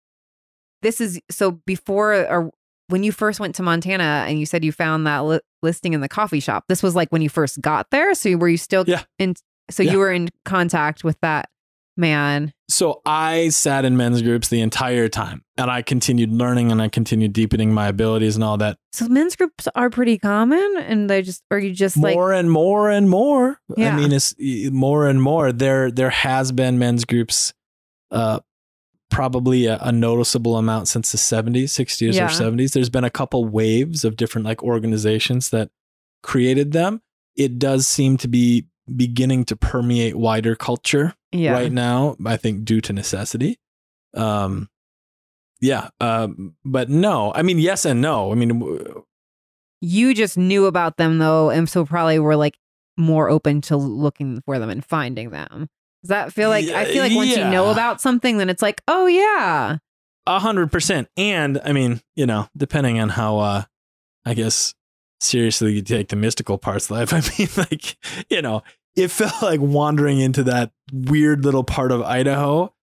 this 0.81 1.03
is 1.03 1.21
so 1.31 1.51
before 1.67 2.15
or 2.15 2.51
when 2.89 3.03
you 3.03 3.13
first 3.13 3.41
went 3.41 3.55
to 3.57 3.63
Montana 3.63 4.25
and 4.29 4.39
you 4.39 4.47
said 4.47 4.65
you 4.65 4.73
found 4.73 5.07
that 5.07 5.21
li- 5.21 5.41
listing 5.63 5.93
in 5.95 6.01
the 6.01 6.09
coffee 6.09 6.41
shop. 6.41 6.65
This 6.69 6.83
was 6.83 6.95
like 6.95 7.11
when 7.11 7.23
you 7.23 7.29
first 7.29 7.61
got 7.61 7.91
there. 7.91 8.15
So 8.15 8.37
were 8.37 8.49
you 8.49 8.57
still 8.57 8.85
Yeah. 8.87 9.03
in? 9.19 9.35
So 9.71 9.83
Yeah. 9.83 9.93
you 9.93 9.99
were 9.99 10.13
in 10.13 10.29
contact 10.45 11.05
with 11.05 11.17
that 11.23 11.49
man. 11.97 12.53
So 12.69 13.01
I 13.05 13.51
sat 13.51 13.85
in 13.85 13.97
men's 13.99 14.23
groups 14.23 14.49
the 14.49 14.61
entire 14.63 15.09
time, 15.09 15.43
and 15.59 15.71
I 15.71 15.83
continued 15.83 16.33
learning, 16.33 16.73
and 16.73 16.81
I 16.81 16.89
continued 16.89 17.35
deepening 17.35 17.73
my 17.75 17.89
abilities 17.89 18.35
and 18.35 18.43
all 18.43 18.57
that. 18.59 18.79
So 18.93 19.09
men's 19.09 19.37
groups 19.37 19.69
are 19.75 19.91
pretty 19.91 20.19
common, 20.19 20.77
and 20.79 21.09
they 21.11 21.21
just 21.23 21.43
are 21.51 21.59
you 21.59 21.73
just 21.73 21.97
like 21.99 22.15
more 22.15 22.33
and 22.33 22.51
more 22.51 22.89
and 22.91 23.11
more. 23.11 23.59
Yeah. 23.77 23.95
I 23.95 23.97
mean, 23.97 24.11
it's 24.13 24.35
more 24.73 25.07
and 25.07 25.23
more. 25.23 25.53
There, 25.53 25.91
there 25.91 26.11
has 26.11 26.51
been 26.51 26.79
men's 26.79 27.05
groups, 27.05 27.53
uh, 28.11 28.41
probably 29.13 29.67
a, 29.67 29.79
a 29.81 29.93
noticeable 29.93 30.57
amount 30.57 30.89
since 30.89 31.13
the 31.13 31.19
seventies, 31.19 31.73
sixties, 31.73 32.17
Yeah. 32.17 32.27
or 32.27 32.29
seventies. 32.31 32.73
There's 32.73 32.91
been 32.91 33.05
a 33.05 33.11
couple 33.11 33.45
waves 33.45 34.05
of 34.05 34.17
different 34.17 34.45
like 34.47 34.63
organizations 34.63 35.51
that 35.51 35.71
created 36.23 36.73
them. 36.73 37.03
It 37.37 37.59
does 37.59 37.87
seem 37.87 38.17
to 38.19 38.29
be 38.29 38.67
beginning 38.97 39.45
to 39.47 39.57
permeate 39.57 40.17
wider 40.17 40.57
culture 40.57 41.15
yeah. 41.31 41.53
right 41.53 41.71
now. 41.73 42.17
I 42.27 42.37
think 42.37 42.65
due 42.65 42.81
to 42.81 42.93
necessity. 42.93 43.59
Um, 44.15 44.69
yeah. 45.61 45.91
Um, 46.01 46.57
but 46.65 46.89
no, 46.89 47.33
I 47.35 47.43
mean, 47.43 47.59
yes 47.59 47.85
and 47.85 48.01
no. 48.01 48.33
I 48.33 48.35
mean, 48.35 48.59
w- 48.59 49.05
You 49.81 50.15
just 50.15 50.37
knew 50.37 50.67
about 50.67 50.97
them 50.97 51.19
though, 51.19 51.51
and 51.51 51.69
so 51.69 51.85
probably 51.85 52.19
were 52.19 52.37
like 52.37 52.57
more 52.97 53.31
open 53.31 53.61
to 53.63 53.77
looking 53.77 54.43
for 54.45 54.59
them 54.59 54.69
and 54.71 54.85
finding 54.85 55.31
them. 55.31 55.69
Does 56.03 56.09
that 56.09 56.33
feel 56.33 56.49
like 56.49 56.67
I 56.69 56.85
feel 56.87 57.03
like 57.03 57.15
once 57.15 57.31
you 57.31 57.45
know 57.45 57.71
about 57.71 58.01
something, 58.01 58.39
then 58.39 58.51
it's 58.51 58.63
like, 58.63 58.83
oh 58.89 59.07
yeah, 59.07 59.77
A 60.27 60.39
hundred 60.39 60.73
percent. 60.73 61.09
And 61.17 61.61
I 61.65 61.73
mean, 61.73 62.01
you 62.17 62.27
know, 62.27 62.49
depending 62.57 62.99
on 63.01 63.09
how 63.11 63.39
uh 63.39 63.63
I 64.25 64.35
guess 64.35 64.75
seriously 65.21 65.75
you 65.75 65.83
take 65.83 66.09
the 66.09 66.17
mystical 66.17 66.59
parts 66.59 66.87
of 66.91 66.93
life. 66.93 67.13
I 67.13 67.21
mean, 67.39 67.49
like, 67.57 67.97
you 68.31 68.43
know, 68.43 68.63
it 68.97 69.09
felt 69.09 69.43
like 69.43 69.61
wandering 69.61 70.19
into 70.21 70.43
that 70.45 70.73
weird 70.93 71.45
little 71.45 71.65
part 71.65 71.93
of 71.93 72.03
Idaho 72.03 72.75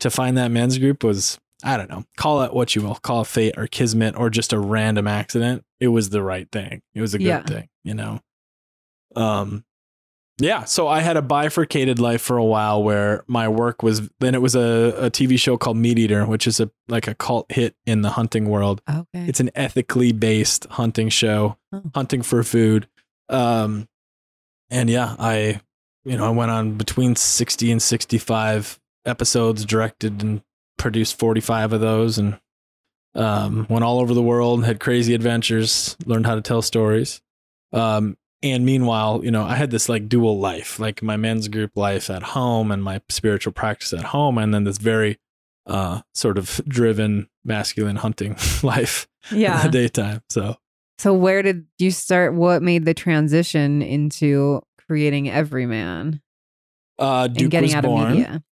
to 0.00 0.10
find 0.10 0.36
that 0.38 0.50
men's 0.50 0.78
group 0.78 1.02
was 1.02 1.38
I 1.64 1.76
don't 1.76 1.90
know, 1.90 2.04
call 2.16 2.42
it 2.42 2.52
what 2.54 2.76
you 2.76 2.82
will, 2.82 2.94
call 2.96 3.22
it 3.22 3.26
fate 3.26 3.54
or 3.56 3.66
kismet 3.66 4.14
or 4.16 4.30
just 4.30 4.52
a 4.52 4.58
random 4.60 5.08
accident. 5.08 5.64
It 5.80 5.88
was 5.88 6.10
the 6.10 6.22
right 6.22 6.48
thing. 6.52 6.82
It 6.94 7.00
was 7.00 7.14
a 7.14 7.18
good 7.18 7.24
Yeah. 7.24 7.42
thing, 7.42 7.68
you 7.82 7.94
know. 7.94 8.20
Um 9.16 9.64
yeah, 10.40 10.64
so 10.64 10.86
I 10.88 11.00
had 11.00 11.16
a 11.16 11.22
bifurcated 11.22 11.98
life 11.98 12.20
for 12.22 12.36
a 12.36 12.44
while 12.44 12.82
where 12.82 13.24
my 13.26 13.48
work 13.48 13.82
was 13.82 14.08
then 14.20 14.34
it 14.34 14.42
was 14.42 14.54
a, 14.54 14.94
a 14.98 15.10
TV 15.10 15.38
show 15.38 15.56
called 15.56 15.76
MeatEater, 15.76 16.26
which 16.28 16.46
is 16.46 16.60
a 16.60 16.70
like 16.88 17.06
a 17.08 17.14
cult 17.14 17.50
hit 17.50 17.74
in 17.86 18.02
the 18.02 18.10
hunting 18.10 18.48
world. 18.48 18.80
okay, 18.88 19.26
It's 19.26 19.40
an 19.40 19.50
ethically 19.54 20.12
based 20.12 20.66
hunting 20.70 21.08
show, 21.08 21.56
Oh. 21.72 21.82
hunting 21.94 22.22
for 22.22 22.42
food. 22.42 22.88
Um, 23.28 23.88
and 24.70 24.88
yeah, 24.88 25.16
I, 25.18 25.60
you 26.04 26.16
know, 26.16 26.26
I 26.26 26.30
went 26.30 26.50
on 26.50 26.74
between 26.78 27.16
60 27.16 27.70
and 27.72 27.82
65 27.82 28.78
episodes, 29.04 29.64
directed 29.64 30.22
and 30.22 30.42
produced 30.78 31.18
45 31.18 31.72
of 31.74 31.80
those, 31.80 32.16
and 32.18 32.38
um, 33.14 33.66
went 33.68 33.84
all 33.84 33.98
over 33.98 34.14
the 34.14 34.22
world, 34.22 34.64
had 34.64 34.78
crazy 34.80 35.14
adventures, 35.14 35.96
learned 36.06 36.26
how 36.26 36.34
to 36.36 36.40
tell 36.40 36.62
stories. 36.62 37.20
Um, 37.72 38.16
and 38.42 38.64
meanwhile, 38.64 39.20
you 39.24 39.30
know, 39.30 39.44
I 39.44 39.56
had 39.56 39.70
this 39.70 39.88
like 39.88 40.08
dual 40.08 40.38
life, 40.38 40.78
like 40.78 41.02
my 41.02 41.16
men's 41.16 41.48
group 41.48 41.76
life 41.76 42.08
at 42.08 42.22
home 42.22 42.70
and 42.70 42.82
my 42.82 43.00
spiritual 43.08 43.52
practice 43.52 43.92
at 43.92 44.04
home, 44.04 44.38
and 44.38 44.54
then 44.54 44.64
this 44.64 44.78
very 44.78 45.18
uh, 45.66 46.00
sort 46.14 46.38
of 46.38 46.60
driven 46.66 47.28
masculine 47.44 47.96
hunting 47.96 48.36
life 48.62 49.08
yeah. 49.30 49.60
in 49.60 49.66
the 49.66 49.72
daytime. 49.72 50.22
So 50.30 50.56
So 50.98 51.14
where 51.14 51.42
did 51.42 51.66
you 51.78 51.90
start? 51.90 52.34
What 52.34 52.62
made 52.62 52.84
the 52.84 52.94
transition 52.94 53.82
into 53.82 54.62
creating 54.86 55.28
Everyman 55.28 56.22
uh, 56.98 57.24
and 57.24 57.34
Duke 57.36 57.50
getting 57.50 57.68
was 57.68 57.74
out 57.74 57.84
born. 57.84 58.02
of 58.02 58.10
media? 58.10 58.44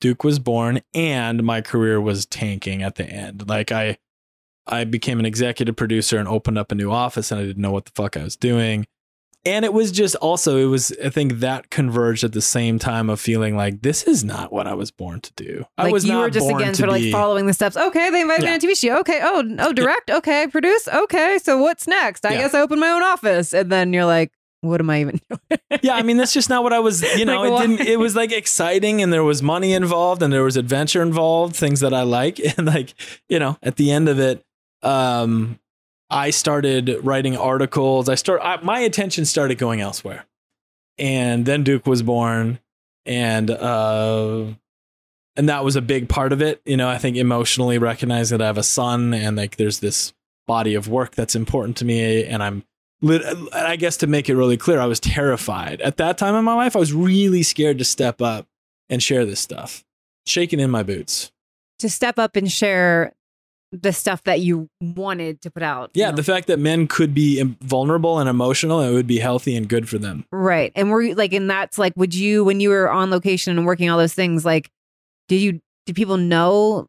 Duke 0.00 0.24
was 0.24 0.38
born 0.38 0.80
and 0.92 1.42
my 1.42 1.60
career 1.60 2.00
was 2.00 2.26
tanking 2.26 2.82
at 2.82 2.96
the 2.96 3.04
end. 3.04 3.48
Like 3.48 3.72
I 3.72 3.98
I 4.66 4.84
became 4.84 5.18
an 5.18 5.26
executive 5.26 5.76
producer 5.76 6.18
and 6.18 6.28
opened 6.28 6.56
up 6.56 6.72
a 6.72 6.74
new 6.74 6.90
office 6.90 7.30
and 7.30 7.40
I 7.40 7.44
didn't 7.44 7.62
know 7.62 7.72
what 7.72 7.84
the 7.84 7.92
fuck 7.94 8.16
I 8.16 8.22
was 8.22 8.36
doing. 8.36 8.86
And 9.46 9.64
it 9.64 9.72
was 9.74 9.92
just 9.92 10.16
also 10.16 10.56
it 10.56 10.64
was 10.66 10.92
I 11.04 11.10
think 11.10 11.34
that 11.34 11.68
converged 11.70 12.24
at 12.24 12.32
the 12.32 12.40
same 12.40 12.78
time 12.78 13.10
of 13.10 13.20
feeling 13.20 13.56
like 13.56 13.82
this 13.82 14.02
is 14.04 14.24
not 14.24 14.52
what 14.52 14.66
I 14.66 14.72
was 14.74 14.90
born 14.90 15.20
to 15.20 15.32
do. 15.34 15.64
I 15.76 15.90
was 15.92 16.06
you 16.06 16.12
not 16.12 16.20
were 16.20 16.30
just 16.30 16.48
again 16.50 16.74
sort 16.74 16.88
of 16.88 16.94
like 16.94 17.10
following 17.12 17.46
the 17.46 17.52
steps. 17.52 17.76
Okay, 17.76 18.08
they 18.10 18.22
invited 18.22 18.42
me 18.42 18.48
Yeah. 18.48 18.54
on 18.54 18.56
a 18.56 18.60
TV 18.66 18.74
show. 18.74 18.98
Okay, 19.00 19.20
oh, 19.22 19.44
oh, 19.58 19.72
direct. 19.74 20.10
Okay, 20.10 20.46
produce. 20.46 20.88
Okay, 20.88 21.38
so 21.42 21.58
what's 21.58 21.86
next? 21.86 22.24
I 22.24 22.32
Yeah. 22.32 22.38
guess 22.38 22.54
I 22.54 22.60
open 22.62 22.78
my 22.80 22.88
own 22.88 23.02
office, 23.02 23.52
and 23.52 23.70
then 23.70 23.92
you're 23.92 24.06
like, 24.06 24.32
what 24.62 24.80
am 24.80 24.88
I 24.88 25.02
even 25.02 25.20
doing? 25.28 25.60
yeah, 25.82 25.94
I 25.94 26.00
mean 26.02 26.16
that's 26.16 26.32
just 26.32 26.48
not 26.48 26.62
what 26.62 26.72
I 26.72 26.78
was. 26.78 27.02
You 27.18 27.24
know, 27.26 27.42
Like, 27.42 27.64
it 27.64 27.76
didn't. 27.76 27.86
It 27.86 27.98
was 27.98 28.16
like 28.16 28.32
exciting, 28.32 29.02
and 29.02 29.12
there 29.12 29.24
was 29.24 29.42
money 29.42 29.74
involved, 29.74 30.22
and 30.22 30.32
there 30.32 30.42
was 30.44 30.56
adventure 30.56 31.02
involved, 31.02 31.54
things 31.54 31.80
that 31.80 31.92
I 31.92 32.02
like, 32.02 32.38
and 32.56 32.66
like 32.66 32.94
you 33.28 33.38
know, 33.38 33.58
at 33.62 33.76
the 33.76 33.90
end 33.90 34.08
of 34.08 34.18
it, 34.18 34.42
um, 34.82 35.58
I 36.10 36.30
started 36.30 36.98
writing 37.02 37.36
articles. 37.36 38.08
I 38.08 38.14
start. 38.14 38.40
I, 38.42 38.58
my 38.62 38.80
attention 38.80 39.24
started 39.24 39.58
going 39.58 39.80
elsewhere, 39.80 40.26
and 40.98 41.46
then 41.46 41.64
Duke 41.64 41.86
was 41.86 42.02
born, 42.02 42.60
and 43.06 43.50
uh, 43.50 44.46
and 45.36 45.48
that 45.48 45.64
was 45.64 45.76
a 45.76 45.82
big 45.82 46.08
part 46.08 46.32
of 46.32 46.42
it. 46.42 46.60
You 46.64 46.76
know, 46.76 46.88
I 46.88 46.98
think 46.98 47.16
emotionally 47.16 47.78
recognize 47.78 48.30
that 48.30 48.42
I 48.42 48.46
have 48.46 48.58
a 48.58 48.62
son, 48.62 49.14
and 49.14 49.36
like 49.36 49.56
there's 49.56 49.80
this 49.80 50.12
body 50.46 50.74
of 50.74 50.88
work 50.88 51.14
that's 51.14 51.34
important 51.34 51.76
to 51.78 51.84
me, 51.84 52.24
and 52.24 52.42
I'm 52.42 52.64
I 53.52 53.76
guess 53.76 53.96
to 53.98 54.06
make 54.06 54.28
it 54.28 54.36
really 54.36 54.56
clear, 54.56 54.80
I 54.80 54.86
was 54.86 55.00
terrified. 55.00 55.80
At 55.82 55.96
that 55.98 56.16
time 56.16 56.34
in 56.34 56.44
my 56.44 56.54
life, 56.54 56.74
I 56.76 56.78
was 56.78 56.92
really 56.92 57.42
scared 57.42 57.78
to 57.78 57.84
step 57.84 58.22
up 58.22 58.46
and 58.88 59.02
share 59.02 59.26
this 59.26 59.40
stuff, 59.40 59.84
shaking 60.26 60.60
in 60.60 60.70
my 60.70 60.82
boots. 60.82 61.30
to 61.80 61.88
step 61.90 62.18
up 62.18 62.36
and 62.36 62.50
share 62.50 63.12
the 63.82 63.92
stuff 63.92 64.22
that 64.24 64.40
you 64.40 64.68
wanted 64.80 65.40
to 65.42 65.50
put 65.50 65.62
out. 65.62 65.90
you 65.94 66.02
Yeah, 66.02 66.10
know? 66.10 66.16
the 66.16 66.22
fact 66.22 66.46
that 66.46 66.58
men 66.58 66.86
could 66.86 67.12
be 67.12 67.42
vulnerable 67.60 68.18
and 68.20 68.28
emotional, 68.28 68.80
it 68.80 68.92
would 68.92 69.06
be 69.06 69.18
healthy 69.18 69.56
and 69.56 69.68
good 69.68 69.88
for 69.88 69.98
them. 69.98 70.24
right. 70.30 70.70
And 70.76 70.90
were 70.90 71.02
you 71.02 71.14
like, 71.14 71.32
and 71.32 71.50
that's 71.50 71.76
like, 71.78 71.92
would 71.96 72.14
you 72.14 72.44
when 72.44 72.60
you 72.60 72.68
were 72.70 72.88
on 72.90 73.10
location 73.10 73.56
and 73.58 73.66
working 73.66 73.90
all 73.90 73.98
those 73.98 74.14
things, 74.14 74.44
like, 74.44 74.70
did 75.28 75.40
you 75.40 75.60
did 75.86 75.96
people 75.96 76.16
know 76.16 76.88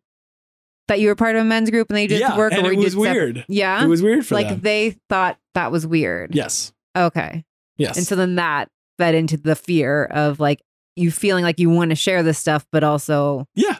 that 0.88 0.99
you 0.99 1.07
were 1.07 1.15
part 1.15 1.36
of 1.36 1.41
a 1.41 1.45
men's 1.45 1.71
group 1.71 1.89
and 1.89 1.97
they 1.97 2.05
did 2.07 2.19
yeah, 2.19 2.38
work, 2.38 2.53
and 2.53 2.65
or 2.67 2.71
it 2.71 2.77
was 2.77 2.95
weird. 2.95 3.43
yeah, 3.49 3.83
It 3.83 3.88
was 3.88 4.03
weird 4.03 4.25
for 4.25 4.36
like 4.36 4.47
them. 4.49 4.59
they 4.61 4.95
thought 5.09 5.38
that 5.55 5.71
was 5.71 5.88
weird. 5.88 6.36
yes, 6.36 6.71
Okay. 6.95 7.43
yes, 7.77 7.97
And 7.97 8.05
so 8.05 8.15
then 8.15 8.36
that 8.36 8.69
fed 8.99 9.15
into 9.15 9.36
the 9.38 9.55
fear 9.55 10.05
of 10.05 10.39
like 10.39 10.61
you 10.95 11.09
feeling 11.11 11.43
like 11.43 11.59
you 11.59 11.69
want 11.71 11.89
to 11.89 11.95
share 11.95 12.21
this 12.21 12.38
stuff, 12.38 12.65
but 12.71 12.83
also 12.83 13.47
yeah, 13.55 13.77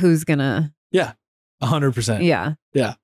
who's 0.00 0.24
gonna, 0.24 0.72
a 0.94 1.14
hundred 1.62 1.92
percent. 1.94 2.22
yeah. 2.24 2.54
Yeah. 2.74 2.94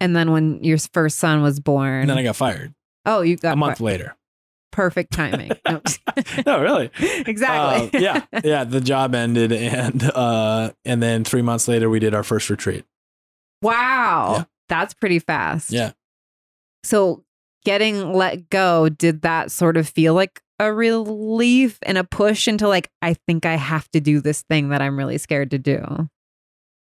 And 0.00 0.14
then 0.14 0.30
when 0.32 0.62
your 0.62 0.78
first 0.78 1.18
son 1.18 1.42
was 1.42 1.58
born, 1.60 2.02
And 2.02 2.10
then 2.10 2.18
I 2.18 2.22
got 2.22 2.36
fired 2.36 2.74
oh, 3.06 3.22
you 3.22 3.36
got 3.36 3.52
a 3.54 3.56
month 3.56 3.78
fi- 3.78 3.84
later. 3.84 4.16
perfect 4.72 5.12
timing. 5.12 5.52
No, 5.66 5.80
no, 6.46 6.60
really. 6.62 6.90
exactly. 7.00 7.98
Uh, 7.98 8.02
yeah, 8.02 8.22
yeah. 8.44 8.64
The 8.64 8.80
job 8.80 9.14
ended, 9.14 9.52
and 9.52 10.02
uh, 10.14 10.72
and 10.84 11.02
then 11.02 11.24
three 11.24 11.42
months 11.42 11.68
later, 11.68 11.88
we 11.90 11.98
did 11.98 12.14
our 12.14 12.22
first 12.22 12.48
retreat. 12.50 12.84
wow. 13.62 14.34
Yeah. 14.38 14.44
That's 14.68 14.94
pretty 14.94 15.18
fast. 15.20 15.70
Yeah. 15.70 15.92
So 16.84 17.24
getting 17.64 18.12
let 18.12 18.50
go, 18.50 18.88
did 18.88 19.22
that 19.22 19.50
sort 19.52 19.76
of 19.76 19.88
feel 19.88 20.14
like 20.14 20.40
a 20.58 20.72
relief 20.72 21.78
and 21.82 21.98
a 21.98 22.04
push 22.04 22.48
into 22.48 22.66
like, 22.66 22.90
I 23.02 23.14
think 23.26 23.44
I 23.46 23.54
have 23.56 23.88
to 23.90 24.00
do 24.00 24.20
this 24.20 24.42
thing 24.48 24.70
that 24.70 24.82
I'm 24.82 24.96
really 24.98 25.18
scared 25.18 25.50
to 25.52 25.58
do? 25.58 26.08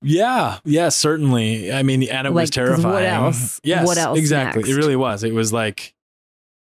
Yeah, 0.01 0.59
yeah, 0.65 0.89
certainly. 0.89 1.71
I 1.71 1.83
mean, 1.83 2.03
and 2.03 2.27
it 2.27 2.29
was 2.31 2.35
Like, 2.55 2.65
what 2.67 2.67
terrifying. 2.75 3.05
else? 3.05 3.59
Yes, 3.63 3.87
What 3.87 3.97
else 3.97 4.19
exactly. 4.19 4.61
next? 4.61 4.71
It 4.71 4.75
really 4.75 4.95
was. 4.95 5.23
It 5.23 5.33
was 5.33 5.51
like 5.51 5.93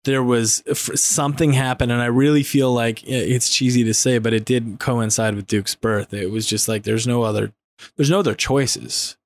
there 0.04 0.22
was 0.22 0.62
something 0.94 1.52
happened, 1.52 1.92
and 1.92 2.00
I 2.00 2.06
really 2.06 2.42
feel 2.42 2.72
like 2.72 3.06
it's 3.06 3.50
cheesy 3.50 3.84
to 3.84 3.92
say, 3.92 4.18
but 4.18 4.32
it 4.32 4.44
did 4.44 4.78
coincide 4.78 5.34
with 5.34 5.46
Duke's 5.46 5.74
birth. 5.74 6.14
It 6.14 6.30
was 6.30 6.46
just 6.46 6.68
like 6.68 6.84
there's 6.84 7.06
no 7.06 7.22
other, 7.24 7.52
there's 7.96 8.10
no 8.10 8.20
other 8.20 8.34
choices. 8.34 9.16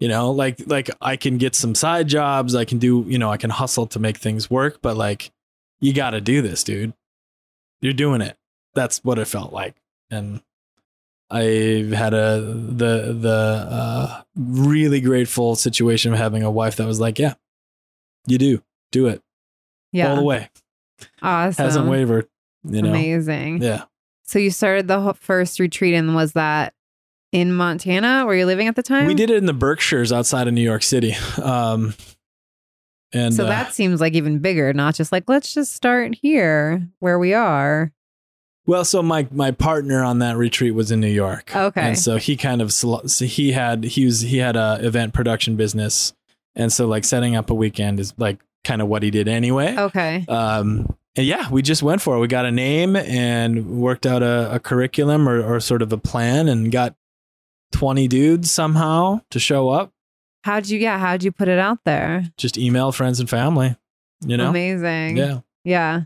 You 0.00 0.08
know, 0.08 0.32
like 0.32 0.60
like 0.66 0.90
I 1.00 1.14
can 1.16 1.38
get 1.38 1.54
some 1.54 1.74
side 1.76 2.08
jobs, 2.08 2.54
I 2.56 2.64
can 2.64 2.78
do, 2.78 3.04
you 3.06 3.18
know, 3.18 3.30
I 3.30 3.36
can 3.36 3.50
hustle 3.50 3.86
to 3.88 4.00
make 4.00 4.16
things 4.16 4.50
work, 4.50 4.80
but 4.82 4.96
like 4.96 5.30
you 5.80 5.92
got 5.92 6.10
to 6.10 6.20
do 6.20 6.42
this, 6.42 6.64
dude. 6.64 6.94
You're 7.80 7.92
doing 7.92 8.20
it. 8.20 8.36
That's 8.74 9.04
what 9.04 9.18
it 9.20 9.26
felt 9.28 9.52
like, 9.52 9.76
and 10.10 10.40
I've 11.30 11.90
had 11.90 12.14
a 12.14 12.40
the 12.40 13.16
the 13.18 13.68
uh, 13.70 14.22
really 14.36 15.00
grateful 15.00 15.56
situation 15.56 16.12
of 16.12 16.18
having 16.18 16.42
a 16.42 16.50
wife 16.50 16.76
that 16.76 16.86
was 16.86 17.00
like, 17.00 17.18
yeah, 17.18 17.34
you 18.26 18.38
do 18.38 18.62
do 18.92 19.06
it 19.08 19.22
Yeah. 19.92 20.10
all 20.10 20.16
the 20.16 20.22
way. 20.22 20.50
Awesome. 21.22 21.64
Hasn't 21.64 21.86
wavered. 21.88 22.28
You 22.62 22.82
know, 22.82 22.90
Amazing. 22.90 23.62
yeah. 23.62 23.84
So 24.26 24.38
you 24.38 24.50
started 24.50 24.88
the 24.88 25.12
first 25.20 25.58
retreat, 25.60 25.94
and 25.94 26.14
was 26.14 26.32
that 26.32 26.72
in 27.32 27.52
Montana? 27.52 28.24
Were 28.26 28.34
you 28.34 28.46
living 28.46 28.68
at 28.68 28.76
the 28.76 28.82
time? 28.82 29.06
We 29.06 29.14
did 29.14 29.28
it 29.30 29.36
in 29.36 29.46
the 29.46 29.52
Berkshires 29.52 30.12
outside 30.12 30.46
of 30.48 30.54
New 30.54 30.62
York 30.62 30.82
City. 30.82 31.14
Um, 31.42 31.94
and 33.12 33.34
So 33.34 33.44
uh, 33.44 33.48
that 33.48 33.74
seems 33.74 34.00
like 34.00 34.14
even 34.14 34.38
bigger, 34.38 34.72
not 34.72 34.94
just 34.94 35.12
like 35.12 35.24
let's 35.28 35.52
just 35.52 35.74
start 35.74 36.14
here 36.14 36.88
where 37.00 37.18
we 37.18 37.34
are. 37.34 37.92
Well, 38.66 38.84
so 38.84 39.02
my 39.02 39.26
my 39.30 39.50
partner 39.50 40.02
on 40.02 40.18
that 40.20 40.36
retreat 40.36 40.74
was 40.74 40.90
in 40.90 41.00
New 41.00 41.08
York. 41.08 41.54
Okay. 41.54 41.80
and 41.80 41.98
so 41.98 42.16
he 42.16 42.36
kind 42.36 42.62
of 42.62 42.72
so 42.72 43.00
he 43.06 43.52
had 43.52 43.84
he 43.84 44.04
was 44.04 44.20
he 44.20 44.38
had 44.38 44.56
a 44.56 44.78
event 44.80 45.14
production 45.14 45.56
business, 45.56 46.12
and 46.54 46.72
so 46.72 46.86
like 46.86 47.04
setting 47.04 47.36
up 47.36 47.50
a 47.50 47.54
weekend 47.54 48.00
is 48.00 48.14
like 48.16 48.40
kind 48.64 48.80
of 48.80 48.88
what 48.88 49.02
he 49.02 49.10
did 49.10 49.28
anyway. 49.28 49.76
Okay. 49.76 50.24
um, 50.28 50.96
and 51.16 51.26
yeah, 51.26 51.48
we 51.50 51.62
just 51.62 51.82
went 51.82 52.02
for 52.02 52.16
it. 52.16 52.18
We 52.18 52.26
got 52.26 52.44
a 52.44 52.50
name 52.50 52.96
and 52.96 53.80
worked 53.80 54.04
out 54.04 54.22
a, 54.22 54.54
a 54.54 54.58
curriculum 54.58 55.28
or, 55.28 55.42
or 55.42 55.60
sort 55.60 55.80
of 55.80 55.92
a 55.92 55.98
plan 55.98 56.48
and 56.48 56.72
got 56.72 56.96
20 57.72 58.08
dudes 58.08 58.50
somehow 58.50 59.20
to 59.30 59.38
show 59.38 59.68
up. 59.68 59.92
How'd 60.42 60.66
you? 60.66 60.78
Yeah. 60.78 60.98
How'd 60.98 61.22
you 61.22 61.30
put 61.30 61.46
it 61.46 61.58
out 61.58 61.78
there? 61.84 62.24
Just 62.36 62.58
email 62.58 62.90
friends 62.90 63.20
and 63.20 63.30
family, 63.30 63.76
you 64.26 64.36
know? 64.36 64.50
Amazing. 64.50 65.16
Yeah. 65.16 65.40
Yeah. 65.62 66.00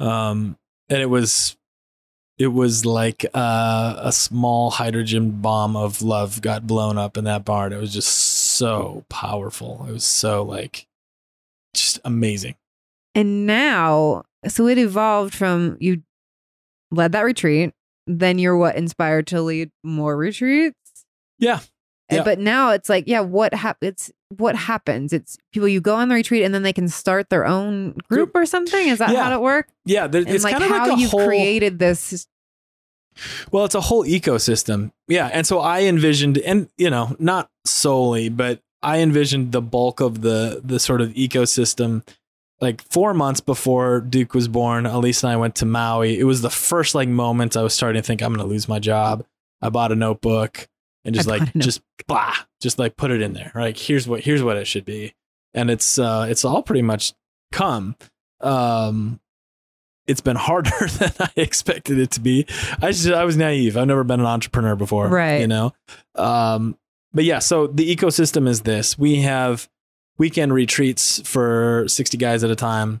Um, 0.00 0.58
and 0.88 1.00
it 1.00 1.10
was, 1.10 1.56
it 2.38 2.48
was 2.48 2.86
like 2.86 3.26
uh, 3.34 3.96
a 3.98 4.12
small 4.12 4.70
hydrogen 4.70 5.40
bomb 5.40 5.76
of 5.76 6.02
love 6.02 6.40
got 6.40 6.66
blown 6.66 6.96
up 6.96 7.16
in 7.16 7.24
that 7.24 7.44
barn. 7.44 7.72
It 7.72 7.80
was 7.80 7.92
just 7.92 8.10
so 8.10 9.04
powerful. 9.08 9.84
It 9.88 9.92
was 9.92 10.04
so 10.04 10.42
like, 10.42 10.86
just 11.74 11.98
amazing. 12.04 12.54
And 13.14 13.46
now, 13.46 14.22
so 14.46 14.68
it 14.68 14.78
evolved 14.78 15.34
from 15.34 15.76
you 15.80 16.02
led 16.90 17.12
that 17.12 17.22
retreat, 17.22 17.72
then 18.06 18.38
you're 18.38 18.56
what 18.56 18.76
inspired 18.76 19.26
to 19.28 19.42
lead 19.42 19.70
more 19.82 20.16
retreats. 20.16 21.04
Yeah. 21.38 21.60
Yeah. 22.10 22.22
But 22.22 22.38
now 22.38 22.70
it's 22.70 22.88
like, 22.88 23.04
yeah, 23.06 23.20
what 23.20 23.52
hap- 23.52 23.82
It's 23.82 24.10
what 24.36 24.54
happens. 24.56 25.12
It's 25.12 25.38
people 25.52 25.68
you 25.68 25.80
go 25.80 25.94
on 25.94 26.08
the 26.08 26.14
retreat 26.14 26.44
and 26.44 26.54
then 26.54 26.62
they 26.62 26.72
can 26.72 26.88
start 26.88 27.30
their 27.30 27.46
own 27.46 27.92
group 28.08 28.32
or 28.34 28.44
something. 28.46 28.88
Is 28.88 28.98
that 28.98 29.10
Yeah. 29.10 29.24
how 29.24 29.34
it 29.34 29.40
works? 29.42 29.72
Yeah. 29.84 30.06
There, 30.06 30.22
it's 30.26 30.44
like 30.44 30.52
kind 30.52 30.64
of 30.64 30.70
how 30.70 30.88
like 30.88 30.98
a 30.98 31.00
you've 31.00 31.10
whole, 31.10 31.26
created 31.26 31.78
this. 31.78 32.26
Well, 33.50 33.64
it's 33.64 33.74
a 33.74 33.80
whole 33.80 34.04
ecosystem. 34.04 34.92
Yeah. 35.08 35.28
And 35.32 35.46
so 35.46 35.60
I 35.60 35.82
envisioned, 35.82 36.38
and 36.38 36.68
you 36.76 36.90
know, 36.90 37.16
not 37.18 37.50
solely, 37.64 38.28
but 38.28 38.60
I 38.82 38.98
envisioned 38.98 39.52
the 39.52 39.62
bulk 39.62 40.00
of 40.00 40.20
the 40.20 40.60
the 40.64 40.78
sort 40.78 41.00
of 41.00 41.10
ecosystem. 41.14 42.06
Like 42.60 42.82
four 42.82 43.14
months 43.14 43.40
before 43.40 44.00
Duke 44.00 44.34
was 44.34 44.48
born, 44.48 44.84
Elise 44.84 45.22
and 45.22 45.32
I 45.32 45.36
went 45.36 45.54
to 45.56 45.66
Maui. 45.66 46.18
It 46.18 46.24
was 46.24 46.42
the 46.42 46.50
first 46.50 46.94
like 46.94 47.08
moment 47.08 47.56
I 47.56 47.62
was 47.62 47.72
starting 47.72 48.02
to 48.02 48.06
think 48.06 48.20
I'm 48.20 48.32
gonna 48.34 48.48
lose 48.48 48.68
my 48.68 48.78
job. 48.78 49.24
I 49.62 49.70
bought 49.70 49.90
a 49.92 49.96
notebook 49.96 50.68
and 51.04 51.14
just 51.14 51.28
I 51.28 51.32
like 51.32 51.40
bought 51.40 51.54
a 51.54 51.58
note- 51.58 51.64
just 51.64 51.80
blah, 52.06 52.34
just 52.60 52.78
like 52.78 52.96
put 52.96 53.10
it 53.10 53.20
in 53.22 53.32
there. 53.32 53.52
Like 53.54 53.76
here's 53.78 54.06
what 54.08 54.20
here's 54.20 54.42
what 54.42 54.56
it 54.56 54.66
should 54.66 54.84
be. 54.84 55.14
And 55.54 55.70
it's 55.70 55.98
uh 55.98 56.26
it's 56.28 56.44
all 56.44 56.62
pretty 56.62 56.82
much 56.82 57.12
come. 57.52 57.96
Um, 58.40 59.20
it's 60.06 60.20
been 60.20 60.36
harder 60.36 60.70
than 60.98 61.12
I 61.20 61.30
expected 61.36 61.98
it 61.98 62.10
to 62.12 62.20
be. 62.20 62.46
I 62.80 62.92
just, 62.92 63.08
I 63.08 63.24
was 63.24 63.36
naive. 63.36 63.76
I've 63.76 63.86
never 63.86 64.04
been 64.04 64.20
an 64.20 64.26
entrepreneur 64.26 64.74
before, 64.76 65.08
Right. 65.08 65.40
You 65.40 65.46
know, 65.48 65.72
um, 66.14 66.78
but 67.12 67.24
yeah. 67.24 67.40
So 67.40 67.66
the 67.66 67.94
ecosystem 67.94 68.48
is 68.48 68.62
this: 68.62 68.98
we 68.98 69.16
have 69.22 69.68
weekend 70.18 70.52
retreats 70.54 71.20
for 71.28 71.84
sixty 71.88 72.16
guys 72.16 72.42
at 72.44 72.50
a 72.50 72.56
time. 72.56 73.00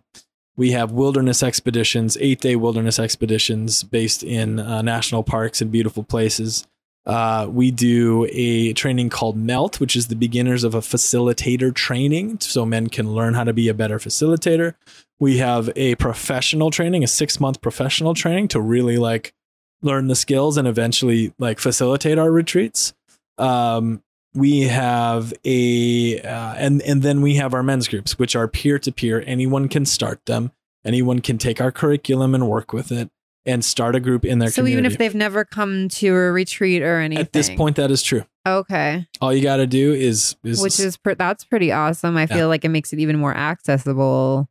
We 0.56 0.72
have 0.72 0.90
wilderness 0.90 1.42
expeditions, 1.42 2.16
eight 2.20 2.40
day 2.40 2.56
wilderness 2.56 2.98
expeditions 2.98 3.84
based 3.84 4.22
in 4.24 4.58
uh, 4.58 4.82
national 4.82 5.22
parks 5.22 5.60
and 5.62 5.70
beautiful 5.70 6.02
places. 6.02 6.66
Uh, 7.08 7.48
we 7.50 7.70
do 7.70 8.26
a 8.30 8.74
training 8.74 9.08
called 9.08 9.34
MELT, 9.34 9.80
which 9.80 9.96
is 9.96 10.08
the 10.08 10.14
beginners 10.14 10.62
of 10.62 10.74
a 10.74 10.80
facilitator 10.80 11.74
training, 11.74 12.38
so 12.40 12.66
men 12.66 12.88
can 12.88 13.14
learn 13.14 13.32
how 13.32 13.44
to 13.44 13.54
be 13.54 13.66
a 13.68 13.74
better 13.74 13.98
facilitator. 13.98 14.74
We 15.18 15.38
have 15.38 15.70
a 15.74 15.94
professional 15.94 16.70
training, 16.70 17.02
a 17.02 17.06
six 17.06 17.40
month 17.40 17.62
professional 17.62 18.12
training 18.12 18.48
to 18.48 18.60
really 18.60 18.98
like 18.98 19.32
learn 19.80 20.08
the 20.08 20.14
skills 20.14 20.58
and 20.58 20.68
eventually 20.68 21.32
like 21.38 21.58
facilitate 21.58 22.18
our 22.18 22.30
retreats. 22.30 22.92
Um, 23.38 24.02
we 24.34 24.62
have 24.62 25.32
a 25.46 26.20
uh, 26.20 26.54
and 26.58 26.82
and 26.82 27.02
then 27.02 27.22
we 27.22 27.36
have 27.36 27.54
our 27.54 27.62
men's 27.62 27.88
groups, 27.88 28.18
which 28.18 28.36
are 28.36 28.46
peer 28.46 28.78
to 28.80 28.92
peer. 28.92 29.24
Anyone 29.26 29.68
can 29.68 29.86
start 29.86 30.26
them. 30.26 30.52
Anyone 30.84 31.20
can 31.20 31.38
take 31.38 31.58
our 31.58 31.72
curriculum 31.72 32.34
and 32.34 32.50
work 32.50 32.74
with 32.74 32.92
it 32.92 33.10
and 33.48 33.64
start 33.64 33.96
a 33.96 34.00
group 34.00 34.24
in 34.24 34.38
their 34.38 34.50
So 34.50 34.56
community. 34.62 34.72
even 34.74 34.92
if 34.92 34.98
they've 34.98 35.14
never 35.14 35.44
come 35.44 35.88
to 35.88 36.08
a 36.08 36.30
retreat 36.32 36.82
or 36.82 37.00
anything, 37.00 37.20
At 37.24 37.32
this 37.32 37.48
point, 37.50 37.76
that 37.76 37.90
is 37.90 38.02
true. 38.02 38.24
okay, 38.46 39.06
All 39.20 39.32
you 39.34 39.42
got 39.42 39.56
to 39.56 39.66
do 39.66 39.92
is 39.92 40.36
is 40.44 40.60
which 40.62 40.78
is 40.78 40.96
pr- 40.96 41.14
that's 41.14 41.44
pretty 41.44 41.72
awesome. 41.72 42.16
I 42.16 42.26
feel 42.26 42.48
like 42.48 42.64
it 42.64 42.68
makes 42.68 42.92
it 42.92 42.98
even 43.00 43.16
more 43.18 43.34
accessible. 43.36 44.48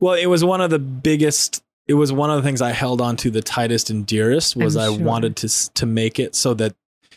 well. 0.00 0.14
It 0.14 0.26
was 0.26 0.44
one 0.44 0.60
of 0.60 0.70
the 0.70 0.78
biggest. 0.78 1.62
It 1.86 1.94
was 1.94 2.12
one 2.12 2.30
of 2.30 2.36
the 2.36 2.42
things 2.42 2.62
I 2.62 2.70
held 2.72 3.00
on 3.00 3.16
to 3.18 3.30
the 3.30 3.42
tightest 3.42 3.90
and 3.90 4.06
dearest 4.06 4.56
was 4.56 4.76
I'm 4.76 4.84
I 4.94 4.96
wanted 4.96 5.36
to 5.36 5.48
to 5.74 5.86
make 5.86 6.18
it 6.18 6.34
so 6.34 6.54
that 6.54 6.74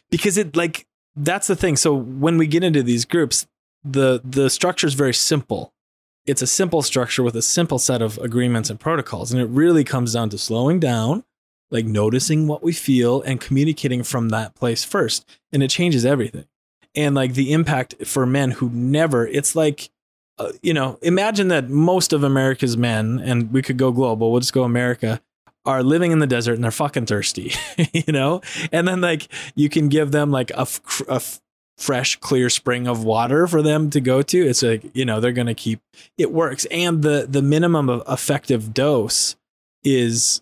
because 0.09 0.38
it 0.38 0.55
like 0.55 0.86
that's 1.15 1.47
the 1.47 1.55
thing. 1.55 1.78
So 1.78 1.93
when 1.93 2.38
we 2.38 2.47
get 2.47 2.63
into 2.63 2.84
these 2.84 3.05
groups, 3.05 3.47
the 3.84 4.21
the 4.25 4.49
structure 4.49 4.86
is 4.88 4.93
very 4.93 5.13
simple. 5.13 5.73
It's 6.28 6.41
a 6.41 6.47
simple 6.47 6.82
structure 6.82 7.23
with 7.23 7.36
a 7.36 7.41
simple 7.41 7.80
set 7.80 8.01
of 8.01 8.17
agreements 8.19 8.69
and 8.69 8.80
protocols, 8.80 9.32
and 9.32 9.41
it 9.41 9.45
really 9.45 9.84
comes 9.84 10.13
down 10.13 10.30
to 10.30 10.38
slowing 10.38 10.80
down, 10.80 11.23
like 11.71 11.86
noticing 11.86 12.47
what 12.47 12.61
we 12.61 12.73
feel 12.73 13.21
and 13.21 13.41
communicating 13.41 14.03
from 14.03 14.30
that 14.30 14.53
place 14.53 14.84
first, 14.84 15.28
and 15.51 15.63
it 15.63 15.69
changes 15.69 16.05
everything. 16.05 16.45
And 16.93 17.15
like 17.15 17.34
the 17.34 17.53
impact 17.53 18.05
for 18.05 18.25
men 18.25 18.51
who 18.51 18.69
never, 18.69 19.25
it's 19.25 19.55
like 19.55 19.89
uh, 20.39 20.51
you 20.61 20.73
know, 20.73 20.99
imagine 21.01 21.47
that 21.47 21.69
most 21.69 22.13
of 22.13 22.23
America's 22.23 22.78
men, 22.78 23.19
and 23.23 23.51
we 23.51 23.61
could 23.61 23.78
go 23.78 23.91
global, 23.91 24.32
we'll 24.32 24.39
just 24.39 24.53
go 24.53 24.63
America, 24.63 25.19
are 25.65 25.84
living 25.84 26.11
in 26.11 26.19
the 26.19 26.28
desert 26.28 26.53
and 26.53 26.63
they're 26.63 26.71
fucking 26.71 27.05
thirsty, 27.05 27.53
you 27.93 28.13
know? 28.13 28.41
And 28.71 28.88
then, 28.88 29.01
like, 29.01 29.28
you 29.55 29.69
can 29.69 29.89
give 29.89 30.11
them 30.11 30.32
like 30.32 30.51
a, 30.51 30.67
a 31.09 31.21
fresh, 31.78 32.15
clear 32.15 32.49
spring 32.49 32.88
of 32.88 33.03
water 33.03 33.45
for 33.47 33.61
them 33.61 33.89
to 33.91 33.99
go 34.01 34.21
to. 34.23 34.38
It's 34.47 34.63
like, 34.63 34.84
you 34.95 35.05
know, 35.05 35.19
they're 35.19 35.32
going 35.32 35.47
to 35.47 35.53
keep 35.53 35.80
it 36.17 36.32
works. 36.32 36.65
And 36.71 37.03
the, 37.03 37.28
the 37.30 37.41
minimum 37.41 37.88
of 37.89 38.03
effective 38.09 38.73
dose 38.73 39.36
is, 39.84 40.41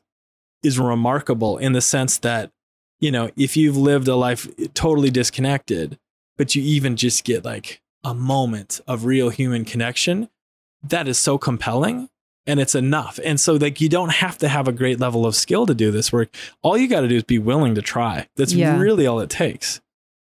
is 0.64 0.80
remarkable 0.80 1.58
in 1.58 1.74
the 1.74 1.82
sense 1.82 2.18
that, 2.20 2.52
you 3.00 3.12
know, 3.12 3.30
if 3.36 3.58
you've 3.58 3.78
lived 3.78 4.08
a 4.08 4.16
life 4.16 4.48
totally 4.74 5.12
disconnected, 5.12 5.98
but 6.38 6.56
you 6.56 6.64
even 6.64 6.96
just 6.96 7.24
get 7.24 7.44
like 7.44 7.82
a 8.04 8.14
moment 8.14 8.80
of 8.88 9.06
real 9.06 9.30
human 9.30 9.66
connection, 9.66 10.30
that 10.84 11.08
is 11.08 11.18
so 11.18 11.38
compelling 11.38 12.10
and 12.48 12.60
it's 12.60 12.76
enough. 12.76 13.20
And 13.26 13.40
so 13.40 13.56
like 13.56 13.82
you 13.82 13.90
don't 13.90 14.14
have 14.14 14.38
to 14.38 14.48
have 14.48 14.68
a 14.68 14.72
great 14.72 15.00
level 15.00 15.26
of 15.26 15.36
skill 15.36 15.66
to 15.66 15.74
do 15.74 15.92
this 15.92 16.14
work. 16.14 16.34
All 16.62 16.78
you 16.78 16.88
got 16.88 17.02
to 17.02 17.08
do 17.08 17.16
is 17.18 17.24
be 17.24 17.40
willing 17.40 17.76
to 17.76 17.82
try. 17.82 18.28
That's 18.36 18.54
Yeah. 18.54 18.78
really 18.80 19.06
all 19.08 19.20
it 19.20 19.30
takes. 19.30 19.82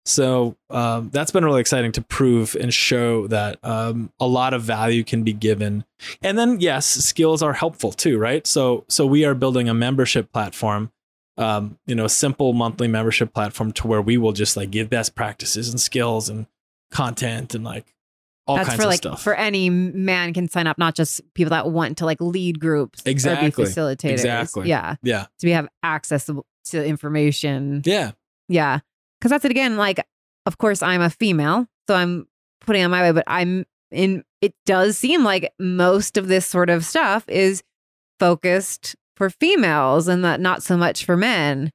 So 0.05 0.57
um, 0.69 1.09
that's 1.13 1.31
been 1.31 1.45
really 1.45 1.61
exciting 1.61 1.91
to 1.93 2.01
prove 2.01 2.55
and 2.55 2.73
show 2.73 3.27
that 3.27 3.57
um, 3.63 4.11
a 4.19 4.27
lot 4.27 4.53
of 4.53 4.61
value 4.61 5.03
can 5.03 5.23
be 5.23 5.31
given. 5.33 5.85
And 6.21 6.37
then 6.37 6.59
yes, 6.59 6.85
skills 6.85 7.41
are 7.41 7.53
helpful 7.53 7.91
too, 7.91 8.17
right? 8.17 8.45
So 8.45 8.83
so 8.89 9.05
we 9.05 9.23
are 9.23 9.33
building 9.33 9.69
a 9.69 9.73
membership 9.73 10.31
platform, 10.33 10.91
um, 11.37 11.77
you 11.85 11.95
know, 11.95 12.05
a 12.05 12.09
simple 12.09 12.51
monthly 12.53 12.87
membership 12.89 13.33
platform 13.33 13.71
to 13.73 13.87
where 13.87 14.01
we 14.01 14.17
will 14.17 14.33
just 14.33 14.57
like 14.57 14.71
give 14.71 14.89
best 14.89 15.15
practices 15.15 15.69
and 15.69 15.79
skills 15.79 16.27
and 16.27 16.47
content 16.91 17.55
and 17.55 17.63
like 17.63 17.85
all 18.45 18.57
that's 18.57 18.67
kinds 18.69 18.77
for 18.77 18.83
of 18.83 18.89
like 18.89 18.97
stuff. 18.97 19.23
for 19.23 19.33
any 19.35 19.69
man 19.69 20.33
can 20.33 20.49
sign 20.49 20.67
up, 20.67 20.77
not 20.77 20.95
just 20.95 21.21
people 21.33 21.51
that 21.51 21.71
want 21.71 21.99
to 21.99 22.05
like 22.05 22.19
lead 22.19 22.59
groups 22.59 23.01
Exactly. 23.05 23.63
facilitators. 23.65 24.11
Exactly. 24.11 24.67
Yeah, 24.67 24.95
yeah, 25.01 25.27
to 25.39 25.45
be 25.45 25.51
have 25.51 25.69
access 25.81 26.29
to 26.65 26.85
information. 26.85 27.81
yeah, 27.85 28.11
Yeah. 28.49 28.79
Cause 29.23 29.29
that's 29.29 29.45
it 29.45 29.51
again. 29.51 29.77
Like, 29.77 30.05
of 30.45 30.57
course, 30.57 30.83
I'm 30.83 31.01
a 31.01 31.09
female, 31.09 31.65
so 31.87 31.95
I'm 31.95 32.27
putting 32.59 32.83
on 32.83 32.91
my 32.91 33.01
way, 33.03 33.11
but 33.13 33.23
I'm 33.25 33.65
in, 33.89 34.25
it 34.41 34.53
does 34.65 34.97
seem 34.97 35.23
like 35.23 35.49
most 35.57 36.17
of 36.17 36.27
this 36.27 36.45
sort 36.45 36.69
of 36.69 36.83
stuff 36.83 37.23
is 37.29 37.63
focused 38.19 38.97
for 39.15 39.29
females 39.29 40.09
and 40.09 40.25
that 40.25 40.41
not 40.41 40.61
so 40.61 40.75
much 40.75 41.05
for 41.05 41.15
men. 41.15 41.69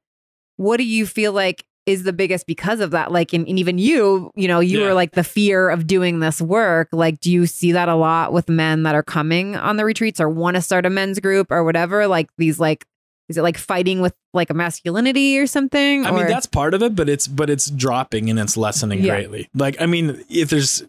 What 0.57 0.77
do 0.77 0.83
you 0.83 1.07
feel 1.07 1.31
like 1.33 1.63
is 1.87 2.03
the 2.03 2.13
biggest 2.13 2.45
because 2.45 2.81
of 2.81 2.91
that? 2.91 3.11
Like, 3.11 3.33
and, 3.33 3.47
and 3.47 3.57
even 3.57 3.79
you, 3.79 4.29
you 4.35 4.47
know, 4.47 4.59
you 4.59 4.81
Yeah. 4.81 4.87
were 4.89 4.93
like 4.93 5.13
the 5.13 5.23
fear 5.23 5.69
of 5.69 5.87
doing 5.87 6.19
this 6.19 6.39
work. 6.39 6.89
Like, 6.91 7.19
do 7.19 7.31
you 7.31 7.47
see 7.47 7.71
that 7.71 7.89
a 7.89 7.95
lot 7.95 8.31
with 8.31 8.47
men 8.47 8.83
that 8.83 8.93
are 8.93 9.01
coming 9.01 9.55
on 9.55 9.77
the 9.77 9.85
retreats 9.85 10.19
or 10.19 10.29
want 10.29 10.55
to 10.55 10.61
start 10.61 10.85
a 10.85 10.89
men's 10.91 11.19
group 11.19 11.47
or 11.49 11.63
whatever? 11.63 12.05
Like, 12.07 12.29
these, 12.37 12.59
like, 12.59 12.85
is 13.29 13.37
it 13.37 13.41
like 13.43 13.57
fighting 13.57 14.01
with 14.01 14.13
like 14.33 14.49
a 14.49 14.53
masculinity 14.53 15.37
or 15.39 15.47
something? 15.47 16.05
I 16.05 16.11
mean, 16.11 16.27
that's 16.27 16.45
part 16.47 16.73
of 16.73 16.81
it, 16.83 16.95
but 16.95 17.07
it's 17.07 17.27
but 17.27 17.49
it's 17.49 17.69
dropping 17.69 18.29
and 18.29 18.37
it's 18.39 18.57
lessening 18.57 18.99
Yeah. 19.03 19.15
greatly. 19.15 19.49
Like, 19.53 19.79
I 19.79 19.85
mean, 19.85 20.23
if 20.29 20.49
there's 20.49 20.83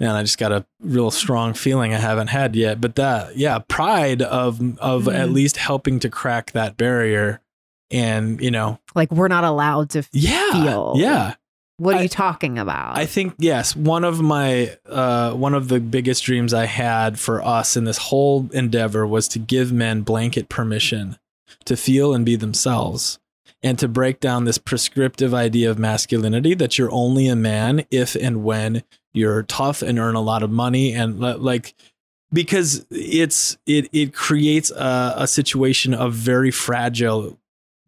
man, 0.00 0.10
I 0.16 0.22
just 0.22 0.38
got 0.38 0.50
a 0.52 0.66
real 0.80 1.10
strong 1.12 1.54
feeling 1.54 1.94
I 1.94 1.98
haven't 1.98 2.26
had 2.26 2.56
yet. 2.56 2.80
But 2.80 2.96
that, 2.96 3.36
yeah, 3.36 3.60
pride 3.68 4.20
of 4.22 4.60
of 4.80 5.08
at 5.08 5.28
Mhm. 5.28 5.32
least 5.32 5.56
helping 5.56 6.00
to 6.00 6.10
crack 6.10 6.50
that 6.52 6.76
barrier, 6.76 7.40
and 7.90 8.40
you 8.40 8.50
know, 8.50 8.80
like 8.94 9.10
we're 9.12 9.28
not 9.28 9.44
allowed 9.44 9.90
to 9.90 10.02
yeah, 10.12 10.50
Feel. 10.52 10.94
yeah. 10.96 11.34
what 11.76 11.94
are 11.94 11.98
I- 11.98 12.02
you 12.02 12.08
talking 12.08 12.56
about 12.58 12.96
I 12.96 13.04
think 13.06 13.34
yes, 13.38 13.74
one 13.76 14.04
of 14.04 14.20
my 14.20 14.76
uh, 14.88 15.32
one 15.32 15.54
of 15.54 15.68
the 15.68 15.78
biggest 15.80 16.24
dreams 16.24 16.52
I 16.54 16.66
had 16.66 17.18
for 17.18 17.40
us 17.44 17.76
in 17.76 17.84
this 17.84 17.98
whole 17.98 18.48
endeavor 18.52 19.06
was 19.06 19.26
to 19.28 19.38
give 19.40 19.72
men 19.72 20.02
blanket 20.02 20.48
permission 20.48 21.18
to 21.66 21.76
feel 21.76 22.14
and 22.14 22.24
be 22.24 22.36
themselves, 22.36 23.18
and 23.62 23.78
to 23.78 23.88
break 23.88 24.20
down 24.20 24.44
this 24.44 24.58
prescriptive 24.58 25.32
idea 25.32 25.70
of 25.70 25.78
masculinity 25.78 26.54
that 26.54 26.78
you're 26.78 26.92
only 26.92 27.28
a 27.28 27.36
man 27.36 27.86
if 27.90 28.14
and 28.14 28.44
when 28.44 28.82
you're 29.14 29.42
tough 29.44 29.80
and 29.80 29.98
earn 29.98 30.14
a 30.14 30.20
lot 30.20 30.42
of 30.42 30.50
money 30.50 30.92
and 30.92 31.18
like 31.18 31.74
because 32.32 32.84
it's 32.90 33.56
it 33.64 33.88
it 33.92 34.12
creates 34.12 34.70
a, 34.72 35.14
a 35.18 35.26
situation 35.26 35.94
of 35.94 36.12
very 36.12 36.50
fragile 36.50 37.38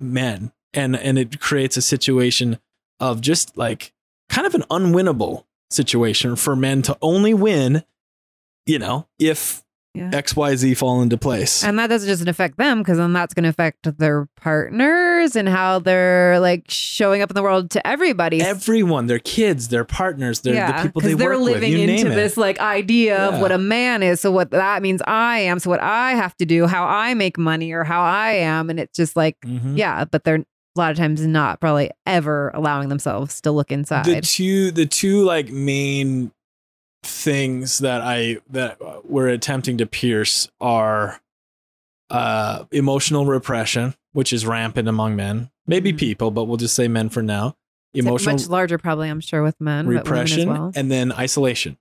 men 0.00 0.52
and 0.72 0.96
and 0.96 1.18
it 1.18 1.40
creates 1.40 1.76
a 1.76 1.82
situation 1.82 2.58
of 3.00 3.20
just 3.20 3.56
like 3.56 3.92
kind 4.30 4.46
of 4.46 4.54
an 4.54 4.62
unwinnable 4.70 5.44
situation 5.70 6.36
for 6.36 6.54
men 6.54 6.80
to 6.80 6.96
only 7.02 7.34
win 7.34 7.84
you 8.64 8.78
know 8.78 9.06
if 9.18 9.62
Yeah. 9.96 10.10
xyz 10.10 10.76
fall 10.76 11.00
into 11.02 11.16
place 11.16 11.64
and 11.64 11.78
that 11.78 11.86
doesn't 11.88 12.08
just 12.08 12.26
affect 12.28 12.58
them 12.58 12.78
because 12.78 12.98
then 12.98 13.12
that's 13.12 13.32
going 13.34 13.44
to 13.44 13.48
affect 13.48 13.98
their 13.98 14.28
partners 14.36 15.36
and 15.36 15.48
how 15.48 15.78
they're 15.78 16.38
like 16.40 16.64
showing 16.68 17.22
up 17.22 17.30
in 17.30 17.34
the 17.34 17.42
world 17.42 17.70
to 17.70 17.86
everybody 17.86 18.40
everyone 18.42 19.06
their 19.06 19.18
kids 19.18 19.68
their 19.68 19.84
partners 19.84 20.40
their, 20.40 20.66
the 20.66 20.82
people 20.82 21.00
they 21.00 21.14
they're 21.14 21.30
work 21.30 21.40
living 21.40 21.72
with 21.72 21.88
into 21.90 22.10
this 22.10 22.36
like 22.36 22.58
idea 22.60 23.16
Yeah. 23.16 23.34
of 23.36 23.40
what 23.40 23.52
a 23.52 23.58
man 23.58 24.02
is 24.02 24.20
so 24.20 24.30
what 24.30 24.50
that 24.50 24.82
means 24.82 25.00
i 25.06 25.38
am 25.38 25.58
so 25.58 25.70
what 25.70 25.80
i 25.82 26.12
have 26.12 26.36
to 26.38 26.44
do 26.46 26.66
how 26.66 26.84
i 26.86 27.14
make 27.14 27.38
money 27.38 27.72
or 27.72 27.84
how 27.84 28.02
i 28.02 28.32
am 28.32 28.68
and 28.70 28.78
it's 28.80 28.96
just 28.96 29.16
like 29.16 29.36
Mhm. 29.46 29.76
yeah 29.78 30.04
but 30.04 30.24
they're 30.24 30.36
a 30.36 30.44
lot 30.78 30.90
of 30.90 30.96
times 30.98 31.26
not 31.26 31.58
probably 31.60 31.90
ever 32.04 32.50
allowing 32.54 32.90
themselves 32.90 33.40
to 33.40 33.50
look 33.50 33.72
inside 33.72 34.04
the 34.04 34.20
two 34.20 34.70
the 34.72 34.84
two 34.84 35.22
like 35.24 35.48
main 35.50 36.30
things 37.02 37.78
that 37.78 38.00
I 38.02 38.38
that 38.50 38.78
we're 39.08 39.28
attempting 39.28 39.78
to 39.78 39.86
pierce 39.86 40.48
are 40.60 41.20
uh 42.10 42.64
emotional 42.70 43.26
repression, 43.26 43.94
which 44.12 44.32
is 44.32 44.46
rampant 44.46 44.88
among 44.88 45.16
men, 45.16 45.50
maybe 45.66 45.92
Mhm. 45.92 45.98
people, 45.98 46.30
but 46.30 46.44
we'll 46.44 46.56
just 46.56 46.74
say 46.74 46.88
men 46.88 47.08
for 47.08 47.22
now. 47.22 47.56
It's 47.94 48.06
Emotional 48.06 48.36
much 48.36 48.48
larger 48.48 48.76
probably 48.78 49.08
i'm 49.08 49.20
sure 49.20 49.42
with 49.42 49.58
men 49.58 49.86
repression 49.86 50.48
but 50.48 50.52
women 50.52 50.68
as 50.68 50.74
well 50.74 50.80
and 50.82 50.90
then 50.90 51.12
isolation. 51.12 51.78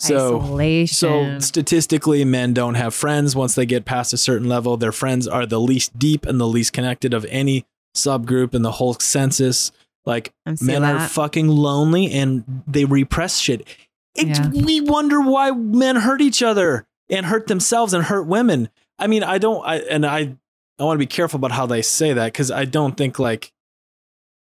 So 0.00 0.38
isolation 0.40 0.94
so 0.96 1.38
statistically, 1.40 2.24
men 2.24 2.52
don't 2.54 2.74
have 2.74 2.94
friends 2.94 3.36
once 3.36 3.54
they 3.54 3.66
get 3.66 3.84
past 3.84 4.12
a 4.12 4.16
certain 4.16 4.48
level. 4.48 4.76
Their 4.76 4.92
friends 4.92 5.28
are 5.28 5.44
the 5.46 5.60
least 5.60 5.98
deep 5.98 6.24
and 6.26 6.40
the 6.40 6.48
least 6.48 6.72
connected 6.72 7.12
of 7.14 7.24
any 7.28 7.66
subgroup 7.94 8.54
in 8.54 8.62
the 8.62 8.72
whole 8.72 8.94
census. 8.94 9.72
Like 10.06 10.32
men 10.62 10.82
are 10.84 11.06
fucking 11.06 11.48
lonely 11.48 12.10
and 12.10 12.62
they 12.66 12.84
repress 12.86 13.38
shit. 13.38 13.66
It, 14.14 14.28
Yeah. 14.28 14.50
We 14.50 14.80
wonder 14.80 15.20
why 15.20 15.50
men 15.50 15.96
hurt 15.96 16.20
each 16.20 16.42
other. 16.42 16.86
and 17.12 17.26
hurt 17.26 17.48
themselves 17.48 17.92
and 17.92 18.04
hurt 18.04 18.24
women. 18.28 18.68
I 18.96 19.08
mean, 19.08 19.24
I 19.24 19.38
don't, 19.38 19.66
I, 19.66 19.78
and 19.78 20.06
I, 20.06 20.36
I 20.78 20.84
want 20.84 20.94
to 20.94 21.04
be 21.04 21.06
careful 21.06 21.38
about 21.38 21.50
how 21.50 21.66
they 21.66 21.82
say 21.82 22.12
that 22.12 22.26
because 22.32 22.52
I 22.52 22.64
don't 22.66 22.96
think 22.96 23.18
like 23.18 23.52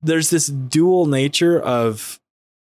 there's 0.01 0.31
this 0.31 0.47
dual 0.47 1.05
nature 1.05 1.59
of 1.59 2.19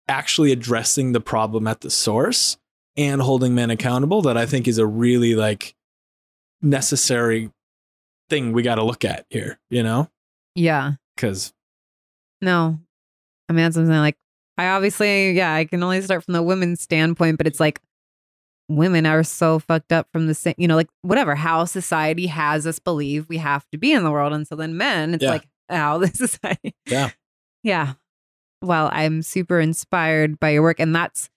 actually 0.06 0.52
addressing 0.52 1.10
the 1.10 1.20
problem 1.20 1.66
at 1.66 1.80
the 1.80 1.90
source 1.90 2.56
and 2.96 3.20
holding 3.20 3.52
men 3.52 3.70
accountable 3.70 4.22
that 4.22 4.36
I 4.36 4.46
think 4.46 4.68
is 4.68 4.78
a 4.78 4.86
really 4.86 5.34
like 5.34 5.74
necessary 6.62 7.50
thing 8.28 8.52
we 8.52 8.62
got 8.62 8.76
to 8.76 8.84
look 8.84 9.04
at 9.04 9.26
here, 9.28 9.58
you 9.70 9.82
know? 9.82 10.08
Yeah. 10.54 10.92
Because 11.16 11.52
No. 12.40 12.78
I 13.48 13.52
mean, 13.52 13.64
that's 13.64 13.74
something 13.74 13.92
like, 13.92 14.16
I 14.60 14.68
obviously, 14.70 15.32
yeah, 15.32 15.54
I 15.54 15.64
can 15.64 15.82
only 15.82 16.00
start 16.02 16.24
from 16.24 16.34
the 16.34 16.42
women's 16.42 16.80
standpoint, 16.80 17.38
but 17.38 17.46
it's 17.46 17.60
like 17.60 17.80
women 18.68 19.06
are 19.06 19.22
so 19.24 19.58
fucked 19.58 19.92
up 19.92 20.06
from 20.12 20.26
the 20.26 20.34
same, 20.34 20.54
you 20.58 20.68
know, 20.68 20.76
like 20.76 20.88
whatever, 21.02 21.34
how 21.34 21.64
society 21.64 22.26
has 22.28 22.66
us 22.66 22.78
believe 22.78 23.26
we 23.28 23.38
have 23.38 23.64
to 23.72 23.78
be 23.78 23.92
in 23.92 24.04
the 24.04 24.10
world. 24.10 24.32
And 24.32 24.46
so 24.46 24.54
then 24.56 24.76
men, 24.76 25.14
it's 25.14 25.22
Yeah. 25.24 25.30
like 25.30 25.48
how 25.68 25.98
the 25.98 26.06
society. 26.14 26.74
Yeah. 26.86 27.10
Yeah. 27.62 27.94
Well, 28.62 28.90
I'm 28.92 29.22
super 29.22 29.58
inspired 29.58 30.38
by 30.38 30.50
your 30.50 30.62
work. 30.62 30.78
And 30.78 30.94
that's, 30.94 31.30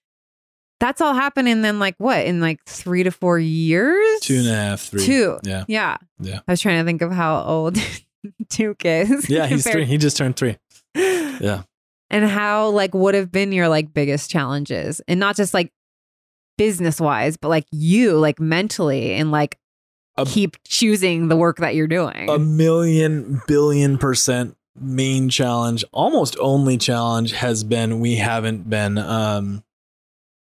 that's 0.79 0.99
all 1.01 1.13
happening 1.13 1.61
then 1.61 1.79
like 1.79 1.95
what 1.97 2.25
in 2.25 2.41
like 2.41 2.63
three 2.65 3.03
to 3.03 3.11
four 3.11 3.39
years? 3.39 4.19
two 4.21 4.37
and 4.39 4.47
a 4.47 4.53
half, 4.55 4.81
three. 4.81 5.05
Two. 5.05 5.39
Yeah. 5.43 5.63
Yeah. 5.67 5.97
Yeah. 6.19 6.39
I 6.47 6.51
was 6.51 6.61
trying 6.61 6.79
to 6.79 6.85
think 6.85 7.01
of 7.01 7.11
how 7.11 7.41
old 7.43 7.77
Duke 8.49 8.83
is. 8.85 9.29
Yeah, 9.29 9.47
he's 9.47 9.69
three. 9.69 9.85
He 9.85 9.97
just 9.97 10.17
turned 10.17 10.35
three. 10.35 10.57
Yeah. 10.95 11.63
And 12.13 12.25
how 12.29 12.69
like 12.69 12.93
would 12.93 13.15
have 13.15 13.31
been 13.31 13.51
your 13.51 13.67
like 13.67 13.93
biggest 13.93 14.29
challenges 14.29 15.01
and 15.07 15.19
not 15.19 15.35
just 15.35 15.53
like 15.53 15.71
business 16.57 17.01
wise 17.01 17.35
but 17.35 17.49
like 17.49 17.65
you 17.71 18.17
like 18.17 18.39
mentally 18.39 19.13
and 19.13 19.31
like 19.31 19.57
A- 20.17 20.25
keep 20.25 20.55
choosing 20.63 21.27
the 21.27 21.35
work 21.35 21.57
that 21.57 21.75
you're 21.75 21.87
doing 21.87 22.29
A 22.29 22.39
million 22.39 23.41
billion 23.47 23.97
percent 23.97 24.55
main 24.79 25.29
challenge, 25.29 25.83
almost 25.91 26.35
only 26.39 26.77
challenge 26.77 27.33
has 27.33 27.63
been 27.63 27.99
we 27.99 28.15
haven't 28.15 28.69
been 28.69 28.97
um 28.97 29.63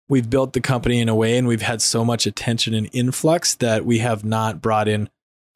we've 0.09 0.29
built 0.29 0.53
the 0.53 0.61
company 0.61 0.99
in 0.99 1.07
a 1.07 1.15
way 1.15 1.37
and 1.37 1.47
we've 1.47 1.61
had 1.61 1.81
so 1.81 2.03
much 2.03 2.25
attention 2.25 2.73
and 2.73 2.89
influx 2.91 3.55
that 3.55 3.85
we 3.85 3.99
have 3.99 4.25
not 4.25 4.61
brought 4.61 4.89
in 4.89 5.09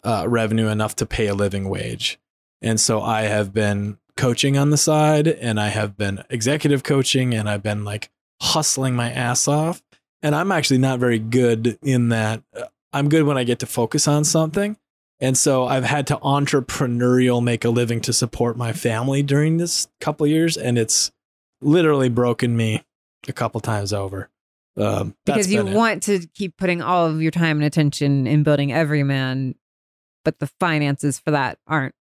uh, 0.05 0.25
revenue 0.29 0.67
enough 0.67 0.95
to 0.95 1.05
pay 1.05 1.27
a 1.27 1.35
living 1.35 1.67
wage. 1.67 2.17
And 2.61 2.79
so 2.79 3.01
I 3.01 3.23
have 3.23 3.53
been 3.53 3.97
coaching 4.17 4.57
on 4.57 4.69
the 4.69 4.77
side 4.77 5.27
and 5.27 5.59
I 5.59 5.67
have 5.69 5.97
been 5.97 6.23
executive 6.29 6.83
coaching 6.83 7.33
and 7.33 7.49
I've 7.49 7.63
been 7.63 7.83
like 7.83 8.09
hustling 8.41 8.95
my 8.95 9.11
ass 9.11 9.47
off. 9.47 9.81
And 10.21 10.33
I'm 10.33 10.51
actually 10.51 10.79
not 10.79 10.99
very 10.99 11.19
good 11.19 11.77
in 11.83 12.09
that. 12.09 12.41
Uh, 12.55 12.65
I'm 12.93 13.09
good 13.09 13.23
when 13.23 13.37
I 13.37 13.43
get 13.43 13.59
to 13.59 13.65
focus 13.65 14.07
on 14.07 14.23
something. 14.23 14.77
And 15.19 15.37
so 15.37 15.65
I've 15.65 15.83
had 15.83 16.07
to 16.07 16.17
entrepreneurial 16.17 17.43
make 17.43 17.63
a 17.63 17.69
living 17.69 18.01
to 18.01 18.13
support 18.13 18.57
my 18.57 18.73
family 18.73 19.21
during 19.23 19.57
this 19.57 19.87
couple 19.99 20.25
years. 20.27 20.57
And 20.57 20.77
it's 20.77 21.11
literally 21.61 22.09
broken 22.09 22.55
me 22.55 22.83
a 23.27 23.33
couple 23.33 23.61
times 23.61 23.93
over. 23.93 24.29
Um, 24.77 25.15
because 25.25 25.51
you 25.51 25.65
it. 25.65 25.73
want 25.73 26.03
to 26.03 26.27
keep 26.33 26.57
putting 26.57 26.81
all 26.81 27.05
of 27.05 27.21
your 27.21 27.31
time 27.31 27.57
and 27.57 27.65
attention 27.65 28.27
in 28.27 28.43
building 28.43 28.73
Everyman, 28.73 29.55
but 30.25 30.39
the 30.39 30.47
finances 30.59 31.17
for 31.17 31.31
that 31.31 31.59
aren't 31.65 31.95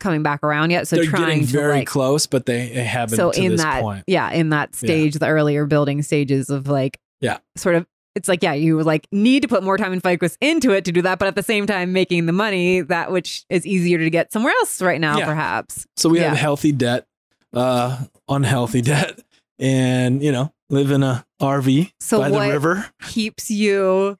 coming 0.00 0.22
back 0.22 0.42
around 0.42 0.70
yet 0.70 0.86
so 0.88 0.96
They're 0.96 1.04
trying 1.06 1.26
getting 1.40 1.46
to 1.46 1.52
very 1.52 1.72
like 1.78 1.86
close, 1.86 2.26
but 2.26 2.46
they, 2.46 2.68
they 2.68 2.84
haven't 2.84 3.16
so 3.16 3.32
to 3.32 3.40
in 3.42 3.52
this 3.52 3.62
that 3.62 3.82
point. 3.82 4.04
yeah 4.06 4.30
in 4.30 4.50
that 4.50 4.74
stage 4.74 5.14
the 5.14 5.26
earlier 5.26 5.66
building 5.66 6.02
stages 6.02 6.50
of 6.50 6.68
like 6.68 6.98
Yeah. 7.20 7.38
sort 7.56 7.74
of 7.74 7.86
it's 8.14 8.28
like 8.28 8.42
yeah 8.42 8.52
you 8.54 8.82
like 8.82 9.06
need 9.12 9.42
to 9.42 9.48
put 9.48 9.62
more 9.62 9.76
time 9.78 9.92
and 9.92 10.02
focus 10.02 10.36
into 10.40 10.70
it 10.72 10.84
to 10.86 10.92
do 10.92 11.02
that 11.02 11.18
but 11.18 11.28
at 11.28 11.34
the 11.36 11.42
same 11.42 11.66
time 11.66 11.92
making 11.92 12.26
the 12.26 12.32
money 12.32 12.80
that 12.80 13.12
which 13.12 13.44
is 13.50 13.66
easier 13.66 13.98
to 13.98 14.10
get 14.10 14.32
somewhere 14.32 14.52
else 14.60 14.80
right 14.82 15.00
now 15.00 15.18
Yeah. 15.18 15.26
perhaps 15.26 15.86
So 15.96 16.08
we 16.08 16.18
Yeah. 16.20 16.28
have 16.30 16.38
healthy 16.38 16.72
debt, 16.72 17.06
uh, 17.52 17.98
unhealthy 18.28 18.82
debt, 18.82 19.20
and 19.58 20.22
you 20.22 20.32
know, 20.32 20.52
live 20.70 20.90
in 20.90 21.02
a 21.02 21.24
RV 21.40 21.92
So 22.00 22.18
by 22.20 22.30
the 22.30 22.38
river. 22.38 22.86
keeps 23.02 23.50
you 23.50 24.18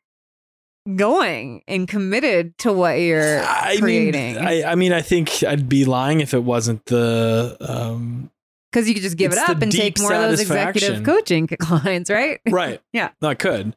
going 0.96 1.62
and 1.68 1.86
committed 1.86 2.56
to 2.58 2.72
what 2.72 2.94
you're 3.00 3.42
I 3.42 3.76
creating 3.78 4.34
mean, 4.34 4.44
I, 4.44 4.72
I 4.72 4.74
mean, 4.74 4.92
I 4.92 5.02
think 5.02 5.42
I'd 5.44 5.68
be 5.68 5.84
lying 5.84 6.20
if 6.20 6.34
it 6.34 6.42
wasn't 6.42 6.84
the 6.86 7.56
um, 7.60 8.30
because 8.70 8.88
you 8.88 8.94
could 8.94 9.02
just 9.02 9.16
give 9.16 9.32
it 9.32 9.38
up 9.38 9.62
and 9.62 9.72
take 9.72 9.98
more 9.98 10.12
of 10.12 10.22
those 10.22 10.40
executive 10.40 11.04
coaching 11.04 11.46
clients 11.60 12.10
right 12.10 12.40
right. 12.50 12.80
Yeah. 12.92 13.10
no, 13.20 13.28
I 13.28 13.34
could. 13.34 13.76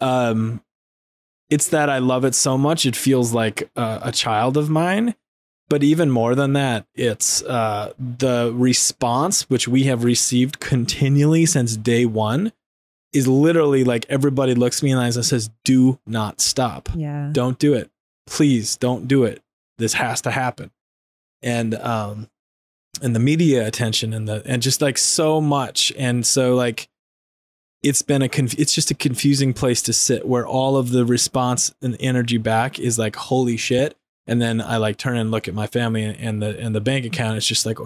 Um, 0.00 0.62
it's 1.50 1.68
that 1.68 1.90
I 1.90 1.98
love 1.98 2.24
it 2.24 2.34
so 2.34 2.56
much; 2.56 2.86
it 2.86 2.96
feels 2.96 3.32
like 3.32 3.70
a, 3.76 4.00
a 4.04 4.12
child 4.12 4.56
of 4.56 4.70
mine. 4.70 5.14
But 5.68 5.82
even 5.82 6.10
more 6.10 6.34
than 6.34 6.52
that, 6.52 6.86
it's 6.94 7.42
uh, 7.44 7.92
the 7.98 8.52
response 8.54 9.48
which 9.48 9.66
we 9.66 9.84
have 9.84 10.04
received 10.04 10.60
continually 10.60 11.46
since 11.46 11.76
day 11.76 12.04
one 12.04 12.52
is 13.12 13.28
literally 13.28 13.84
like 13.84 14.06
everybody 14.08 14.54
looks 14.54 14.82
me 14.82 14.90
in 14.90 14.96
the 14.96 15.02
eyes 15.04 15.16
and 15.16 15.24
says, 15.24 15.50
"Do 15.64 15.98
not 16.06 16.40
stop." 16.40 16.88
yeah. 16.94 17.30
Don't 17.32 17.58
do 17.58 17.74
it. 17.74 17.90
Please 18.26 18.76
don't 18.76 19.08
do 19.08 19.24
it. 19.24 19.42
This 19.78 19.94
has 19.94 20.20
to 20.22 20.30
happen. 20.30 20.70
And 21.42 21.74
um 21.74 22.28
and 23.00 23.16
the 23.16 23.20
media 23.20 23.66
attention 23.66 24.12
and 24.12 24.28
the 24.28 24.42
and 24.46 24.62
just 24.62 24.80
like 24.80 24.98
so 24.98 25.40
much. 25.40 25.92
And 25.98 26.26
so 26.26 26.54
like 26.54 26.88
it's 27.82 28.02
been 28.02 28.22
a 28.22 28.28
conf- 28.28 28.58
it's 28.58 28.74
just 28.74 28.90
a 28.90 28.94
confusing 28.94 29.52
place 29.52 29.82
to 29.82 29.92
sit 29.92 30.26
where 30.26 30.46
all 30.46 30.76
of 30.76 30.90
the 30.90 31.04
response 31.04 31.74
and 31.82 31.96
energy 31.98 32.38
back 32.38 32.78
is 32.78 32.98
like 32.98 33.16
holy 33.16 33.56
shit. 33.56 33.96
And 34.26 34.40
then 34.40 34.60
i 34.60 34.76
like 34.76 34.98
turn 34.98 35.16
and 35.16 35.32
look 35.32 35.48
at 35.48 35.54
my 35.54 35.66
family 35.66 36.04
and, 36.04 36.16
and 36.18 36.42
the 36.42 36.58
and 36.60 36.74
the 36.74 36.80
bank 36.80 37.04
account. 37.04 37.36
It's 37.36 37.46
just 37.46 37.66
like 37.66 37.78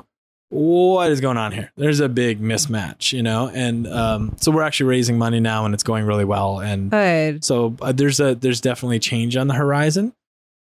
what 0.51 1.11
is 1.11 1.21
going 1.21 1.37
on 1.37 1.51
here 1.51 1.73
there's 1.77 1.99
a 1.99 2.09
big 2.09 2.41
mismatch 2.41 3.13
you 3.13 3.23
know 3.23 3.51
and 3.53 3.87
um 3.89 4.37
so 4.41 4.53
we're 4.53 4.63
actually 4.63 4.87
raising 4.87 5.19
money 5.19 5.41
now 5.41 5.65
and 5.65 5.75
it's 5.75 5.83
going 5.83 6.05
really 6.05 6.25
well 6.25 6.61
and 6.61 6.91
good 6.91 7.45
so 7.45 7.77
uh, 7.81 7.93
there's 7.93 8.21
a 8.21 8.35
there's 8.35 8.61
definitely 8.61 8.99
change 8.99 9.37
on 9.37 9.47
the 9.47 9.55
horizon. 9.55 10.13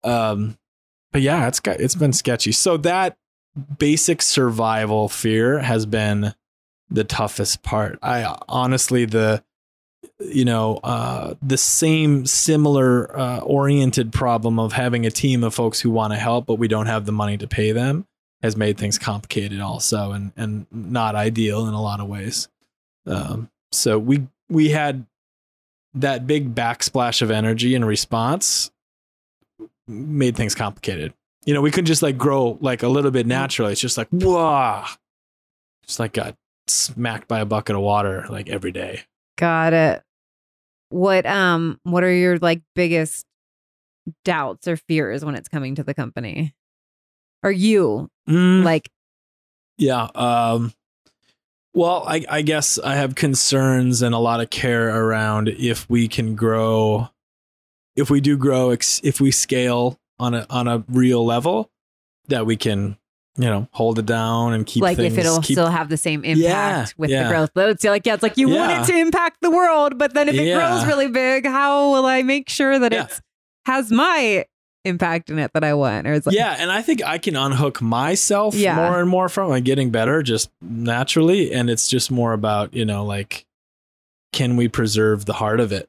Um, 0.04 0.58
but 1.12 1.22
yeah, 1.22 1.48
it's 1.48 1.60
got 1.60 1.80
it's 1.80 1.94
been 1.94 2.12
sketchy. 2.12 2.52
So 2.52 2.76
that 2.78 3.16
basic 3.78 4.22
survival 4.22 5.08
fear 5.08 5.58
has 5.60 5.86
been 5.86 6.34
the 6.90 7.04
toughest 7.04 7.62
part. 7.62 7.98
I 8.02 8.36
honestly 8.48 9.04
the 9.04 9.42
you 10.20 10.44
know 10.44 10.76
uh, 10.84 11.34
the 11.42 11.58
same 11.58 12.26
similar 12.26 13.18
uh, 13.18 13.40
oriented 13.40 14.12
problem 14.12 14.58
of 14.58 14.72
having 14.72 15.06
a 15.06 15.10
team 15.10 15.42
of 15.42 15.54
folks 15.54 15.80
who 15.80 15.90
want 15.90 16.12
to 16.12 16.18
help 16.18 16.46
but 16.46 16.54
we 16.54 16.68
don't 16.68 16.86
have 16.86 17.06
the 17.06 17.12
money 17.12 17.36
to 17.36 17.46
pay 17.46 17.72
them 17.72 18.06
has 18.42 18.56
made 18.56 18.78
things 18.78 18.98
complicated 18.98 19.60
also 19.60 20.12
and 20.12 20.32
and 20.36 20.66
not 20.70 21.14
ideal 21.14 21.66
in 21.66 21.74
a 21.74 21.80
lot 21.80 22.00
of 22.00 22.08
ways. 22.08 22.48
Um, 23.06 23.50
so 23.72 23.98
we 23.98 24.26
we 24.48 24.70
had 24.70 25.06
that 25.94 26.26
big 26.26 26.54
backsplash 26.54 27.22
of 27.22 27.30
energy 27.30 27.74
and 27.74 27.86
response 27.86 28.70
made 29.88 30.36
things 30.36 30.54
complicated. 30.54 31.14
You 31.44 31.54
know, 31.54 31.60
we 31.60 31.70
couldn't 31.70 31.86
just 31.86 32.02
like 32.02 32.18
grow 32.18 32.58
like 32.60 32.82
a 32.82 32.88
little 32.88 33.10
bit 33.10 33.26
naturally. 33.26 33.72
It's 33.72 33.80
just 33.80 33.96
like, 33.96 34.08
whoa, 34.10 34.84
just 35.86 35.98
like 36.00 36.12
got 36.12 36.36
smacked 36.66 37.28
by 37.28 37.40
a 37.40 37.44
bucket 37.44 37.76
of 37.76 37.82
water 37.82 38.26
like 38.28 38.48
every 38.48 38.72
day. 38.72 39.02
got 39.38 39.72
it 39.72 40.02
what 40.88 41.26
um 41.26 41.78
what 41.82 42.04
are 42.04 42.12
your 42.12 42.38
like 42.38 42.62
biggest 42.74 43.24
doubts 44.24 44.68
or 44.68 44.76
fears 44.76 45.24
when 45.24 45.34
it's 45.34 45.48
coming 45.48 45.74
to 45.74 45.82
the 45.82 45.94
company 45.94 46.54
or 47.42 47.50
you 47.50 48.08
Mm, 48.28 48.64
like 48.64 48.90
yeah. 49.78 50.08
Um, 50.14 50.72
well, 51.74 52.04
I, 52.06 52.24
I 52.30 52.42
guess 52.42 52.78
I 52.78 52.94
have 52.94 53.14
concerns 53.14 54.00
and 54.00 54.14
a 54.14 54.18
lot 54.18 54.40
of 54.40 54.48
care 54.50 54.88
around 54.88 55.48
if 55.48 55.88
we 55.90 56.08
can 56.08 56.34
grow, 56.34 57.10
if 57.94 58.08
we 58.08 58.20
do 58.22 58.36
grow, 58.38 58.70
if 58.70 59.20
we 59.20 59.30
scale 59.30 59.98
on 60.18 60.32
a 60.34 60.46
on 60.48 60.66
a 60.68 60.82
real 60.88 61.24
level, 61.24 61.70
that 62.28 62.46
we 62.46 62.56
can, 62.56 62.96
you 63.36 63.44
know, 63.44 63.68
hold 63.72 63.98
it 63.98 64.06
down 64.06 64.54
and 64.54 64.64
keep 64.66 64.82
like 64.82 64.96
things, 64.96 65.12
if 65.12 65.18
it'll 65.18 65.42
keep 65.42 65.54
still 65.56 65.68
have 65.68 65.90
the 65.90 65.98
same 65.98 66.24
impact 66.24 66.40
Yeah, 66.42 66.86
with 66.96 67.10
yeah. 67.10 67.24
the 67.24 67.28
growth. 67.28 67.50
But 67.54 67.68
it's 67.68 67.84
like, 67.84 68.06
yeah, 68.06 68.14
it's 68.14 68.22
like 68.22 68.38
you 68.38 68.48
want 68.48 68.72
it 68.72 68.92
to 68.92 68.98
impact 68.98 69.42
the 69.42 69.50
world, 69.50 69.98
but 69.98 70.14
then 70.14 70.30
if 70.30 70.34
it 70.34 70.46
Yeah. 70.46 70.56
grows 70.58 70.86
really 70.86 71.08
big, 71.08 71.44
how 71.44 71.92
will 71.92 72.06
I 72.06 72.22
make 72.22 72.48
sure 72.48 72.78
that 72.78 72.92
Yeah. 72.92 73.04
it's 73.04 73.20
has 73.66 73.90
my 73.92 74.46
impact 74.86 75.28
in 75.30 75.38
it 75.38 75.52
that 75.54 75.64
I 75.64 75.74
want? 75.74 76.06
Or 76.06 76.14
it's 76.14 76.26
like, 76.26 76.34
yeah, 76.36 76.56
and 76.58 76.70
I 76.70 76.80
think 76.82 77.02
I 77.04 77.18
can 77.18 77.36
unhook 77.36 77.82
myself 77.82 78.54
Yeah. 78.54 78.76
more 78.76 79.00
and 79.00 79.08
more 79.08 79.28
from 79.28 79.52
it, 79.52 79.62
getting 79.64 79.90
better 79.90 80.22
just 80.22 80.50
naturally. 80.62 81.52
And 81.52 81.68
it's 81.68 81.88
just 81.88 82.10
more 82.10 82.32
about, 82.32 82.72
you 82.74 82.84
know, 82.84 83.04
like, 83.04 83.46
can 84.32 84.56
we 84.56 84.68
preserve 84.68 85.24
the 85.24 85.34
heart 85.34 85.60
of 85.60 85.72
it? 85.72 85.88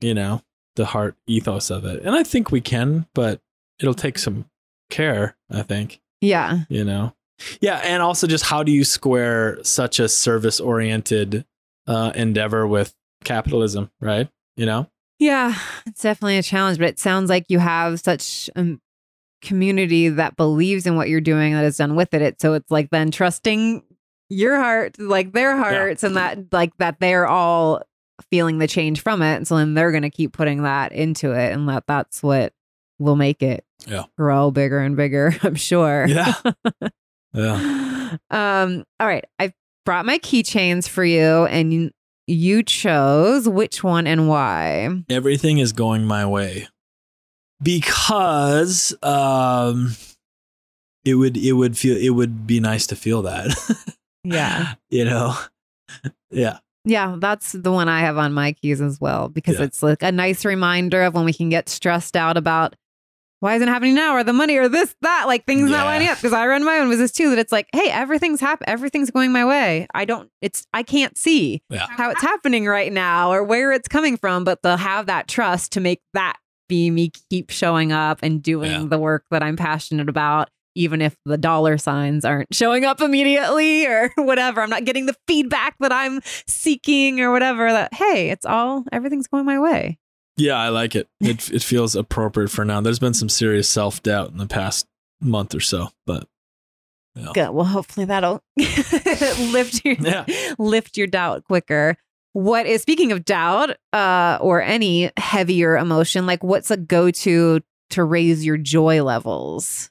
You 0.00 0.14
know, 0.14 0.42
the 0.76 0.86
heart 0.86 1.16
ethos 1.26 1.70
of 1.70 1.84
it. 1.84 2.02
And 2.02 2.14
I 2.14 2.22
think 2.22 2.50
we 2.50 2.60
can, 2.60 3.06
but 3.14 3.40
it'll 3.78 3.94
take 3.94 4.18
some 4.18 4.46
care, 4.90 5.36
I 5.50 5.62
think, 5.62 6.00
yeah, 6.20 6.60
you 6.68 6.84
know? 6.84 7.14
Yeah. 7.60 7.78
And 7.78 8.02
also 8.02 8.26
just 8.26 8.44
how 8.44 8.62
do 8.62 8.70
you 8.70 8.84
square 8.84 9.58
such 9.64 9.98
a 9.98 10.08
service 10.08 10.60
oriented 10.60 11.44
uh, 11.86 12.12
endeavor 12.14 12.66
with 12.66 12.94
capitalism, 13.24 13.90
right? 14.00 14.28
You 14.56 14.66
know? 14.66 14.88
Yeah, 15.22 15.54
it's 15.86 16.02
definitely 16.02 16.36
a 16.38 16.42
challenge, 16.42 16.78
but 16.78 16.88
it 16.88 16.98
sounds 16.98 17.30
like 17.30 17.44
you 17.48 17.60
have 17.60 18.00
such 18.00 18.50
a 18.56 18.76
community 19.40 20.08
that 20.08 20.36
believes 20.36 20.84
in 20.84 20.96
what 20.96 21.08
you're 21.08 21.20
doing 21.20 21.52
that 21.52 21.64
is 21.64 21.76
done 21.76 21.94
with 21.94 22.12
it. 22.12 22.40
So 22.40 22.54
it's 22.54 22.70
like 22.72 22.90
then 22.90 23.12
trusting 23.12 23.84
your 24.28 24.56
heart, 24.56 24.98
like 24.98 25.32
their 25.32 25.56
hearts, 25.56 26.02
and 26.02 26.16
that 26.16 26.52
like 26.52 26.76
that 26.78 26.98
they're 26.98 27.28
all 27.28 27.82
feeling 28.32 28.58
the 28.58 28.66
change 28.66 29.00
from 29.00 29.22
it. 29.22 29.36
And 29.36 29.46
so 29.46 29.56
then 29.56 29.74
they're 29.74 29.92
going 29.92 30.02
to 30.02 30.10
keep 30.10 30.32
putting 30.32 30.64
that 30.64 30.90
into 30.90 31.30
it, 31.30 31.52
and 31.52 31.68
that 31.68 31.84
that's 31.86 32.20
what 32.20 32.52
will 32.98 33.14
make 33.16 33.44
it 33.44 33.64
Yeah. 33.86 34.04
grow 34.18 34.50
bigger 34.50 34.80
and 34.80 34.96
bigger. 34.96 35.34
I'm 35.42 35.54
sure. 35.54 36.04
Yeah. 36.08 36.34
Yeah. 37.34 38.18
Um. 38.30 38.84
All 39.00 39.06
right, 39.06 39.24
I've 39.38 39.54
brought 39.86 40.04
my 40.04 40.18
keychains 40.18 40.86
for 40.86 41.02
you, 41.04 41.46
and 41.46 41.90
you, 42.26 42.62
chose 42.62 43.48
which 43.48 43.82
one 43.84 44.06
and 44.06 44.28
why. 44.28 44.88
Everything 45.10 45.58
is 45.58 45.72
going 45.72 46.04
my 46.04 46.24
way. 46.26 46.68
Because 47.62 48.94
um 49.02 49.94
it 51.04 51.14
would 51.14 51.36
it 51.36 51.52
would 51.52 51.76
feel 51.76 51.96
it 51.96 52.10
would 52.10 52.46
be 52.46 52.60
nice 52.60 52.86
to 52.88 52.96
feel 52.96 53.22
that. 53.22 53.48
Yeah. 54.24 54.74
you 54.88 55.04
know. 55.04 55.36
Yeah. 56.30 56.58
Yeah, 56.84 57.16
that's 57.18 57.50
the 57.52 57.72
one 57.72 57.88
I 57.88 58.00
have 58.00 58.18
on 58.18 58.32
my 58.32 58.52
keys 58.52 58.80
as 58.80 59.00
well 59.00 59.28
because 59.28 59.58
Yeah. 59.58 59.64
it's 59.64 59.82
like 59.82 60.00
a 60.02 60.12
nice 60.12 60.44
reminder 60.44 61.02
of 61.02 61.14
when 61.14 61.24
we 61.24 61.32
can 61.32 61.48
get 61.48 61.68
stressed 61.68 62.16
out 62.16 62.36
about 62.36 62.76
why 63.42 63.56
isn't 63.56 63.68
it 63.68 63.70
happening 63.72 63.94
now 63.94 64.14
or 64.14 64.22
the 64.24 64.32
money 64.32 64.56
or 64.56 64.68
this 64.68 64.94
that 65.02 65.24
like 65.26 65.44
things 65.46 65.68
not 65.70 65.84
lining 65.84 66.08
up 66.08 66.16
because 66.16 66.32
I 66.32 66.46
run 66.46 66.64
my 66.64 66.78
own 66.78 66.88
business 66.88 67.10
too 67.10 67.30
that 67.30 67.38
it's 67.38 67.50
like 67.52 67.66
hey 67.72 67.90
everything's 67.90 68.40
happen 68.40 68.68
everything's 68.68 69.10
going 69.10 69.32
my 69.32 69.44
way 69.44 69.86
I 69.94 70.04
don't 70.04 70.30
it's 70.40 70.66
I 70.72 70.82
can't 70.84 71.18
see 71.18 71.62
Yeah. 71.68 71.86
how 71.90 72.10
it's 72.10 72.22
happening 72.22 72.66
right 72.66 72.92
now 72.92 73.32
or 73.32 73.42
where 73.42 73.72
it's 73.72 73.88
coming 73.88 74.16
from 74.16 74.44
but 74.44 74.62
to 74.62 74.76
have 74.76 75.06
that 75.06 75.26
trust 75.28 75.72
to 75.72 75.80
make 75.80 76.00
that 76.14 76.36
be 76.68 76.90
me 76.90 77.10
keep 77.30 77.50
showing 77.50 77.90
up 77.92 78.20
and 78.22 78.42
doing 78.42 78.70
Yeah. 78.70 78.84
the 78.86 78.98
work 78.98 79.24
that 79.30 79.42
I'm 79.42 79.56
passionate 79.56 80.08
about 80.08 80.48
even 80.74 81.02
if 81.02 81.14
the 81.26 81.36
dollar 81.36 81.76
signs 81.76 82.24
aren't 82.24 82.54
showing 82.54 82.84
up 82.86 83.02
immediately 83.02 83.86
or 83.92 84.10
whatever. 84.16 84.62
I'm 84.62 84.70
not 84.70 84.86
getting 84.86 85.04
the 85.04 85.14
feedback 85.26 85.74
that 85.80 85.92
I'm 85.92 86.20
seeking 86.46 87.20
or 87.20 87.30
whatever. 87.30 87.70
That, 87.70 87.92
hey, 87.92 88.30
it's 88.30 88.46
all, 88.46 88.84
everything's 88.90 89.26
going 89.26 89.44
my 89.44 89.58
way. 89.58 89.98
Yeah, 90.36 90.54
I 90.54 90.70
like 90.70 90.94
it. 90.94 91.08
It 91.20 91.50
it 91.52 91.62
feels 91.62 91.94
appropriate 91.96 92.48
for 92.50 92.64
now. 92.64 92.80
There's 92.80 92.98
been 92.98 93.14
some 93.14 93.28
serious 93.28 93.68
self 93.68 94.02
doubt 94.02 94.30
in 94.30 94.38
the 94.38 94.46
past 94.46 94.86
month 95.20 95.54
or 95.54 95.60
so, 95.60 95.88
but 96.06 96.26
yeah. 97.14 97.28
Good. 97.34 97.50
Well, 97.50 97.66
hopefully 97.66 98.06
that'll 98.06 98.42
lift 98.56 99.84
your, 99.84 99.94
Yeah. 100.00 100.24
lift 100.58 100.96
your 100.96 101.06
doubt 101.06 101.44
quicker. 101.44 101.96
What 102.32 102.64
is, 102.66 102.80
speaking 102.80 103.12
of 103.12 103.26
doubt 103.26 103.76
uh, 103.92 104.38
or 104.40 104.62
any 104.62 105.10
heavier 105.18 105.76
emotion, 105.76 106.24
like 106.24 106.42
what's 106.42 106.70
a 106.70 106.78
go 106.78 107.10
to 107.10 107.60
to 107.90 108.04
raise 108.04 108.46
your 108.46 108.56
joy 108.56 109.02
levels? 109.04 109.90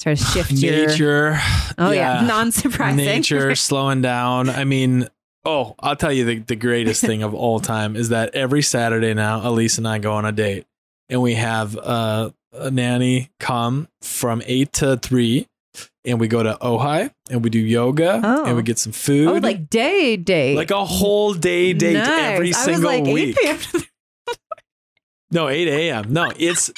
To 0.00 0.14
shift 0.16 0.50
your. 0.52 0.88
nature. 0.88 1.38
Oh, 1.78 1.90
yeah. 1.92 2.20
Non 2.26 2.52
surprising. 2.52 2.98
nature 2.98 3.54
slowing 3.54 4.02
down. 4.02 4.50
I 4.50 4.64
mean, 4.64 5.08
oh, 5.46 5.74
I'll 5.80 5.96
tell 5.96 6.12
you 6.12 6.24
the, 6.24 6.38
the 6.40 6.56
greatest 6.56 7.00
thing 7.00 7.22
of 7.22 7.32
all 7.34 7.60
time 7.60 7.96
is 7.96 8.10
that 8.10 8.34
every 8.34 8.62
Saturday 8.62 9.14
now, 9.14 9.48
Elise 9.48 9.78
and 9.78 9.86
I 9.88 9.98
go 9.98 10.12
on 10.14 10.24
a 10.24 10.32
date 10.32 10.66
and 11.08 11.22
we 11.22 11.34
have 11.34 11.76
uh, 11.78 12.30
a 12.52 12.70
nanny 12.70 13.30
come 13.40 13.88
from 14.02 14.42
eight 14.46 14.72
to 14.74 14.96
three 14.96 15.46
and 16.04 16.18
we 16.20 16.28
go 16.28 16.42
to 16.42 16.56
Ojai 16.60 17.10
and 17.30 17.42
we 17.44 17.50
do 17.50 17.58
yoga 17.58 18.20
Oh. 18.24 18.44
and 18.44 18.56
we 18.56 18.62
get 18.62 18.78
some 18.78 18.92
food. 18.92 19.28
Oh, 19.28 19.34
like 19.34 19.68
day 19.70 20.16
date. 20.16 20.56
Like 20.56 20.70
a 20.70 20.84
whole 20.84 21.32
day 21.34 21.72
date 21.72 21.94
Nice. 21.94 22.08
every 22.34 22.46
I 22.46 22.48
was 22.48 22.56
single 22.64 22.90
like, 22.90 23.06
8 23.06 23.12
week. 23.14 23.36
p.m. 23.36 23.58
No, 25.32 25.48
8 25.48 25.66
a.m. 25.68 26.12
No, 26.12 26.30
it's 26.38 26.70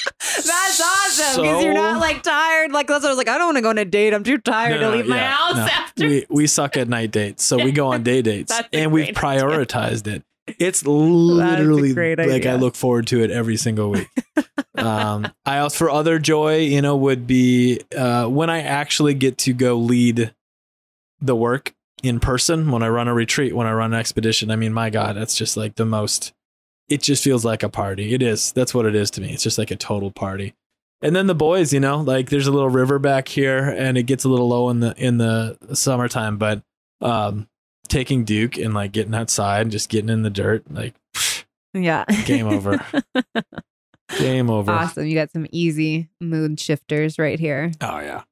That's 0.79 1.27
awesome 1.29 1.43
because 1.43 1.63
you're 1.63 1.73
not 1.73 1.99
like 1.99 2.23
tired. 2.23 2.71
Like 2.71 2.87
that's 2.87 3.03
what 3.03 3.09
I 3.09 3.11
was 3.11 3.17
like. 3.17 3.29
I 3.29 3.37
don't 3.37 3.47
want 3.47 3.57
to 3.57 3.61
go 3.61 3.69
on 3.69 3.77
a 3.77 3.85
date. 3.85 4.13
I'm 4.13 4.23
too 4.23 4.37
tired 4.37 4.79
No, 4.81 4.91
to 4.91 4.97
leave 4.97 5.07
my 5.07 5.19
house 5.19 5.55
no. 5.55 5.61
after. 5.63 6.07
we, 6.07 6.25
we 6.29 6.47
suck 6.47 6.77
at 6.77 6.87
night 6.87 7.11
dates, 7.11 7.43
so 7.43 7.57
we 7.63 7.71
go 7.71 7.87
on 7.87 8.03
day 8.03 8.21
dates, 8.21 8.51
and 8.73 8.91
we've 8.91 9.13
great 9.13 9.17
idea. 9.25 9.43
prioritized 9.43 10.07
it. 10.07 10.23
It's 10.57 10.85
literally 10.85 11.93
like 11.93 12.45
I 12.45 12.55
look 12.55 12.75
forward 12.75 13.07
to 13.07 13.21
it 13.23 13.29
every 13.31 13.57
single 13.57 13.91
week. 13.91 14.07
um, 14.75 15.31
I 15.45 15.59
also 15.59 15.77
for 15.77 15.89
other 15.91 16.17
joy, 16.19 16.57
you 16.57 16.81
know, 16.81 16.95
would 16.95 17.27
be 17.27 17.81
uh, 17.95 18.25
when 18.25 18.49
I 18.49 18.61
actually 18.61 19.13
get 19.13 19.37
to 19.39 19.53
go 19.53 19.75
lead 19.77 20.33
the 21.21 21.35
work 21.35 21.73
in 22.01 22.19
person. 22.19 22.71
When 22.71 22.81
I 22.81 22.89
run 22.89 23.07
a 23.07 23.13
retreat, 23.13 23.55
when 23.55 23.67
I 23.67 23.73
run 23.73 23.93
an 23.93 23.99
expedition, 23.99 24.49
I 24.49 24.55
mean, 24.55 24.73
my 24.73 24.89
God, 24.89 25.15
that's 25.15 25.35
just 25.35 25.55
like 25.57 25.75
the 25.75 25.85
most. 25.85 26.33
It 26.87 27.03
just 27.03 27.23
feels 27.23 27.45
like 27.45 27.61
a 27.61 27.69
party. 27.69 28.13
It 28.15 28.23
is. 28.23 28.51
That's 28.51 28.73
what 28.73 28.87
it 28.87 28.95
is 28.95 29.11
to 29.11 29.21
me. 29.21 29.31
It's 29.31 29.43
just 29.43 29.59
like 29.59 29.69
a 29.69 29.75
total 29.75 30.09
party. 30.09 30.55
And 31.01 31.15
then 31.15 31.27
the 31.27 31.35
boys, 31.35 31.71
you 31.71 31.79
know, 31.79 31.97
like 32.01 32.29
there's 32.29 32.47
a 32.47 32.51
little 32.51 32.69
river 32.69 32.99
back 32.99 33.27
here, 33.27 33.69
and 33.69 33.97
it 33.97 34.03
gets 34.03 34.23
a 34.25 34.29
little 34.29 34.49
low 34.49 34.69
in 34.69 34.79
the 34.81 34.93
in 34.97 35.17
the 35.17 35.57
summertime, 35.73 36.37
but 36.37 36.61
um, 37.01 37.47
taking 37.87 38.25
Duke 38.25 38.57
and 38.57 38.73
like 38.73 38.91
getting 38.91 39.15
outside 39.15 39.61
and 39.61 39.71
just 39.71 39.87
getting 39.89 40.09
in 40.09 40.23
the 40.23 40.29
dirt, 40.29 40.63
like 40.69 40.93
Yeah. 41.73 42.03
game 42.25 42.47
over. 42.47 42.83
game 44.17 44.49
over. 44.49 44.71
awesome. 44.71 45.05
You 45.05 45.15
got 45.15 45.31
some 45.31 45.47
easy 45.51 46.09
mood 46.19 46.59
shifters 46.59 47.17
right 47.19 47.39
here. 47.39 47.71
Oh 47.81 47.99
yeah. 47.99 48.23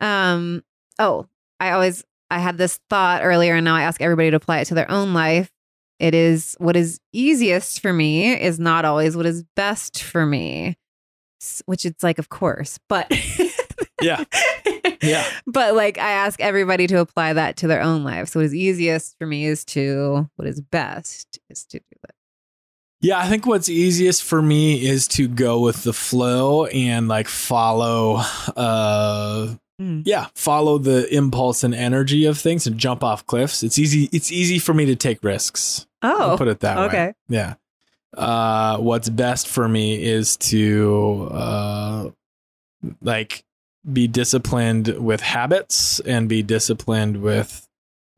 Um. 0.00 0.62
Oh, 0.98 1.26
I 1.60 1.72
always 1.72 2.04
I 2.30 2.38
had 2.38 2.56
this 2.58 2.80
thought 2.88 3.22
earlier, 3.24 3.54
and 3.56 3.64
now 3.64 3.74
I 3.74 3.82
ask 3.82 4.00
everybody 4.00 4.30
to 4.30 4.36
apply 4.36 4.60
it 4.60 4.66
to 4.66 4.74
their 4.74 4.90
own 4.90 5.12
life. 5.14 5.50
It 5.98 6.14
is 6.14 6.56
what 6.58 6.76
is 6.76 7.00
easiest 7.12 7.80
for 7.80 7.92
me 7.92 8.32
is 8.40 8.58
not 8.58 8.84
always 8.84 9.16
what 9.16 9.26
is 9.26 9.44
best 9.54 10.02
for 10.02 10.24
me, 10.26 10.76
which 11.66 11.84
it's 11.84 12.02
like, 12.02 12.18
of 12.18 12.28
course, 12.28 12.78
but 12.88 13.10
Yeah. 14.02 14.24
Yeah. 15.02 15.24
But 15.46 15.74
like, 15.74 15.98
I 15.98 16.10
ask 16.10 16.40
everybody 16.40 16.86
to 16.88 16.98
apply 17.00 17.32
that 17.32 17.56
to 17.58 17.66
their 17.66 17.80
own 17.82 18.04
life. 18.04 18.28
So 18.28 18.40
what 18.40 18.44
is 18.46 18.54
easiest 18.54 19.16
for 19.18 19.26
me 19.26 19.46
is 19.46 19.64
to 19.66 20.28
what 20.36 20.46
is 20.48 20.60
best 20.60 21.38
is 21.48 21.64
to 21.66 21.78
do 21.78 21.84
that. 22.02 22.14
Yeah, 23.00 23.18
I 23.18 23.28
think 23.28 23.46
what's 23.46 23.68
easiest 23.68 24.22
for 24.24 24.40
me 24.42 24.84
is 24.86 25.06
to 25.08 25.28
go 25.28 25.60
with 25.60 25.82
the 25.84 25.92
flow 25.92 26.66
and 26.66 27.08
like 27.08 27.28
follow 27.28 28.16
uh 28.56 29.54
Mm. 29.78 30.04
yeah, 30.06 30.28
follow 30.34 30.78
the 30.78 31.06
impulse 31.14 31.62
and 31.62 31.74
energy 31.74 32.24
of 32.24 32.38
things 32.38 32.66
and 32.66 32.78
jump 32.78 33.04
off 33.04 33.26
cliffs. 33.26 33.62
It's 33.62 33.78
easy 33.78 34.08
it's 34.10 34.32
easy 34.32 34.58
for 34.58 34.72
me 34.72 34.86
to 34.86 34.96
take 34.96 35.22
risks. 35.22 35.86
I'll 36.00 36.30
Oh, 36.30 36.36
put 36.38 36.48
it 36.48 36.60
that 36.60 36.78
way. 36.78 36.84
okay. 36.86 37.12
Yeah. 37.28 37.54
Uh 38.16 38.78
what's 38.78 39.08
best 39.08 39.46
for 39.48 39.68
me 39.68 40.02
is 40.02 40.36
to 40.38 41.28
uh 41.30 42.08
like 43.02 43.44
be 43.92 44.08
disciplined 44.08 44.88
with 44.98 45.20
habits 45.20 46.00
and 46.00 46.28
be 46.28 46.42
disciplined 46.42 47.20
with 47.22 47.68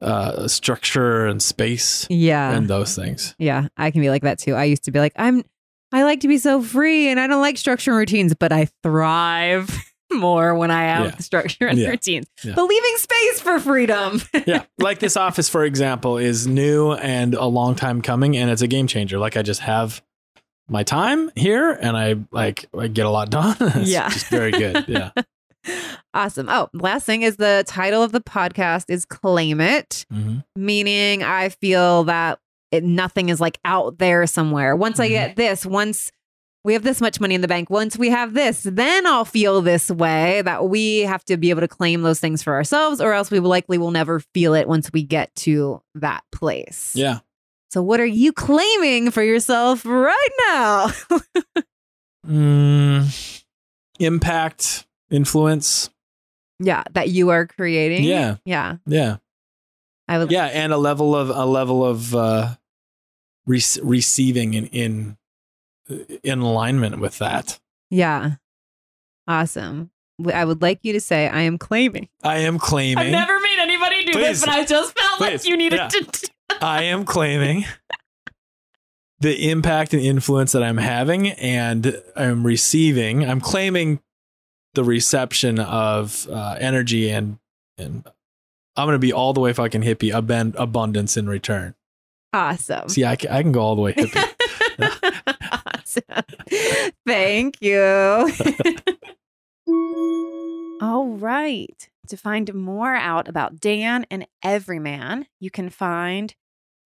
uh 0.01 0.47
structure 0.47 1.27
and 1.27 1.43
space 1.43 2.07
Yeah. 2.11 2.53
and 2.53 2.69
those 2.69 2.95
things. 2.95 3.35
Yeah, 3.39 3.69
I 3.77 3.91
can 3.91 4.01
be 4.01 4.11
like 4.11 4.23
that 4.23 4.39
too. 4.39 4.55
I 4.55 4.65
used 4.65 4.85
to 4.85 4.91
be 4.93 5.01
like, 5.01 5.13
I'm 5.17 5.43
I 5.91 6.05
like 6.05 6.21
to 6.21 6.29
be 6.29 6.39
so 6.39 6.63
free 6.63 7.09
and 7.09 7.19
I 7.19 7.27
don't 7.27 7.41
like 7.41 7.57
structure 7.57 7.91
and 7.91 7.99
routines, 7.99 8.35
but 8.35 8.53
I 8.53 8.69
thrive 8.83 9.69
more 10.13 10.55
when 10.55 10.71
I 10.71 10.83
have 10.85 11.05
Yeah. 11.07 11.17
structure 11.19 11.67
and 11.67 11.79
Yeah. 11.79 11.89
routines. 11.89 12.27
Yeah. 12.43 12.55
But 12.57 12.65
leaving 12.65 12.97
space 12.97 13.41
for 13.41 13.59
freedom. 13.61 14.21
yeah, 14.47 14.65
like 14.79 14.99
this 15.01 15.17
office, 15.17 15.49
for 15.49 15.65
example, 15.65 16.19
is 16.19 16.47
new 16.47 16.93
and 16.93 17.35
a 17.35 17.45
long 17.47 17.75
time 17.75 18.01
coming, 18.03 18.37
and 18.37 18.51
it's 18.51 18.63
a 18.63 18.67
game 18.67 18.87
changer. 18.87 19.19
Like 19.19 19.37
I 19.37 19.43
just 19.43 19.61
have 19.61 20.03
my 20.69 20.83
time 20.83 21.31
here, 21.35 21.71
and 21.73 21.97
I 21.97 22.17
like 22.31 22.67
I 22.79 22.89
get 22.89 23.07
a 23.07 23.11
lot 23.11 23.31
done. 23.31 23.57
it's 23.61 23.91
Yeah. 23.91 24.09
just 24.09 24.27
very 24.29 24.51
good. 24.53 24.85
Yeah, 24.89 25.11
awesome. 26.15 26.49
Oh, 26.49 26.69
last 26.73 27.05
thing 27.05 27.23
is 27.23 27.37
the 27.37 27.65
title 27.67 28.03
of 28.03 28.13
the 28.13 28.21
podcast 28.21 28.85
is 28.89 29.05
Claim 29.05 29.61
It. 29.61 30.05
Mhm. 30.13 30.45
meaning 30.57 31.23
I 31.23 31.51
feel 31.51 32.05
that 32.05 32.39
it, 32.71 32.85
nothing 32.85 33.29
is 33.31 33.41
like 33.41 33.59
out 33.65 33.99
there 33.99 34.27
somewhere. 34.27 34.77
Once 34.77 35.01
I 35.01 35.07
Mhm. 35.07 35.11
get 35.11 35.37
this, 35.37 35.65
once 35.65 36.13
we 36.65 36.73
have 36.75 36.83
this 36.83 37.01
much 37.01 37.21
money 37.21 37.35
in 37.35 37.41
the 37.41 37.49
bank, 37.49 37.71
once 37.71 37.97
we 37.97 38.11
have 38.11 38.35
this, 38.35 38.63
then 38.65 39.07
I'll 39.07 39.25
feel 39.25 39.63
this 39.63 39.91
way 39.91 40.43
that 40.43 40.69
we 40.69 41.01
have 41.01 41.25
to 41.27 41.37
be 41.37 41.51
able 41.51 41.61
to 41.61 41.69
claim 41.69 42.03
those 42.03 42.21
things 42.21 42.43
for 42.43 42.55
ourselves, 42.55 43.01
or 43.01 43.13
else 43.13 43.31
we 43.31 43.41
will 43.41 43.51
likely 43.51 43.79
will 43.79 43.91
never 43.93 44.21
feel 44.35 44.55
it 44.55 44.67
once 44.69 44.91
we 44.93 45.03
get 45.03 45.35
to 45.37 45.81
that 45.95 46.25
place. 46.33 46.93
yeah. 46.95 47.21
So, 47.71 47.83
what 47.83 48.01
are 48.01 48.07
you 48.07 48.33
claiming 48.33 49.11
for 49.11 49.23
yourself 49.23 49.85
right 49.85 50.29
now? 50.49 50.91
Mm, 52.27 53.43
impact, 53.99 54.87
influence. 55.11 55.91
yeah, 56.59 56.83
that 56.93 57.11
you 57.11 57.29
are 57.31 57.47
creating. 57.47 58.05
Yeah. 58.05 58.37
Yeah. 58.45 58.77
Yeah, 58.87 59.17
I 60.09 60.19
would 60.19 60.31
yeah, 60.31 60.47
and 60.47 60.73
a 60.73 60.79
level 60.79 61.15
of 61.15 61.29
a 61.31 61.45
level 61.45 61.85
of 61.85 62.15
uh, 62.15 62.55
re- 63.47 63.61
receiving 63.83 64.55
in 64.55 64.67
in 64.69 65.18
in 66.23 66.39
alignment 66.41 66.99
with 66.99 67.19
that. 67.19 67.59
Yeah. 67.91 68.33
Awesome. 69.27 69.91
I 70.33 70.45
would 70.45 70.63
like 70.63 70.81
you 70.83 70.93
to 70.95 71.01
say, 71.01 71.29
I 71.29 71.43
am 71.43 71.59
claiming. 71.59 72.09
I 72.23 72.39
am 72.39 72.59
claiming. 72.59 72.99
I've 73.07 73.13
never 73.13 73.39
made 73.41 73.59
anybody 73.61 74.05
do 74.05 74.13
Please. 74.13 74.41
this, 74.41 74.41
but 74.41 74.49
I 74.49 74.65
just 74.65 74.99
felt 74.99 75.19
Please. 75.19 75.31
like 75.45 75.45
you 75.49 75.57
needed 75.57 75.77
Yeah. 75.77 75.89
to. 75.89 76.31
I 76.61 76.83
am 76.85 77.05
claiming 77.05 77.65
the 79.21 79.51
impact 79.51 79.93
and 79.95 80.03
influence 80.03 80.53
that 80.53 80.63
I'm 80.63 80.79
having 80.79 81.29
and 81.33 82.01
I'm 82.17 82.45
receiving, 82.47 83.25
I'm 83.29 83.41
claiming 83.41 84.01
the 84.75 84.85
reception 84.85 85.59
of 85.59 86.27
uh, 86.31 86.57
energy 86.61 87.11
and 87.11 87.39
and 87.79 88.07
I'm 88.77 88.87
gonna 88.87 88.99
be 88.99 89.13
all 89.13 89.33
the 89.33 89.41
way 89.41 89.53
fucking 89.53 89.83
hippie, 89.83 90.13
abund- 90.13 90.55
abundance 90.57 91.17
in 91.17 91.29
return. 91.29 91.75
Awesome. 92.33 92.89
See, 92.89 93.05
I 93.05 93.17
can, 93.17 93.31
I 93.31 93.43
can 93.43 93.53
go 93.53 93.61
all 93.61 93.75
the 93.77 93.83
way 93.83 93.93
hippie. 93.95 95.37
awesome. 95.89 96.25
Thank 97.07 97.57
you. 97.61 98.31
All 100.81 101.09
right. 101.09 101.89
To 102.09 102.17
find 102.17 102.55
more 102.55 102.95
out 102.95 103.29
about 103.29 103.61
Dan 103.61 104.07
and 104.11 104.27
Everyman, 104.43 105.27
you 105.41 105.51
can 105.51 105.69
find 105.69 106.35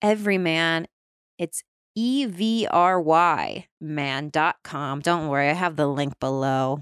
Everyman. 0.01 0.87
It's 1.37 1.63
E 1.95 2.25
V 2.25 2.67
R 2.69 2.99
Y 2.99 3.67
man.com. 3.79 5.01
Don't 5.01 5.29
worry, 5.29 5.49
I 5.49 5.53
have 5.53 5.75
the 5.75 5.87
link 5.87 6.19
below. 6.19 6.81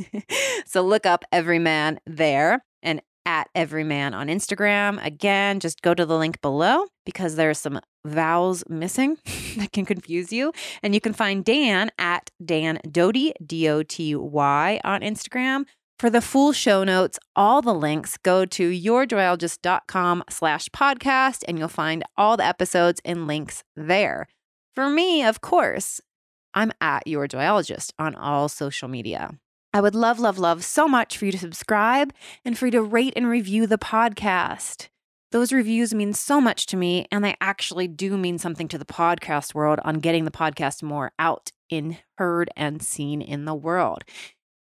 so 0.66 0.82
look 0.82 1.06
up 1.06 1.24
Everyman 1.30 2.00
there 2.06 2.64
and 2.82 3.02
at 3.26 3.48
Everyman 3.54 4.14
on 4.14 4.28
Instagram. 4.28 5.04
Again, 5.04 5.60
just 5.60 5.82
go 5.82 5.92
to 5.94 6.06
the 6.06 6.16
link 6.16 6.40
below 6.40 6.86
because 7.04 7.36
there's 7.36 7.58
some 7.58 7.80
vowels 8.06 8.64
missing 8.68 9.18
that 9.56 9.72
can 9.72 9.84
confuse 9.84 10.32
you. 10.32 10.52
And 10.82 10.94
you 10.94 11.00
can 11.00 11.12
find 11.12 11.44
Dan 11.44 11.90
at 11.98 12.30
Dan 12.44 12.80
Doty, 12.90 13.32
D 13.44 13.68
O 13.68 13.82
T 13.82 14.14
Y 14.14 14.80
on 14.84 15.00
Instagram. 15.00 15.64
For 15.98 16.10
the 16.10 16.20
full 16.20 16.52
show 16.52 16.84
notes, 16.84 17.18
all 17.34 17.62
the 17.62 17.72
links, 17.72 18.18
go 18.18 18.44
to 18.44 18.70
yourjoyologist.com 18.70 20.24
slash 20.28 20.68
podcast 20.68 21.42
and 21.48 21.58
you'll 21.58 21.68
find 21.68 22.04
all 22.18 22.36
the 22.36 22.44
episodes 22.44 23.00
and 23.02 23.26
links 23.26 23.64
there. 23.74 24.28
For 24.74 24.90
me, 24.90 25.24
of 25.24 25.40
course, 25.40 26.02
I'm 26.52 26.72
at 26.82 27.06
Your 27.06 27.26
Joyologist 27.26 27.92
on 27.98 28.14
all 28.14 28.50
social 28.50 28.88
media. 28.88 29.38
I 29.72 29.80
would 29.80 29.94
love, 29.94 30.18
love, 30.18 30.38
love 30.38 30.64
so 30.64 30.86
much 30.86 31.16
for 31.16 31.24
you 31.24 31.32
to 31.32 31.38
subscribe 31.38 32.12
and 32.44 32.58
for 32.58 32.66
you 32.66 32.72
to 32.72 32.82
rate 32.82 33.14
and 33.16 33.26
review 33.26 33.66
the 33.66 33.78
podcast. 33.78 34.88
Those 35.32 35.52
reviews 35.52 35.92
mean 35.92 36.12
so 36.12 36.40
much 36.40 36.66
to 36.66 36.76
me, 36.76 37.06
and 37.10 37.24
they 37.24 37.36
actually 37.40 37.88
do 37.88 38.16
mean 38.16 38.38
something 38.38 38.68
to 38.68 38.78
the 38.78 38.84
podcast 38.84 39.54
world 39.54 39.80
on 39.84 39.98
getting 39.98 40.24
the 40.24 40.30
podcast 40.30 40.82
more 40.82 41.12
out 41.18 41.50
in 41.68 41.98
heard 42.16 42.48
and 42.56 42.80
seen 42.80 43.20
in 43.20 43.44
the 43.44 43.54
world. 43.54 44.04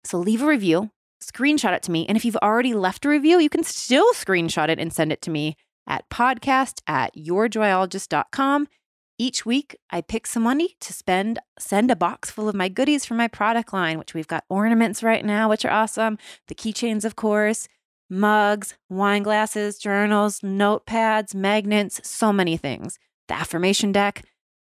So 0.04 0.20
leave 0.20 0.44
a 0.44 0.48
review, 0.48 0.92
screenshot 1.22 1.74
it 1.74 1.84
to 1.84 1.92
me, 1.92 2.06
and 2.08 2.16
if 2.16 2.26
you've 2.26 2.38
already 2.38 2.74
left 2.74 3.06
a 3.06 3.10
review, 3.10 3.40
you 3.40 3.50
can 3.50 3.64
still 3.64 4.14
screenshot 4.14 4.70
it 4.70 4.80
and 4.80 4.94
send 4.94 5.12
it 5.12 5.22
to 5.24 5.32
me 5.32 5.58
at 5.88 6.10
podcast 6.10 6.82
at 6.86 7.16
yourjoyologist.com. 7.16 8.68
Each 9.18 9.46
week, 9.46 9.76
I 9.90 10.02
pick 10.02 10.26
some 10.26 10.44
money 10.44 10.78
to 10.80 10.94
spend, 10.94 11.40
send 11.60 11.92
a 11.92 11.96
box 11.96 12.32
full 12.32 12.50
of 12.50 12.56
my 12.56 12.70
goodies 12.70 13.06
from 13.06 13.18
my 13.18 13.28
product 13.28 13.74
line, 13.74 14.00
which 14.00 14.14
we've 14.14 14.28
got 14.28 14.46
ornaments 14.50 15.04
right 15.04 15.24
now, 15.26 15.50
which 15.50 15.66
are 15.66 15.72
awesome. 15.72 16.18
The 16.48 16.56
keychains, 16.56 17.06
of 17.06 17.16
course, 17.16 17.68
mugs, 18.12 18.76
wine 18.90 19.24
glasses, 19.24 19.80
journals, 19.80 20.42
notepads, 20.42 21.34
magnets, 21.34 22.02
so 22.08 22.32
many 22.32 22.58
things. 22.58 23.00
The 23.28 23.34
affirmation 23.36 23.92
deck, 23.92 24.24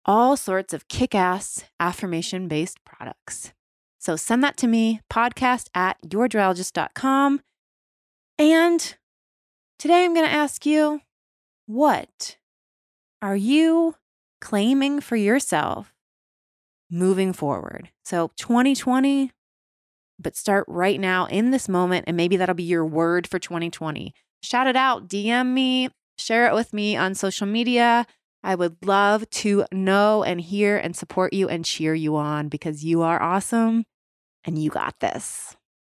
all 0.05 0.37
sorts 0.37 0.73
of 0.73 0.87
kick 0.87 1.15
ass 1.15 1.63
affirmation 1.79 2.47
based 2.47 2.83
products. 2.85 3.51
So 3.99 4.15
send 4.15 4.43
that 4.43 4.57
to 4.57 4.67
me, 4.67 5.01
podcast 5.11 5.67
at 5.75 6.01
yourjoyologist.com. 6.03 7.41
And 8.37 8.95
today 9.77 10.05
I'm 10.05 10.13
going 10.13 10.25
to 10.25 10.31
ask 10.33 10.65
you 10.65 11.01
what 11.65 12.37
are 13.21 13.35
you 13.35 13.95
claiming 14.39 14.99
for 14.99 15.15
yourself 15.15 15.93
moving 16.89 17.31
forward. 17.31 17.89
So 18.03 18.31
2020, 18.37 19.31
but 20.22 20.36
start 20.36 20.65
right 20.67 20.99
now 20.99 21.26
in 21.26 21.51
this 21.51 21.67
moment. 21.67 22.05
And 22.07 22.17
maybe 22.17 22.38
that'll 22.38 22.55
be 22.55 22.63
your 22.63 22.86
word 22.86 23.28
for 23.28 23.39
2020. 23.39 24.13
Shout 24.43 24.67
it 24.67 24.76
out, 24.76 25.07
DM 25.07 25.53
me, 25.53 25.89
share 26.17 26.47
it 26.47 26.53
with 26.53 26.74
me 26.74 26.95
on 26.95 27.15
social 27.15 27.47
media. 27.47 28.05
I 28.43 28.55
would 28.55 28.78
love 28.86 29.30
to 29.30 29.65
know 29.72 30.24
and 30.24 30.41
hear 30.41 30.78
and 30.78 30.95
support 30.95 31.34
you 31.34 31.47
and 31.47 31.63
cheer 31.63 31.93
you 31.93 32.15
on 32.15 32.49
because 32.49 32.84
you 32.84 33.01
are 33.03 33.22
awesome 33.22 33.86
and 34.43 34.57
you 34.57 34.72
got 34.72 34.99
this. 34.99 35.55